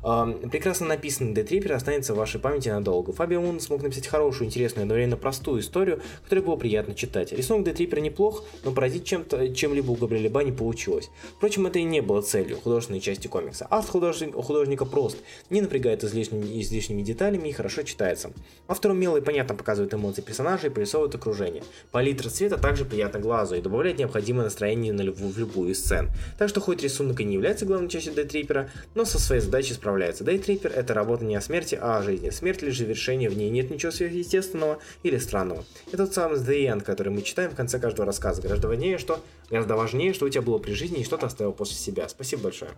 [0.00, 3.12] Прекрасно написанный Детрипер останется в вашей памяти надолго.
[3.12, 7.32] Фабио Мун смог написать хорошую, интересную, одновременно простую историю, которую было приятно читать.
[7.32, 11.10] Рисунок Детрипера неплох, но поразить чем-то, чем-либо у Габриэля Ба не получилось.
[11.36, 13.66] Впрочем, это и не было целью художественной части комикса.
[13.66, 15.18] Арт художник, художника прост,
[15.50, 18.30] не напрягает излишними, излишними деталями и хорошо читается.
[18.68, 21.62] Автор умело и понятно показывает эмоции персонажей и прорисовывает окружение.
[21.90, 26.10] Палитра цвета также приятна глазу и добавляет необходимое настроение на любую, в любую из сцен.
[26.38, 29.87] Так что хоть рисунок и не является главной частью Детрипера, но со своей задачей справляется
[29.88, 30.22] справляется.
[30.22, 32.28] Дейтрипер– это работа не о смерти, а о жизни.
[32.28, 35.64] Смерть лишь завершение, в ней нет ничего сверхъестественного или странного.
[35.86, 38.42] Это тот самый The End, который мы читаем в конце каждого рассказа.
[38.42, 41.54] Гораздо важнее, что, гораздо важнее, что у тебя было при жизни и что ты оставил
[41.54, 42.06] после себя.
[42.10, 42.72] Спасибо большое.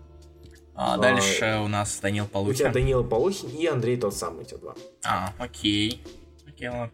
[0.77, 2.53] А, дальше а, у нас Данил Полухин.
[2.53, 4.77] У тебя Данила Полухин и Андрей тот самый, эти два.
[5.05, 6.05] А, окей.
[6.47, 6.93] Окей, ладно.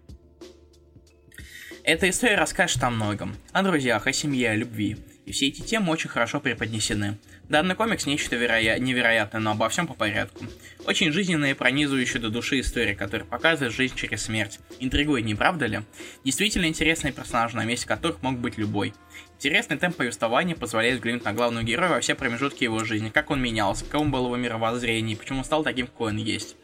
[1.85, 3.37] Эта история расскажет о многом.
[3.53, 4.97] О друзьях, о семье, о любви.
[5.27, 7.19] И все эти темы очень хорошо преподнесены.
[7.49, 8.79] Данный комикс нечто вероя...
[8.79, 10.45] невероятное, но обо всем по порядку.
[10.87, 14.61] Очень жизненная и пронизывающая до души история, которая показывает жизнь через смерть.
[14.79, 15.81] Интригует, не правда ли?
[16.25, 18.95] Действительно интересные персонажи, на месте которых мог быть любой.
[19.39, 23.43] Интересный темп повествования позволяет взглянуть на главного героя во все промежутки его жизни, как он
[23.43, 26.55] менялся, каковым было его мировоззрение, почему стал таким, какой он есть.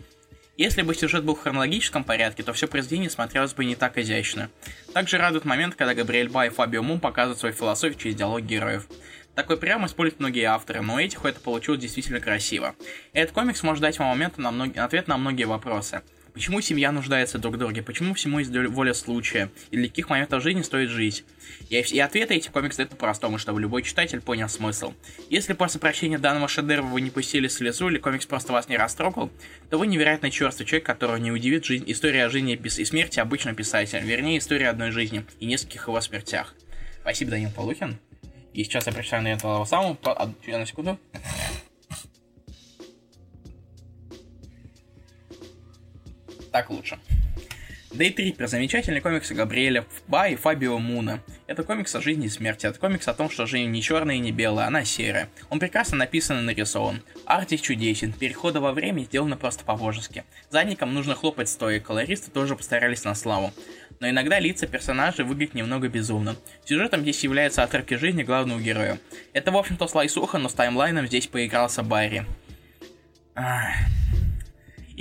[0.63, 4.49] Если бы сюжет был в хронологическом порядке, то все произведение смотрелось бы не так изящно.
[4.95, 8.87] Также радует момент, когда Габриэль Ба и Фабио Мун показывают свою философию через диалог героев.
[9.35, 12.77] Такой прием используют многие авторы, но у этих это получилось действительно красиво.
[13.13, 14.77] Этот комикс может дать вам момент на мног...
[14.77, 16.03] ответ на многие вопросы.
[16.33, 17.83] Почему семья нуждается друг в друге?
[17.83, 19.51] Почему всему есть воля случая?
[19.71, 21.25] И для каких моментов жизни стоит жить?
[21.69, 24.95] И, и ответы эти комиксы дают по-простому, чтобы любой читатель понял смысл.
[25.29, 29.31] Если после прочтения данного шедевра вы не пустили слезу или комикс просто вас не растрогал,
[29.69, 34.01] то вы невероятно черствый человек, которого не удивит жизнь, история жизни и смерти обычного писателя,
[34.01, 36.55] вернее, история одной жизни и нескольких его смертях.
[37.03, 37.99] Спасибо, Данил Полухин.
[38.55, 39.99] И сейчас я прочитаю на этого самого,
[40.47, 40.99] на секунду.
[46.53, 46.99] Так лучше.
[47.95, 51.21] Дейтрипер– замечательный комикс Габриэля Ба и Фабио Муна.
[51.47, 52.67] Это комикс о жизни и смерти.
[52.67, 55.29] Это комикс о том, что жизнь не черная и не белая, она серая.
[55.51, 57.03] Он прекрасно написан и нарисован.
[57.27, 60.25] Арт чудесен, переходы во время сделаны просто по-божески.
[60.49, 63.53] Задникам нужно хлопать стоя, колористы тоже постарались на славу.
[64.01, 66.37] Но иногда лица персонажей выглядят немного безумно.
[66.65, 68.99] Сюжетом здесь являются отрывки жизни главного героя.
[69.35, 72.25] Это, в общем-то, слайсуха, но с таймлайном здесь поигрался Барри.
[73.35, 73.75] Ах.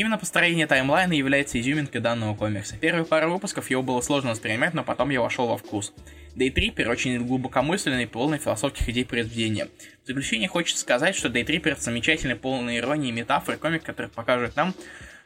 [0.02, 2.76] Именно построение таймлайна является изюминкой данного комикса.
[2.76, 5.94] Первые пару выпусков его было сложно воспринимать, но потом я вошел во вкус.
[6.34, 9.68] Дейтрипер очень глубокомысленный и полный философских идей произведения.
[10.03, 14.73] В заключение хочется сказать, что Дейтрипер это замечательный, полный иронии метафоры комик, который покажет нам,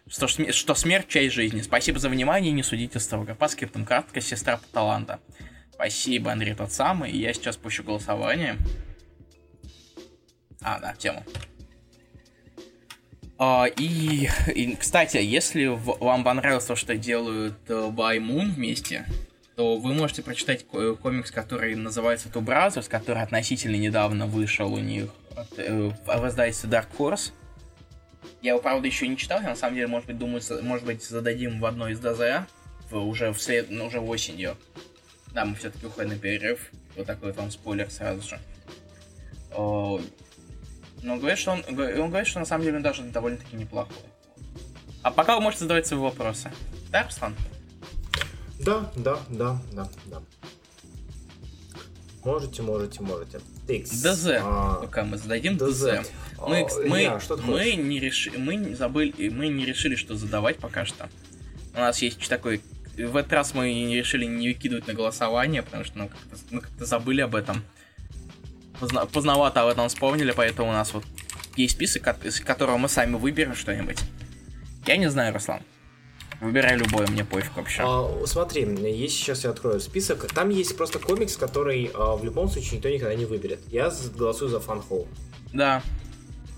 [0.10, 1.62] что, что смерть– часть жизни.
[1.62, 3.34] Спасибо за внимание, не судите строго.
[3.34, 5.22] По скриптам кратко, сестра таланта.
[5.72, 7.14] Спасибо, Андрей, тот самый.
[7.14, 8.58] Я сейчас пущу голосование.
[10.60, 11.24] А, да, тему.
[13.38, 19.06] Uh, и, и, кстати, если вам понравилось то, что делают By Moon вместе,
[19.56, 25.10] то вы можете прочитать комикс, который называется Two Brothers, который относительно недавно вышел у них
[25.58, 27.32] uh, в издательстве Dark Horse.
[28.42, 31.04] Я его, правда, еще не читал, я на самом деле, может быть, думаю, может быть,
[31.04, 32.48] зададим в одной из ДЗ
[32.92, 34.56] уже, в след, ну, уже осенью.
[35.34, 36.72] Да, мы все-таки уходим на перерыв.
[36.96, 38.40] Вот такой вот вам спойлер сразу же.
[41.06, 41.76] Но говорит, что он, он
[42.10, 43.96] говорит, что на самом деле он даже довольно-таки неплохой.
[45.04, 46.52] А пока вы можете задавать свои вопросы.
[46.90, 47.36] Да, Руслан?
[48.60, 50.22] Да, да, да, да, да.
[52.24, 53.40] Можете, можете, можете.
[53.68, 53.92] Текс.
[53.92, 54.30] ДЗ.
[54.42, 54.80] А...
[54.82, 56.02] Пока мы зададим ДЗ.
[56.02, 56.12] ДЗ.
[56.40, 60.58] Мы, а, мы, я, мы, не реши, мы не забыли, мы не решили, что задавать
[60.58, 61.08] пока что.
[61.76, 62.64] У нас есть такой
[62.98, 66.86] в этот раз мы решили не выкидывать на голосование, потому что ну, как-то, мы как-то
[66.86, 67.64] забыли об этом
[68.80, 71.04] позна- поздновато об этом вспомнили, поэтому у нас вот
[71.56, 74.00] есть список, из которого мы сами выберем что-нибудь.
[74.86, 75.62] Я не знаю, Руслан.
[76.42, 77.82] Выбирай любой, мне пофиг вообще.
[77.86, 80.32] А, смотри, есть сейчас я открою список.
[80.34, 83.60] Там есть просто комикс, который а, в любом случае никто никогда не выберет.
[83.70, 85.08] Я голосую за Fun Home.
[85.54, 85.82] Да.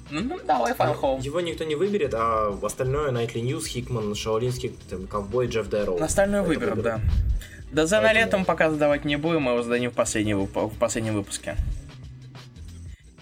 [0.10, 1.22] Ну, ну давай Fun Home.
[1.22, 6.02] Его никто не выберет, а остальное Nightly News, Хикман, Шаолинский, там, Ковбой, Джефф Дэроу.
[6.02, 7.00] Остальное выберут, да.
[7.72, 8.14] Да за Поэтому...
[8.14, 11.56] на летом пока задавать не будем, мы его зададим в, последний, в последнем выпуске.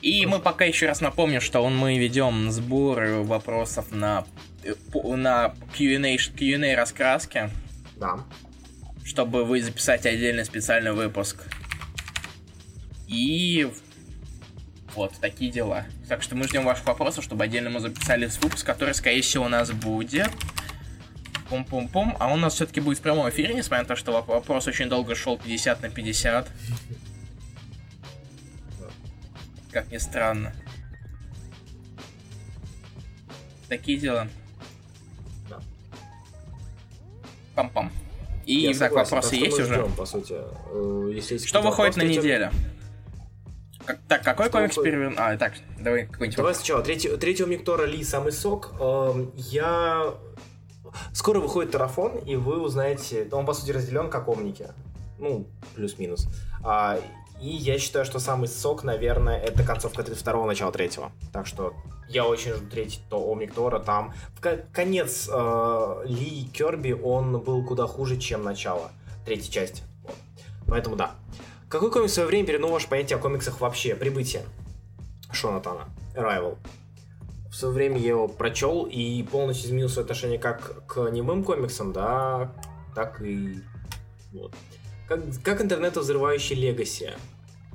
[0.06, 4.23] И мы пока еще раз напомним, что мы ведем сбор вопросов на,
[4.94, 7.49] на Q&A, Q&A раскраски.
[7.95, 8.19] Да.
[9.03, 11.48] Чтобы вы записать отдельный специальный выпуск.
[13.07, 13.68] И
[14.94, 15.86] вот такие дела.
[16.07, 19.49] Так что мы ждем ваших вопросов, чтобы отдельно мы записали выпуск, который, скорее всего, у
[19.49, 20.30] нас будет.
[21.49, 22.15] Пум-пум-пум.
[22.19, 24.88] А он у нас все-таки будет в прямом эфире, несмотря на то, что вопрос очень
[24.88, 26.48] долго шел 50 на 50.
[29.76, 30.53] Как ни странно.
[33.68, 34.30] Такие дела.
[35.49, 35.60] Да.
[37.57, 37.91] Пам-пам.
[38.45, 39.73] И Я так, согласен, вопросы есть уже?
[39.73, 40.35] Ждем, по сути.
[40.72, 42.52] Э, если Что выходит на неделю?
[43.85, 45.14] Как, так, какой Что комикс первый?
[45.18, 46.38] А, так, давай какой-нибудь.
[46.38, 46.81] Давай сначала.
[46.81, 48.76] Третий, третьего Миктора Ли самый сок.
[48.80, 50.14] Эм, я...
[51.11, 53.27] Скоро выходит тарафон, и вы узнаете...
[53.34, 54.69] Он, по сути, разделен как омники.
[55.19, 56.30] Ну, плюс-минус.
[56.64, 56.97] А,
[57.41, 61.11] и я считаю, что самый сок, наверное, это концовка второго, начала третьего.
[61.33, 61.73] Так что
[62.07, 63.79] я очень жду третий то Омник Тора.
[63.79, 64.41] Там в
[64.71, 68.91] конец э, Ли Керби, он был куда хуже, чем начало
[69.25, 69.83] третьей части.
[70.67, 71.11] Поэтому да.
[71.69, 73.95] Какой комикс в свое время передал ваше понятие о комиксах вообще?
[73.95, 74.43] Прибытие
[75.31, 75.89] Шонатана.
[76.15, 76.57] Arrival.
[77.49, 81.93] В свое время я его прочел и полностью изменил свое отношение как к немым комиксам,
[81.93, 82.51] да,
[82.93, 83.61] так и
[84.33, 84.53] вот.
[85.07, 87.11] Как, как интернет взрывающий Легаси.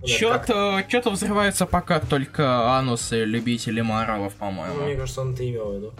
[0.05, 4.74] Что-то, что-то взрывается пока только анусы любители моралов, по-моему.
[4.77, 5.94] Ну, мне кажется, он это имел в виду.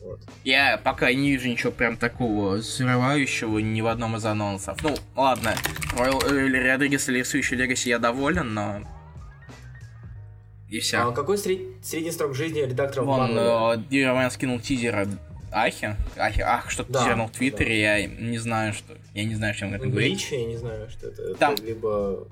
[0.00, 0.20] Вот.
[0.44, 4.82] Я пока не вижу ничего прям такого взрывающего ни в одном из анонсов.
[4.82, 5.54] Ну, ладно,
[5.96, 8.80] Ройл э, Родригес или рисующий Легаси я доволен, но...
[10.68, 10.98] И все.
[10.98, 11.60] А какой сред...
[11.82, 15.06] средний срок жизни редактора Вон, э, я скинул тизера
[15.50, 15.96] Ахи?
[16.16, 18.94] Ахи, ах, что-то Да, зернул в Твиттере, я не знаю, что.
[19.14, 20.12] Я не знаю, чем это говорить.
[20.12, 21.34] Блич, я не знаю, что это.
[21.36, 22.28] Там- Это либо...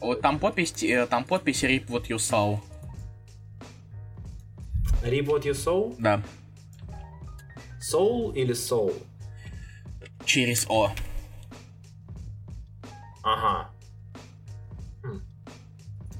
[0.00, 2.58] Вот там подпись, э, там подпись Rip What You Saw.
[5.04, 5.94] Rip What You Soul?
[5.98, 6.22] Да.
[7.80, 8.94] Soul или Soul?
[10.24, 10.90] Через О.
[13.22, 13.70] Ага.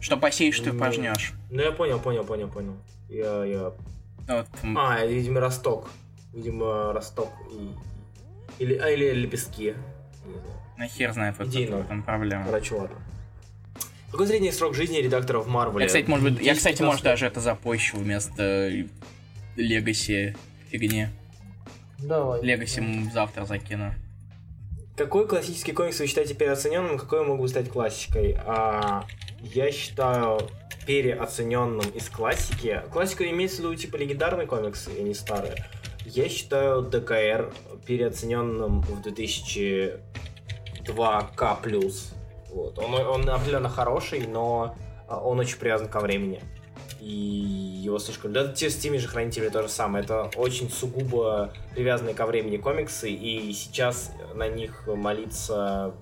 [0.01, 0.79] Что посеешь, что Ну.
[0.79, 1.33] пожнешь.
[1.51, 2.77] Ну я понял, понял, понял, понял.
[3.09, 3.73] Я, я...
[4.29, 4.47] Вот,
[4.77, 5.91] А, видимо, росток.
[6.39, 8.62] Видимо, росток и...
[8.62, 9.74] Или, а, или лепестки.
[10.24, 10.60] Не знаю.
[10.77, 11.78] на хер знает, вот Идейно.
[11.78, 12.44] в этом проблема.
[12.44, 12.97] Короче, ладно.
[14.12, 15.81] Какой средний срок жизни редакторов Марвел?
[15.81, 18.70] Я, кстати, может быть, я, кстати, может, даже это запущу вместо
[19.56, 20.36] Легаси
[20.69, 21.09] фигни.
[21.98, 22.40] Давай.
[22.43, 23.93] Легаси завтра закину.
[24.97, 28.36] Какой классический комикс вы считаете переоцененным, какой мог бы стать классикой?
[28.47, 29.05] А,
[29.40, 30.39] я считаю
[30.86, 32.81] переоцененным из классики.
[32.93, 35.66] Классика имеется в виду типа легендарные комиксы, и не старые.
[36.15, 37.53] Я считаю ДКР
[37.87, 41.93] переоцененным в 2002К+.
[42.51, 42.79] Вот.
[42.79, 44.75] Он, он определенно хороший, но
[45.07, 46.41] а, он очень привязан ко времени.
[46.99, 48.33] И его слишком...
[48.33, 50.03] Да, те с теми же хранителями то же самое.
[50.03, 55.93] Это очень сугубо привязанные ко времени комиксы, и сейчас на них молиться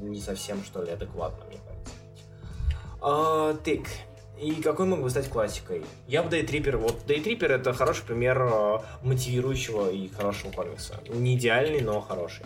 [0.00, 1.92] не совсем, что ли, адекватно, мне кажется.
[3.00, 3.86] А, так,
[4.40, 5.84] и какой мог бы стать классикой?
[6.06, 6.76] Я бы Дейтрипер...
[6.78, 11.00] Вот Дейтрипер это хороший пример э, мотивирующего и хорошего комикса.
[11.08, 12.44] Не идеальный, но хороший.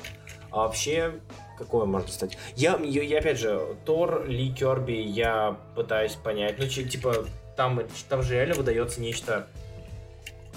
[0.51, 1.15] А вообще,
[1.59, 2.39] какой он может стать?
[2.57, 6.59] Я, я, я, опять же, Тор, Ли Керби, я пытаюсь понять.
[6.59, 9.47] Ну, типа, там, там же реально выдается нечто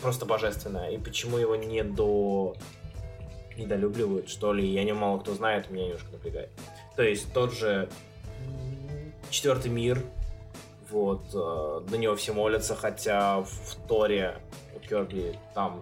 [0.02, 0.92] просто божественное.
[0.92, 2.56] И почему его не до
[3.58, 6.50] недолюбливают, что ли, я не мало кто знает, меня немножко напрягает.
[6.96, 7.90] То есть тот же
[9.30, 10.02] четвертый мир,
[10.90, 14.38] вот, э, на него все молятся, хотя в, в Торе
[14.76, 15.82] у Керби там,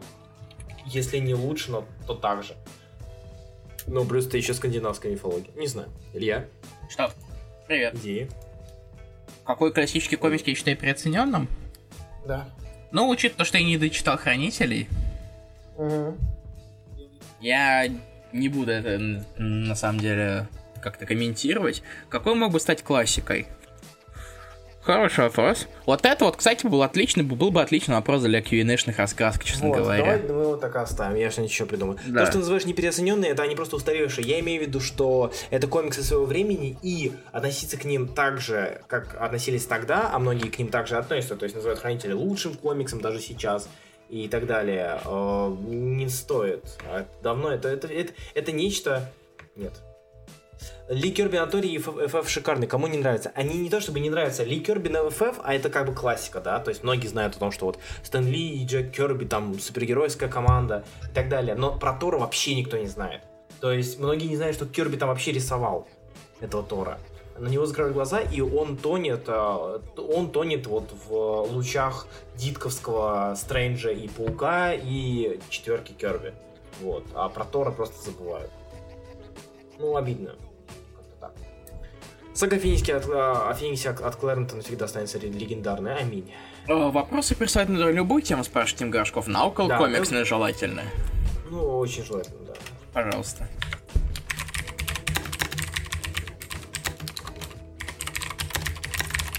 [0.85, 2.55] если не лучше, но то так же.
[3.87, 5.53] Ну, плюс ты еще скандинавская мифология.
[5.55, 5.89] Не знаю.
[6.13, 6.45] Илья,
[6.89, 7.11] Что?
[7.67, 7.95] Привет.
[7.95, 8.29] идеи?
[9.45, 11.49] Какой классический комик я считаю переоцененным?
[12.25, 12.47] Да.
[12.91, 14.87] Ну, учитывая то, что я не дочитал Хранителей,
[17.41, 17.87] я
[18.31, 18.97] не буду это
[19.37, 20.47] на самом деле
[20.81, 21.83] как-то комментировать.
[22.09, 23.47] Какой мог бы стать классикой?
[24.83, 25.67] Хороший вопрос.
[25.85, 29.77] Вот это вот, кстати, был отличный, был бы отличный вопрос для Q&A-шных рассказок, честно Вот,
[29.77, 30.17] говоря.
[30.17, 31.97] давай мы его так оставим, я что-нибудь еще придумаю.
[32.05, 32.19] Да.
[32.19, 34.27] То, что ты называешь непереоцененные, это они просто устаревшие.
[34.27, 38.81] Я имею в виду, что это комиксы своего времени, и относиться к ним так же,
[38.87, 42.99] как относились тогда, а многие к ним также относятся, то есть называют Хранители лучшим комиксом
[42.99, 43.69] даже сейчас,
[44.09, 46.77] и так далее, э, не стоит.
[46.85, 49.09] А Давно это, это, это, это нечто...
[49.55, 49.73] Нет.
[50.89, 52.67] Ли Керби на Торе и FF шикарный.
[52.67, 53.31] Кому не нравится?
[53.35, 54.43] Они не то чтобы не нравятся.
[54.43, 56.59] Ли Керби на FF, а это как бы классика, да?
[56.59, 60.29] То есть многие знают о том, что вот Стэн Ли и Джек Керби там супергеройская
[60.29, 61.55] команда и так далее.
[61.55, 63.21] Но про Тора вообще никто не знает.
[63.61, 65.87] То есть многие не знают, что Керби там вообще рисовал
[66.41, 66.99] этого Тора.
[67.37, 73.89] На него закрывают глаза, и он тонет, э, он тонет вот в лучах Дитковского Стрэнджа
[73.89, 76.33] и Паука и четверки Керби.
[76.81, 77.05] Вот.
[77.15, 78.51] А про Тора просто забывают.
[79.79, 80.35] Ну, обидно.
[82.33, 85.95] Сага Феникси от, а, о Фениксе от, от Клэрнтона всегда останется легендарной.
[85.95, 86.31] Аминь.
[86.67, 89.27] Э, Вопросы присылать на любую тему, спрашивает Тим Горшков.
[89.27, 90.81] На около Да, комиксные желательно.
[91.49, 92.53] Ну, очень желательно, да.
[92.91, 93.47] Пожалуйста.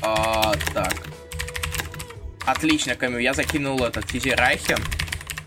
[0.03, 0.95] А, так.
[2.47, 3.19] Отлично, Камю.
[3.19, 4.77] Я закинул этот Тизи Райхе.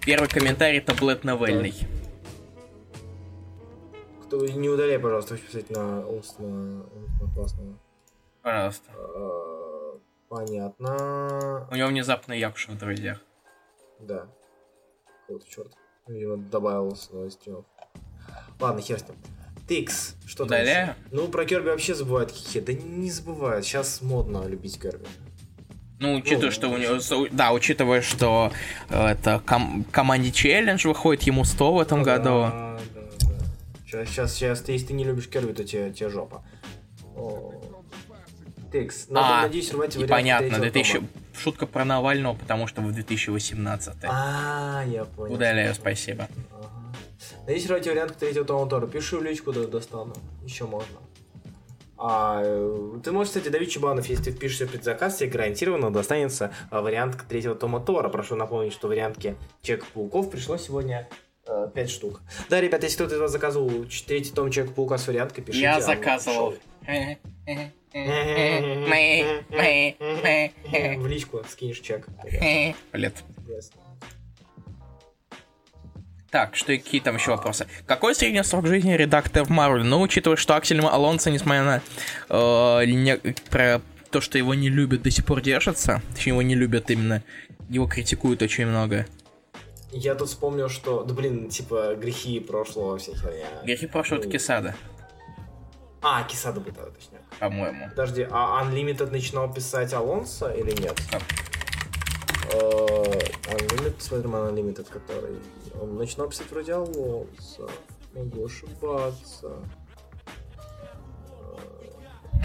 [0.04, 1.74] Первый комментарий это Блэд Новельный.
[4.28, 7.74] Кто, не удаляй, пожалуйста, хочу писать на умственно, умственно классного.
[8.42, 8.92] Пожалуйста.
[8.94, 9.98] Э,
[10.30, 11.68] Понятно.
[11.72, 13.22] У него внезапно Якуша в друзьях.
[14.02, 14.28] Да.
[15.22, 15.72] Какого-то черт.
[16.08, 17.66] Видимо, добавился до стримов.
[18.60, 19.16] Ладно, хер с ним.
[19.68, 20.88] Тикс, что там Удаляю?
[20.88, 20.96] еще?
[21.12, 22.60] Ну, про Керби вообще забывают хихи.
[22.60, 23.66] Да не забывают.
[23.66, 25.06] Сейчас модно любить Керби.
[26.00, 27.28] Ну, учитывая, Ну, что у него...
[27.32, 28.52] Да, учитывая, что
[28.90, 32.52] э, это ком- команде челлендж выходит ему 100 в этом году.
[33.88, 36.44] Сейчас, сейчас, сейчас, если ты не любишь Керби, то тебе, тебе жопа.
[37.16, 37.54] О.
[38.70, 39.08] Тикс.
[39.08, 40.94] Надо, А, надеюсь, рвать и вариант понятно, третьего 2000...
[40.96, 41.08] тома.
[41.34, 43.96] шутка про Навального, потому что в 2018.
[44.04, 45.36] А, я понял.
[45.36, 46.28] Удаляю, спасибо.
[46.52, 46.70] Ага.
[47.46, 48.88] Надеюсь, рвать вариант третьего тома Тора.
[48.88, 50.14] Пиши в личку, да, достану.
[50.44, 50.98] Еще можно.
[51.98, 56.52] А, э, ты можешь, кстати, Давид Чебанов, если ты впишешься в предзаказ, тебе гарантированно достанется
[56.70, 58.10] а, вариант третьего тома Тора.
[58.10, 61.08] Прошу напомнить, что вариантки Человека-пауков пришло сегодня
[61.74, 62.22] 5 штук.
[62.50, 65.64] Да, ребят, если кто-то из вас заказывал третий том Человека-паука с варианткой, пишите.
[65.64, 66.56] Я а, заказывал.
[70.98, 72.08] В личку скинешь чек.
[72.32, 73.78] Ясно.
[76.30, 77.68] Так, что и какие там еще вопросы?
[77.86, 79.86] Какой средний срок жизни редактора в Марвел?
[79.86, 81.82] Ну, учитывая, что Аксель Алонсо, несмотря на
[82.30, 83.18] э, не,
[83.50, 86.02] про то, что его не любят, до сих пор держится.
[86.14, 87.24] Точнее, его не любят именно.
[87.70, 89.06] Его критикуют очень много.
[89.92, 91.04] Я тут вспомнил, что...
[91.04, 93.48] Да блин, типа, грехи прошлого, вся херня.
[93.64, 94.76] Грехи прошлого это Кисада.
[96.02, 97.22] А, Кисада был тогда, точнее.
[97.40, 97.90] По-моему.
[97.90, 101.00] Подожди, а Unlimited начинал писать Алонсо или нет?
[101.10, 101.22] Как?
[102.54, 102.58] Э,
[103.54, 105.38] Unlimited, смотрим Unlimited, который...
[105.82, 107.68] Он начинал писать вроде Алонсо.
[108.14, 109.54] Могу ошибаться.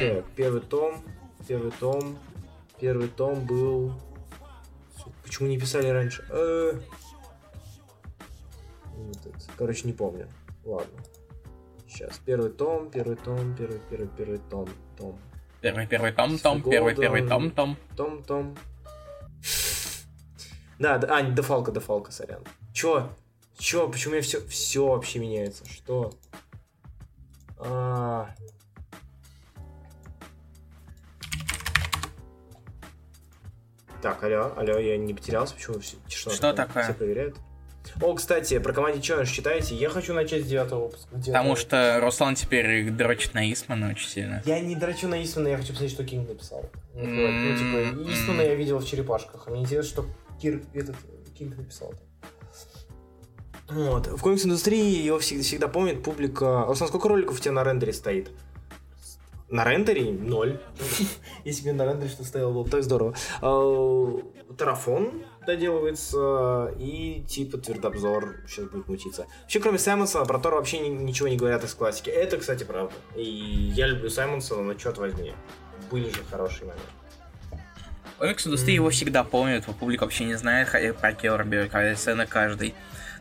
[0.00, 1.02] Э, так, первый том,
[1.46, 2.18] первый том,
[2.80, 3.92] первый том был...
[5.24, 6.24] Почему не писали раньше?
[9.24, 10.28] Э, Короче, не помню.
[10.64, 10.98] Ладно.
[11.88, 12.18] Сейчас.
[12.24, 15.18] Первый том, первый том, первый, первый, первый том, том.
[15.60, 17.76] Первый, первый том, том, первый, первый том, том.
[17.96, 18.56] Том, том.
[20.78, 22.42] Да, да, а, не Дефалка, Дефалка, сорян.
[22.72, 23.10] Чё?
[23.56, 23.88] Чё?
[23.88, 25.64] Почему я все, все вообще меняется?
[25.68, 26.12] Что?
[27.58, 28.34] А...
[34.02, 36.34] Так, алло, алло, я не потерялся, почему все тишина?
[36.34, 36.82] Что такое?
[36.82, 37.38] Все проверяют.
[38.02, 39.76] О, кстати, про Kamandi Challenge читаете?
[39.76, 41.08] Я хочу начать с девятого выпуска.
[41.14, 44.42] Потому что Руслан теперь дрочит на Истмана очень сильно.
[44.44, 46.68] Я не дрочу на Истмана, я хочу посмотреть, что Кинг написал.
[46.94, 50.06] Ну, типа, Истмана я видел в черепашках, а мне интересно, что
[50.40, 50.96] Кир, этот,
[51.38, 51.94] Кинг написал.
[53.70, 54.08] Вот.
[54.08, 56.64] В комикс-индустрии его всегда, всегда помнит публика.
[56.66, 58.32] Руслан, сколько роликов у тебя на рендере стоит?
[59.48, 60.60] На рендере ноль.
[61.44, 63.14] Если бы на рендере что стояло, было бы так здорово.
[63.40, 64.18] А,
[64.58, 69.26] Тарафон доделывается, и типа твердобзор сейчас будет мутиться.
[69.42, 72.10] Вообще, кроме Саймонсона, про Тора вообще ничего не говорят из классики.
[72.10, 72.92] Это, кстати, правда.
[73.16, 75.32] И я люблю Саймонсона, но черт возьми,
[75.90, 76.88] были же хорошие моменты.
[78.18, 82.74] Комикс индустрии его всегда помнит, публика вообще не знает про Керби, сцены каждый.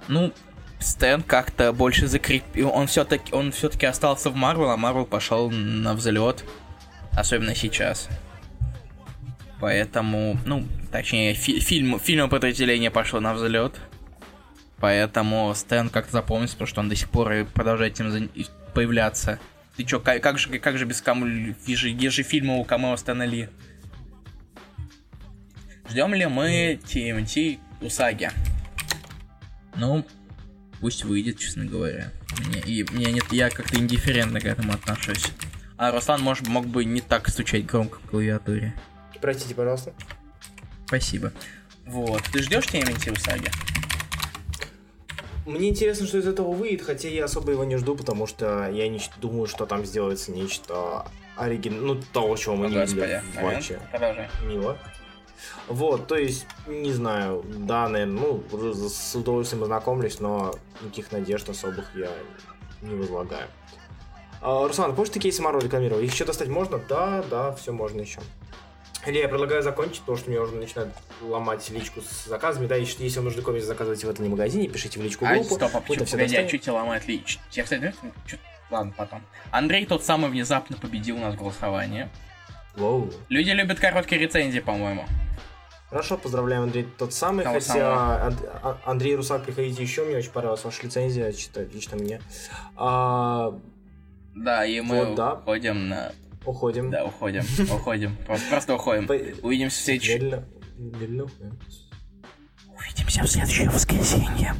[0.07, 0.31] Ну,
[0.79, 2.69] Стэн как-то больше закрепил.
[2.69, 6.43] Он все-таки он все-таки остался в Марвел, а Марвел пошел на взлет.
[7.13, 8.09] Особенно сейчас.
[9.61, 13.79] Поэтому, ну, точнее, фи- фильм, фильм подразделения пошло на взлет.
[14.79, 18.29] Поэтому Стэн как-то запомнится, потому что он до сих пор продолжает этим
[18.73, 19.39] появляться.
[19.77, 23.49] Ты чё, как, как, же, как же без кому ежефильма у камео Стэна Ли?
[25.87, 28.31] Ждем ли мы TMT Усаги?
[29.75, 30.03] Ну,
[30.79, 32.11] пусть выйдет, честно говоря.
[32.47, 35.31] Мне, и, мне нет, я как-то индифферентно к этому отношусь.
[35.77, 38.73] А Руслан может, мог бы не так стучать громко в клавиатуре.
[39.21, 39.93] Простите, пожалуйста.
[40.87, 41.31] Спасибо.
[41.85, 42.21] Вот.
[42.33, 43.51] Ты ждешь TMNT Усаги?
[45.45, 48.87] Мне интересно, что из этого выйдет, хотя я особо его не жду, потому что я
[48.87, 51.85] не думаю, что там сделается нечто оригин...
[51.85, 52.99] ну, того, чего мы О, не Господи.
[52.99, 53.79] видели в матче.
[54.43, 54.77] Мило.
[55.67, 61.89] Вот, то есть, не знаю, да, наверное, ну, с удовольствием ознакомлюсь, но никаких надежд особых
[61.95, 62.11] я
[62.81, 63.47] не возлагаю.
[64.41, 66.01] А, Руслан, помнишь, ты кейсы Марвел рекламировал?
[66.01, 66.79] Их еще достать можно?
[66.89, 68.19] Да, да, все можно еще.
[69.07, 72.67] Или я предлагаю закончить, потому что мне уже начинают ломать личку с заказами.
[72.67, 75.55] Да, если, если вам нужны комиксы, заказывайте в этом не магазине, пишите в личку группу.
[75.55, 76.05] А, стоп, а почему?
[76.05, 77.41] Погоди, а чуть ломает личку?
[77.51, 77.93] Я, кстати,
[78.69, 79.21] Ладно, потом.
[79.51, 82.09] Андрей тот самый внезапно победил у нас голосование.
[82.75, 83.11] Воу.
[83.27, 85.05] Люди любят короткие рецензии, по-моему.
[85.89, 87.43] Хорошо, поздравляем, Андрей, тот самый.
[87.43, 88.33] Того хотя самого.
[88.63, 92.21] А, Андрей Русак, приходите еще, мне очень понравилась ваша лицензия, читать лично мне.
[92.77, 93.53] А...
[94.33, 95.33] Да, и мы вот, да.
[95.33, 96.13] уходим на...
[96.45, 96.89] Уходим.
[96.89, 98.17] Да, уходим, уходим.
[98.49, 99.07] Просто уходим.
[99.43, 100.43] Увидимся в следующем...
[102.67, 104.55] Увидимся в следующее воскресенье.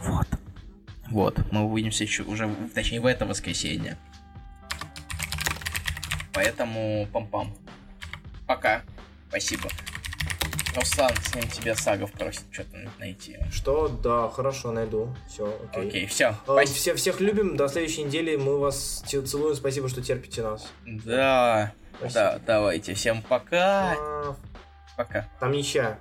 [0.00, 0.26] Вот.
[1.10, 3.96] Вот, мы увидимся еще уже, точнее, в это воскресенье.
[6.34, 7.56] Поэтому пам-пам.
[8.46, 8.82] Пока.
[9.28, 9.68] Спасибо.
[10.78, 13.36] Руслан, с ним тебя Сагов просит что-то найти.
[13.50, 13.88] Что?
[13.88, 15.14] Да, хорошо, найду.
[15.28, 15.88] Все, окей.
[15.88, 16.34] Окей, все.
[16.46, 17.56] А, все, всех любим.
[17.56, 18.36] До следующей недели.
[18.36, 19.56] Мы вас целуем.
[19.56, 20.68] Спасибо, что терпите нас.
[20.86, 21.72] Да.
[21.98, 22.14] Спасибо.
[22.14, 22.94] Да, давайте.
[22.94, 23.94] Всем пока.
[23.98, 24.36] А...
[24.96, 25.28] Пока.
[25.40, 25.98] Там ничья.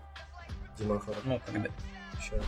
[0.77, 1.69] Дима Ну, когда?
[2.19, 2.41] Еще.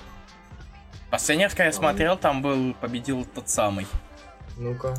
[1.09, 3.87] Последний раз, когда я смотрел, там был, победил тот самый.
[4.57, 4.93] Ну-ка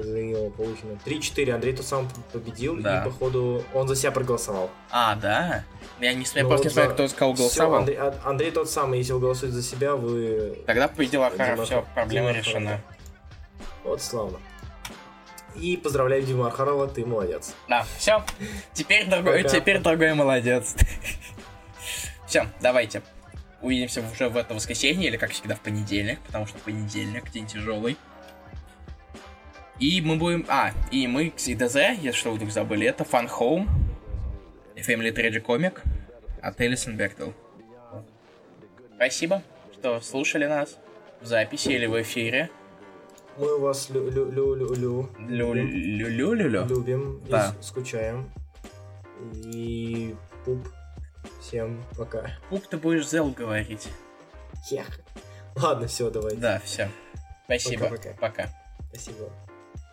[0.00, 0.98] за его получено.
[1.04, 3.02] 3-4 Андрей тот сам победил, да.
[3.02, 4.70] и походу он за себя проголосовал.
[4.90, 5.64] А, да?
[6.00, 7.80] Я не смею, ну, просто не смотрю, кто за кого голосовал.
[7.80, 10.58] Андрей, а, Андрей тот самый, если вы голосуете за себя, вы...
[10.66, 12.80] Тогда победил Архаров, все, проблема Дима решена.
[13.84, 14.38] Вот славно.
[15.54, 17.54] И поздравляю Дима Архарова, ты молодец.
[17.68, 18.24] Да, все.
[18.72, 20.74] Теперь другой, теперь другой молодец.
[22.26, 23.02] все, давайте.
[23.60, 27.96] Увидимся уже в это воскресенье, или как всегда в понедельник, потому что понедельник, день тяжелый.
[29.78, 30.44] И мы будем...
[30.48, 33.68] А, и мы к ДЗ, если что вы вдруг забыли, это Fun Home,
[34.76, 35.80] Family Tragedy Comic
[36.40, 37.34] от Элисон Бектел.
[38.96, 39.42] Спасибо,
[39.76, 40.78] кто слушали нас
[41.20, 42.50] в записи или в эфире.
[43.38, 46.66] Мы вас лю лю лю лю лю Лю-лю-лю-лю.
[46.66, 47.54] любим Да.
[47.58, 48.30] и скучаем.
[49.34, 50.68] И пуп.
[51.40, 52.38] Всем пока.
[52.50, 53.88] Пук, ты будешь зел говорить.
[54.70, 55.00] Эх.
[55.56, 56.36] Ладно, все, давай.
[56.36, 56.88] Да, все.
[57.44, 57.88] Спасибо.
[57.88, 58.14] Пока-пока.
[58.20, 58.48] Пока.
[58.90, 59.30] Спасибо.